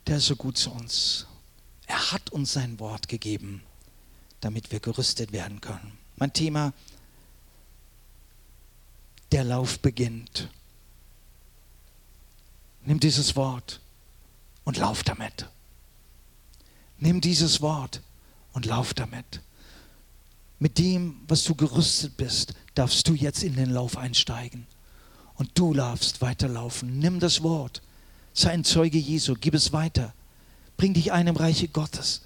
Der 0.07 0.15
ist 0.15 0.27
so 0.27 0.37
gut 0.37 0.57
zu 0.57 0.71
uns. 0.71 1.27
Er 1.85 2.13
hat 2.13 2.29
uns 2.29 2.53
sein 2.53 2.79
Wort 2.79 3.09
gegeben, 3.09 3.61
damit 4.39 4.71
wir 4.71 4.79
gerüstet 4.79 5.33
werden 5.33 5.59
können. 5.59 5.97
Mein 6.15 6.31
Thema, 6.31 6.71
der 9.33 9.43
Lauf 9.43 9.79
beginnt. 9.79 10.47
Nimm 12.85 13.01
dieses 13.01 13.35
Wort 13.35 13.81
und 14.63 14.77
lauf 14.77 15.03
damit. 15.03 15.49
Nimm 16.99 17.19
dieses 17.19 17.59
Wort 17.59 18.01
und 18.53 18.65
lauf 18.65 18.93
damit 18.93 19.41
mit 20.63 20.77
dem, 20.77 21.19
was 21.27 21.43
du 21.43 21.55
gerüstet 21.55 22.15
bist, 22.15 22.53
darfst 22.73 23.05
du 23.09 23.13
jetzt 23.13 23.43
in 23.43 23.57
den 23.57 23.69
Lauf 23.69 23.97
einsteigen. 23.97 24.65
Und 25.35 25.51
du 25.55 25.73
darfst 25.73 26.21
weiterlaufen. 26.21 26.99
Nimm 26.99 27.19
das 27.19 27.43
Wort. 27.43 27.81
Sei 28.31 28.51
ein 28.51 28.63
Zeuge 28.63 28.97
Jesu. 28.97 29.35
Gib 29.37 29.55
es 29.55 29.73
weiter. 29.73 30.13
Bring 30.77 30.93
dich 30.93 31.11
ein 31.11 31.27
im 31.27 31.35
Reiche 31.35 31.67
Gottes. 31.67 32.21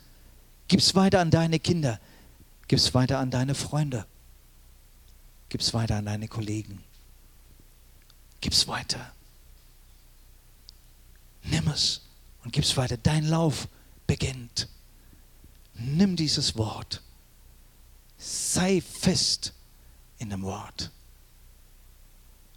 Gib 0.67 0.81
es 0.81 0.93
weiter 0.93 1.19
an 1.19 1.31
deine 1.31 1.59
Kinder. 1.59 1.99
Gib's 2.67 2.93
weiter 2.93 3.17
an 3.17 3.31
deine 3.31 3.55
Freunde. 3.55 4.05
Gib's 5.49 5.73
weiter 5.73 5.95
an 5.95 6.05
deine 6.05 6.27
Kollegen. 6.27 6.83
Gib's 8.39 8.67
weiter. 8.67 9.13
Nimm 11.41 11.67
es 11.69 12.01
und 12.43 12.53
gib's 12.53 12.77
weiter. 12.77 12.97
Dein 12.97 13.25
Lauf 13.25 13.67
beginnt. 14.05 14.67
Nimm 15.73 16.15
dieses 16.15 16.55
Wort. 16.55 17.01
Sei 18.17 18.81
fest 18.81 19.53
in 20.17 20.29
dem 20.29 20.41
Wort 20.43 20.91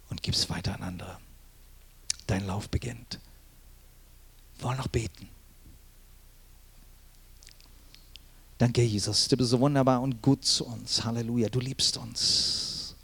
und 0.09 0.23
gib's 0.23 0.49
weiter 0.49 0.75
an 0.75 0.83
andere. 0.83 1.17
Dein 2.27 2.45
Lauf 2.47 2.69
beginnt. 2.69 3.19
Wir 4.57 4.65
wollen 4.65 4.77
noch 4.77 4.87
beten. 4.87 5.29
Danke, 8.57 8.83
Jesus. 8.83 9.27
Du 9.27 9.37
bist 9.37 9.49
so 9.49 9.59
wunderbar 9.59 10.01
und 10.01 10.21
gut 10.21 10.45
zu 10.45 10.65
uns. 10.65 11.03
Halleluja. 11.03 11.49
Du 11.49 11.59
liebst 11.59 11.97
uns. 11.97 12.95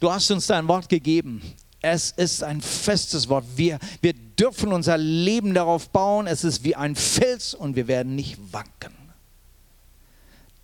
Du 0.00 0.10
hast 0.10 0.30
uns 0.30 0.46
dein 0.46 0.68
Wort 0.68 0.88
gegeben. 0.88 1.40
Es 1.80 2.10
ist 2.10 2.42
ein 2.42 2.60
festes 2.60 3.28
Wort. 3.28 3.44
Wir, 3.56 3.78
wir 4.00 4.12
dürfen 4.12 4.72
unser 4.72 4.98
Leben 4.98 5.54
darauf 5.54 5.88
bauen. 5.88 6.26
Es 6.26 6.44
ist 6.44 6.64
wie 6.64 6.74
ein 6.74 6.94
Fels 6.94 7.54
und 7.54 7.76
wir 7.76 7.86
werden 7.88 8.14
nicht 8.14 8.38
wanken. 8.52 8.95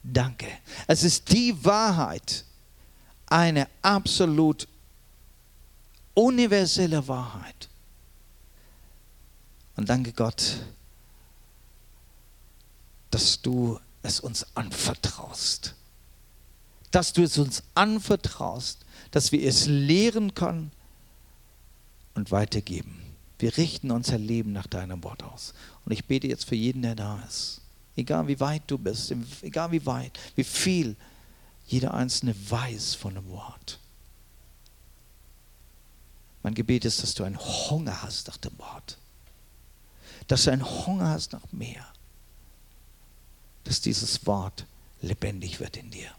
Danke. 0.03 0.49
Es 0.87 1.05
ist 1.05 1.33
die 1.33 1.65
Wahrheit. 1.65 2.45
Eine 3.27 3.69
absolut 3.81 4.69
universelle 6.15 7.07
Wahrheit. 7.09 7.69
Und 9.77 9.89
danke 9.89 10.13
Gott, 10.13 10.59
dass 13.11 13.41
du 13.41 13.79
es 14.03 14.21
uns 14.21 14.47
anvertraust. 14.55 15.75
Dass 16.91 17.13
du 17.13 17.23
es 17.23 17.39
uns 17.39 17.63
anvertraust, 17.75 18.85
dass 19.13 19.33
wir 19.33 19.43
es 19.47 19.67
lehren 19.67 20.35
können 20.35 20.73
und 22.15 22.31
weitergeben. 22.31 23.01
Wir 23.39 23.57
richten 23.57 23.91
unser 23.91 24.19
Leben 24.19 24.53
nach 24.53 24.67
deinem 24.67 25.03
Wort 25.03 25.23
aus. 25.23 25.55
Und 25.85 25.93
ich 25.93 26.05
bete 26.05 26.27
jetzt 26.27 26.45
für 26.45 26.55
jeden, 26.55 26.83
der 26.83 26.95
da 26.95 27.23
ist. 27.27 27.62
Egal 27.97 28.27
wie 28.29 28.41
weit 28.41 28.63
du 28.67 28.79
bist, 28.79 29.13
egal 29.43 29.71
wie 29.73 29.85
weit, 29.85 30.19
wie 30.35 30.45
viel 30.45 30.97
jeder 31.67 31.95
Einzelne 31.95 32.35
weiß 32.51 32.95
von 32.95 33.15
dem 33.15 33.29
Wort. 33.29 33.79
Mein 36.43 36.55
Gebet 36.55 36.85
ist, 36.85 37.03
dass 37.03 37.15
du 37.15 37.25
einen 37.25 37.39
Hunger 37.39 38.03
hast 38.03 38.29
nach 38.29 38.37
dem 38.39 38.59
Wort. 38.59 38.99
Dass 40.27 40.45
du 40.45 40.53
einen 40.53 40.65
Hunger 40.65 41.11
hast 41.11 41.33
nach 41.33 41.53
mehr 41.53 41.87
dass 43.65 43.81
dieses 43.81 44.27
Wort 44.27 44.67
lebendig 45.01 45.61
wird 45.61 45.77
in 45.77 45.91
dir. 45.91 46.11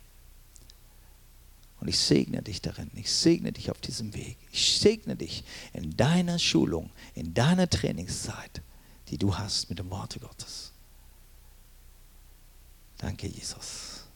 Und 1.79 1.87
ich 1.87 1.99
segne 1.99 2.41
dich 2.41 2.61
darin. 2.61 2.89
Ich 2.95 3.11
segne 3.11 3.51
dich 3.51 3.69
auf 3.69 3.79
diesem 3.81 4.13
Weg. 4.13 4.37
Ich 4.51 4.79
segne 4.79 5.15
dich 5.15 5.43
in 5.73 5.97
deiner 5.97 6.39
Schulung, 6.39 6.89
in 7.13 7.33
deiner 7.33 7.69
Trainingszeit, 7.69 8.61
die 9.09 9.17
du 9.17 9.37
hast 9.37 9.69
mit 9.69 9.79
dem 9.79 9.89
Wort 9.89 10.17
Gottes. 10.21 10.71
Danke, 13.03 13.27
Jesus. 13.27 14.07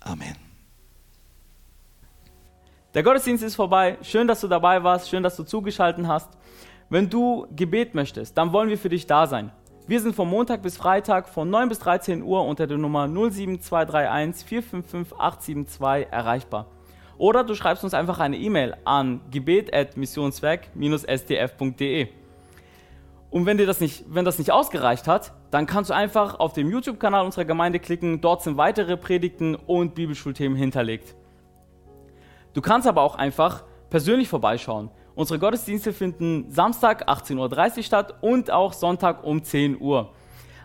Amen. 0.00 0.34
Der 2.94 3.02
Gottesdienst 3.04 3.44
ist 3.44 3.54
vorbei. 3.54 3.96
Schön, 4.02 4.26
dass 4.26 4.40
du 4.40 4.48
dabei 4.48 4.82
warst. 4.82 5.08
Schön, 5.08 5.22
dass 5.22 5.36
du 5.36 5.44
zugeschaltet 5.44 6.04
hast. 6.08 6.36
Wenn 6.88 7.08
du 7.08 7.46
Gebet 7.54 7.94
möchtest, 7.94 8.36
dann 8.36 8.52
wollen 8.52 8.68
wir 8.68 8.76
für 8.76 8.88
dich 8.88 9.06
da 9.06 9.28
sein. 9.28 9.52
Wir 9.86 10.00
sind 10.00 10.16
von 10.16 10.28
Montag 10.28 10.62
bis 10.62 10.76
Freitag 10.76 11.28
von 11.28 11.48
9 11.48 11.68
bis 11.68 11.78
13 11.78 12.24
Uhr 12.24 12.44
unter 12.44 12.66
der 12.66 12.78
Nummer 12.78 13.06
07231 13.06 14.44
455 14.44 15.16
872 15.16 16.12
erreichbar. 16.12 16.66
Oder 17.18 17.44
du 17.44 17.54
schreibst 17.54 17.84
uns 17.84 17.94
einfach 17.94 18.18
eine 18.18 18.36
E-Mail 18.36 18.76
an 18.84 19.20
gebet.missionswerk-stf.de. 19.30 22.19
Und 23.30 23.46
wenn 23.46 23.56
dir 23.58 23.66
das 23.66 23.80
nicht, 23.80 24.04
wenn 24.08 24.24
das 24.24 24.38
nicht 24.38 24.50
ausgereicht 24.50 25.06
hat, 25.06 25.32
dann 25.50 25.66
kannst 25.66 25.90
du 25.90 25.94
einfach 25.94 26.40
auf 26.40 26.52
dem 26.52 26.70
YouTube-Kanal 26.70 27.24
unserer 27.24 27.44
Gemeinde 27.44 27.78
klicken. 27.78 28.20
Dort 28.20 28.42
sind 28.42 28.56
weitere 28.56 28.96
Predigten 28.96 29.54
und 29.54 29.94
Bibelschulthemen 29.94 30.58
hinterlegt. 30.58 31.14
Du 32.52 32.60
kannst 32.60 32.88
aber 32.88 33.02
auch 33.02 33.14
einfach 33.14 33.62
persönlich 33.88 34.28
vorbeischauen. 34.28 34.90
Unsere 35.14 35.38
Gottesdienste 35.38 35.92
finden 35.92 36.50
Samstag 36.50 37.08
18.30 37.08 37.76
Uhr 37.76 37.82
statt 37.84 38.14
und 38.20 38.50
auch 38.50 38.72
Sonntag 38.72 39.22
um 39.22 39.44
10 39.44 39.80
Uhr. 39.80 40.12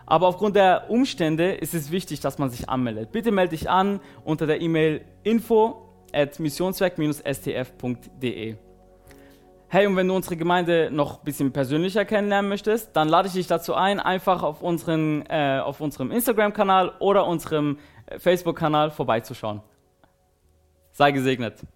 Aber 0.06 0.26
aufgrund 0.28 0.56
der 0.56 0.90
Umstände 0.90 1.52
ist 1.52 1.74
es 1.74 1.90
wichtig, 1.90 2.20
dass 2.20 2.38
man 2.38 2.48
sich 2.50 2.68
anmeldet. 2.68 3.12
Bitte 3.12 3.32
melde 3.32 3.56
dich 3.56 3.70
an 3.70 4.00
unter 4.24 4.46
der 4.46 4.60
E-Mail 4.60 5.04
info 5.24 5.88
at 6.12 6.38
missionswerk-stf.de. 6.40 8.56
Hey, 9.68 9.84
und 9.88 9.96
wenn 9.96 10.06
du 10.06 10.14
unsere 10.14 10.36
Gemeinde 10.36 10.90
noch 10.92 11.18
ein 11.18 11.24
bisschen 11.24 11.52
persönlicher 11.52 12.04
kennenlernen 12.04 12.48
möchtest, 12.48 12.94
dann 12.94 13.08
lade 13.08 13.26
ich 13.26 13.34
dich 13.34 13.48
dazu 13.48 13.74
ein, 13.74 13.98
einfach 13.98 14.44
auf, 14.44 14.62
unseren, 14.62 15.26
äh, 15.26 15.58
auf 15.58 15.80
unserem 15.80 16.12
Instagram-Kanal 16.12 16.92
oder 17.00 17.26
unserem 17.26 17.78
äh, 18.06 18.20
Facebook-Kanal 18.20 18.92
vorbeizuschauen. 18.92 19.62
Sei 20.92 21.10
gesegnet. 21.10 21.66